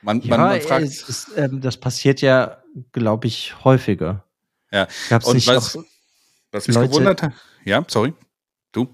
man, 0.02 0.20
ja, 0.20 0.36
man, 0.36 0.48
man 0.48 0.60
fragt. 0.60 0.84
Ist, 0.84 1.32
ähm, 1.36 1.60
das 1.60 1.76
passiert 1.76 2.20
ja, 2.20 2.58
glaube 2.92 3.26
ich, 3.26 3.54
häufiger. 3.64 4.24
Ja, 4.72 4.86
Gab's 5.08 5.26
und 5.26 5.46
was, 5.46 5.76
auch, 5.76 5.84
was 6.52 6.68
mich 6.68 6.76
Leute, 6.76 6.88
gewundert 6.88 7.22
hat. 7.22 7.32
Ja, 7.64 7.84
sorry. 7.88 8.14
Du? 8.72 8.88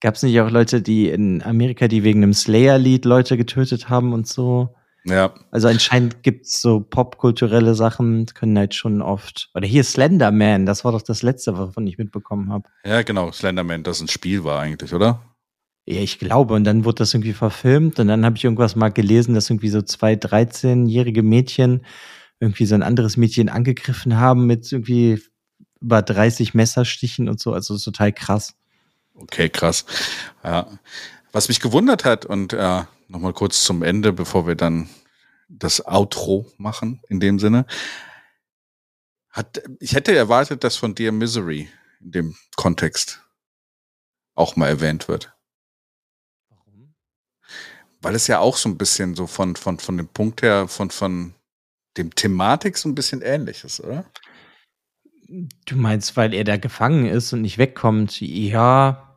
Gab 0.00 0.14
es 0.14 0.22
nicht 0.22 0.40
auch 0.40 0.50
Leute, 0.50 0.82
die 0.82 1.08
in 1.08 1.42
Amerika, 1.42 1.88
die 1.88 2.02
wegen 2.02 2.22
einem 2.22 2.34
Slayer-Lied 2.34 3.04
Leute 3.04 3.36
getötet 3.36 3.88
haben 3.88 4.12
und 4.12 4.26
so? 4.26 4.74
Ja. 5.04 5.34
Also 5.50 5.68
anscheinend 5.68 6.22
gibt 6.22 6.46
es 6.46 6.60
so 6.60 6.80
popkulturelle 6.80 7.74
Sachen, 7.74 8.26
können 8.26 8.56
halt 8.56 8.74
schon 8.74 9.02
oft. 9.02 9.50
Oder 9.54 9.66
hier 9.66 9.84
Slenderman, 9.84 10.64
das 10.64 10.84
war 10.84 10.92
doch 10.92 11.02
das 11.02 11.22
letzte, 11.22 11.58
wovon 11.58 11.86
ich 11.86 11.98
mitbekommen 11.98 12.52
habe. 12.52 12.68
Ja, 12.84 13.02
genau, 13.02 13.32
Slenderman, 13.32 13.82
das 13.82 14.00
ein 14.00 14.08
Spiel 14.08 14.44
war 14.44 14.60
eigentlich, 14.60 14.94
oder? 14.94 15.20
Ja, 15.84 16.00
ich 16.00 16.18
glaube. 16.18 16.54
Und 16.54 16.64
dann 16.64 16.84
wurde 16.84 16.96
das 16.96 17.14
irgendwie 17.14 17.32
verfilmt 17.32 17.98
und 17.98 18.08
dann 18.08 18.24
habe 18.24 18.36
ich 18.36 18.44
irgendwas 18.44 18.76
mal 18.76 18.90
gelesen, 18.90 19.34
dass 19.34 19.50
irgendwie 19.50 19.68
so 19.68 19.82
zwei 19.82 20.14
13-jährige 20.14 21.22
Mädchen 21.22 21.84
irgendwie 22.40 22.66
so 22.66 22.74
ein 22.74 22.82
anderes 22.82 23.16
Mädchen 23.16 23.48
angegriffen 23.48 24.18
haben 24.18 24.46
mit 24.46 24.70
irgendwie 24.70 25.22
über 25.80 26.02
30 26.02 26.54
Messerstichen 26.54 27.28
und 27.28 27.40
so. 27.40 27.52
Also 27.52 27.76
total 27.78 28.12
krass. 28.12 28.54
Okay, 29.14 29.48
krass. 29.48 29.84
Ja. 30.44 30.66
Was 31.32 31.48
mich 31.48 31.60
gewundert 31.60 32.04
hat 32.04 32.26
und 32.26 32.52
äh, 32.52 32.82
nochmal 33.08 33.32
kurz 33.32 33.64
zum 33.64 33.82
Ende, 33.82 34.12
bevor 34.12 34.46
wir 34.46 34.54
dann 34.54 34.88
das 35.48 35.84
Outro 35.86 36.50
machen, 36.56 37.02
in 37.08 37.20
dem 37.20 37.38
Sinne. 37.38 37.66
Hat, 39.30 39.62
ich 39.80 39.94
hätte 39.94 40.14
erwartet, 40.14 40.64
dass 40.64 40.76
von 40.76 40.94
dir 40.94 41.12
Misery 41.12 41.68
in 42.00 42.12
dem 42.12 42.36
Kontext 42.56 43.22
auch 44.34 44.56
mal 44.56 44.68
erwähnt 44.68 45.08
wird. 45.08 45.32
Weil 48.02 48.14
es 48.14 48.26
ja 48.26 48.40
auch 48.40 48.56
so 48.56 48.68
ein 48.68 48.76
bisschen 48.76 49.14
so 49.14 49.26
von, 49.26 49.56
von, 49.56 49.78
von 49.78 49.96
dem 49.96 50.08
Punkt 50.08 50.42
her, 50.42 50.68
von, 50.68 50.90
von 50.90 51.34
dem 51.96 52.14
Thematik 52.14 52.76
so 52.76 52.88
ein 52.88 52.94
bisschen 52.94 53.22
ähnlich 53.22 53.64
ist, 53.64 53.80
oder? 53.80 54.04
Du 55.64 55.76
meinst, 55.76 56.16
weil 56.16 56.34
er 56.34 56.44
da 56.44 56.56
gefangen 56.56 57.06
ist 57.06 57.32
und 57.32 57.42
nicht 57.42 57.58
wegkommt? 57.58 58.20
Ja. 58.20 59.16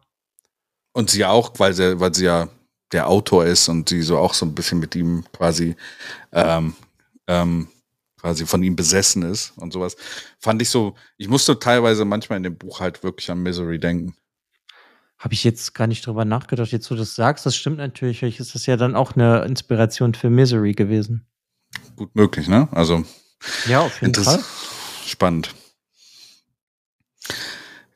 Und 0.94 1.10
sie 1.10 1.26
auch, 1.26 1.52
weil 1.58 1.74
sie, 1.74 2.00
weil 2.00 2.14
sie 2.14 2.26
ja 2.26 2.48
der 2.92 3.10
Autor 3.10 3.46
ist 3.46 3.68
und 3.68 3.90
sie 3.90 4.02
so 4.02 4.18
auch 4.18 4.34
so 4.34 4.46
ein 4.46 4.56
bisschen 4.56 4.80
mit 4.80 4.96
ihm 4.96 5.26
quasi 5.34 5.76
ähm, 6.32 6.76
ähm, 7.28 7.68
quasi 8.26 8.46
von 8.46 8.64
ihm 8.64 8.76
besessen 8.76 9.24
ist 9.24 9.54
und 9.58 9.74
sowas. 9.74 9.98
Fand 10.40 10.62
ich 10.62 10.70
so, 10.70 10.96
ich 11.18 11.28
musste 11.28 11.60
teilweise 11.60 12.06
manchmal 12.06 12.38
in 12.38 12.44
dem 12.44 12.58
Buch 12.58 12.80
halt 12.80 13.04
wirklich 13.04 13.30
an 13.30 13.44
Misery 13.44 13.80
denken. 13.80 14.16
Habe 15.26 15.34
ich 15.34 15.44
jetzt 15.44 15.74
gar 15.74 15.88
nicht 15.88 16.06
drüber 16.06 16.24
nachgedacht, 16.24 16.72
jetzt 16.72 16.92
wo 16.92 16.94
du 16.94 17.00
das 17.00 17.16
sagst, 17.16 17.48
das 17.48 17.56
stimmt 17.56 17.78
natürlich, 17.78 18.22
ist 18.22 18.54
das 18.54 18.68
ja 18.68 18.78
dann 18.78 18.96
auch 18.96 19.16
eine 19.16 19.44
Inspiration 19.44 20.14
für 20.14 20.30
Misery 20.30 20.74
gewesen. 20.74 21.26
Gut 21.96 22.16
möglich, 22.16 22.48
ne? 22.48 22.68
Also. 22.70 23.04
Ja, 23.68 23.80
auf 23.80 24.04
jeden 24.04 24.14
Fall. 24.14 24.40
Spannend. 25.04 25.56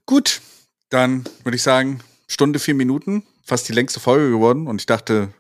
Gut, 0.07 0.41
dann 0.89 1.23
würde 1.43 1.55
ich 1.55 1.61
sagen, 1.61 1.99
Stunde, 2.27 2.57
vier 2.57 2.73
Minuten, 2.73 3.21
fast 3.43 3.69
die 3.69 3.73
längste 3.73 3.99
Folge 3.99 4.31
geworden. 4.31 4.65
Und 4.65 4.81
ich 4.81 4.87
dachte, 4.87 5.31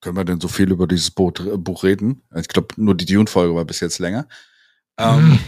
können 0.00 0.16
wir 0.16 0.24
denn 0.24 0.40
so 0.40 0.46
viel 0.46 0.70
über 0.70 0.86
dieses 0.86 1.10
Buch, 1.10 1.32
äh, 1.40 1.56
Buch 1.56 1.82
reden? 1.82 2.22
Ich 2.36 2.46
glaube, 2.46 2.68
nur 2.76 2.94
die 2.94 3.06
Dune-Folge 3.06 3.56
war 3.56 3.64
bis 3.64 3.80
jetzt 3.80 3.98
länger. 3.98 4.28
Ähm, 4.96 5.40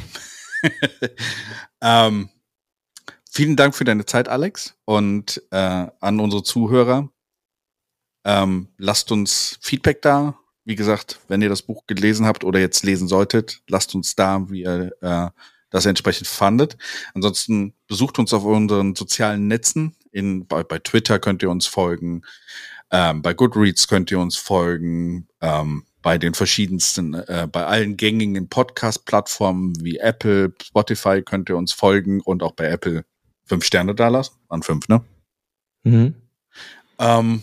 ähm, 1.80 2.30
vielen 3.34 3.56
Dank 3.56 3.74
für 3.74 3.84
deine 3.84 4.06
Zeit, 4.06 4.28
Alex. 4.28 4.76
Und 4.84 5.42
äh, 5.50 5.56
an 6.00 6.20
unsere 6.20 6.42
Zuhörer, 6.42 7.10
ähm, 8.24 8.68
lasst 8.78 9.12
uns 9.12 9.58
Feedback 9.60 10.00
da. 10.02 10.38
wie 10.66 10.76
gesagt, 10.76 11.20
wenn 11.28 11.42
ihr 11.42 11.50
das 11.50 11.60
Buch 11.60 11.86
gelesen 11.86 12.24
habt 12.24 12.42
oder 12.42 12.58
jetzt 12.58 12.84
lesen 12.84 13.06
solltet, 13.06 13.60
lasst 13.68 13.94
uns 13.94 14.16
da, 14.16 14.48
wie 14.50 14.62
ihr 14.62 14.92
äh, 15.02 15.28
das 15.68 15.84
entsprechend 15.84 16.26
fandet. 16.26 16.78
Ansonsten 17.12 17.74
besucht 17.86 18.18
uns 18.18 18.32
auf 18.32 18.44
unseren 18.44 18.94
sozialen 18.94 19.46
Netzen. 19.46 19.94
In, 20.10 20.46
bei, 20.46 20.62
bei 20.62 20.78
Twitter 20.78 21.18
könnt 21.18 21.42
ihr 21.42 21.50
uns 21.50 21.66
folgen. 21.66 22.22
Ähm, 22.90 23.20
bei 23.20 23.34
Goodreads 23.34 23.88
könnt 23.88 24.10
ihr 24.10 24.20
uns 24.20 24.36
folgen. 24.36 25.28
Ähm, 25.42 25.84
bei 26.00 26.16
den 26.16 26.34
verschiedensten, 26.34 27.14
äh, 27.14 27.48
bei 27.50 27.66
allen 27.66 27.96
gängigen 27.96 28.48
Podcast-Plattformen 28.48 29.74
wie 29.84 29.98
Apple, 29.98 30.54
Spotify 30.62 31.22
könnt 31.22 31.48
ihr 31.50 31.56
uns 31.56 31.72
folgen 31.72 32.20
und 32.20 32.42
auch 32.42 32.52
bei 32.52 32.66
Apple 32.66 33.04
fünf 33.44 33.64
Sterne 33.64 33.94
da 33.94 34.08
lassen. 34.08 34.34
An 34.48 34.62
fünf, 34.62 34.88
ne? 34.88 35.02
Mhm. 35.82 36.14
Ähm, 36.98 37.42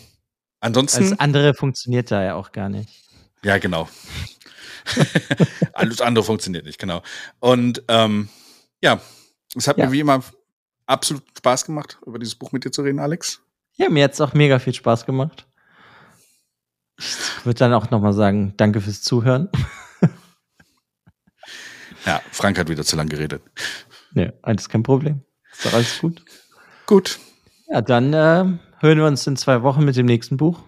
ansonsten. 0.60 1.10
Das 1.10 1.20
andere 1.20 1.54
funktioniert 1.54 2.12
da 2.12 2.24
ja 2.24 2.36
auch 2.36 2.52
gar 2.52 2.70
nicht. 2.70 2.90
Ja, 3.44 3.58
genau. 3.58 3.88
Alles 5.74 6.02
andere 6.02 6.24
funktioniert 6.24 6.66
nicht, 6.66 6.80
genau. 6.80 7.02
Und 7.40 7.84
ähm, 7.88 8.30
ja, 8.82 9.00
es 9.56 9.68
hat 9.68 9.78
ja. 9.78 9.86
mir 9.86 9.92
wie 9.92 10.00
immer 10.00 10.24
absolut 10.86 11.24
Spaß 11.38 11.66
gemacht, 11.66 12.00
über 12.06 12.20
dieses 12.20 12.36
Buch 12.36 12.52
mit 12.52 12.66
dir 12.66 12.72
zu 12.72 12.82
reden, 12.82 13.00
Alex. 13.00 13.42
Ja, 13.76 13.90
mir 13.90 14.04
hat 14.04 14.14
es 14.14 14.22
auch 14.22 14.34
mega 14.34 14.60
viel 14.60 14.74
Spaß 14.74 15.06
gemacht. 15.06 15.48
Ich 16.98 17.46
würde 17.46 17.58
dann 17.58 17.74
auch 17.74 17.90
nochmal 17.90 18.14
sagen, 18.14 18.54
danke 18.58 18.82
fürs 18.82 19.02
Zuhören. 19.02 19.50
ja, 22.06 22.22
Frank 22.32 22.60
hat 22.60 22.70
wieder 22.70 22.84
zu 22.84 22.96
lang 22.96 23.10
geredet. 23.10 23.42
Nee, 24.14 24.32
alles 24.42 24.70
kein 24.70 24.84
Problem. 24.84 25.24
Ist 25.62 25.68
doch 25.68 25.74
alles 25.74 26.00
gut. 26.00 26.24
Gut. 26.88 27.20
Ja, 27.68 27.82
dann 27.82 28.14
äh, 28.14 28.58
hören 28.80 28.98
wir 28.98 29.06
uns 29.06 29.28
in 29.28 29.38
zwei 29.38 29.62
Wochen 29.62 29.86
mit 29.86 29.96
dem 29.96 30.08
nächsten 30.08 30.38
Buch. 30.38 30.60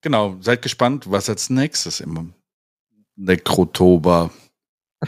Genau, 0.00 0.36
seid 0.40 0.62
gespannt, 0.62 1.08
was 1.08 1.28
als 1.28 1.48
nächstes 1.48 2.00
im 2.00 2.34
Nekrotober. 3.14 4.30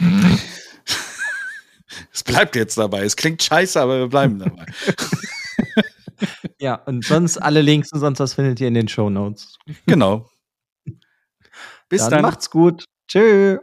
es 2.13 2.23
bleibt 2.23 2.55
jetzt 2.55 2.77
dabei. 2.77 3.03
Es 3.03 3.17
klingt 3.17 3.43
scheiße, 3.43 3.81
aber 3.81 3.99
wir 3.99 4.07
bleiben 4.07 4.39
dabei. 4.39 4.67
ja, 6.59 6.75
und 6.75 7.03
sonst 7.03 7.37
alle 7.37 7.61
Links 7.61 7.91
und 7.91 7.99
sonst 7.99 8.19
was 8.19 8.35
findet 8.35 8.61
ihr 8.61 8.69
in 8.69 8.73
den 8.73 8.87
Show 8.87 9.09
Notes. 9.09 9.57
Genau. 9.85 10.29
Bis 11.89 12.03
dann. 12.03 12.11
dann. 12.11 12.21
Macht's 12.21 12.49
gut. 12.49 12.85
Tschö. 13.09 13.59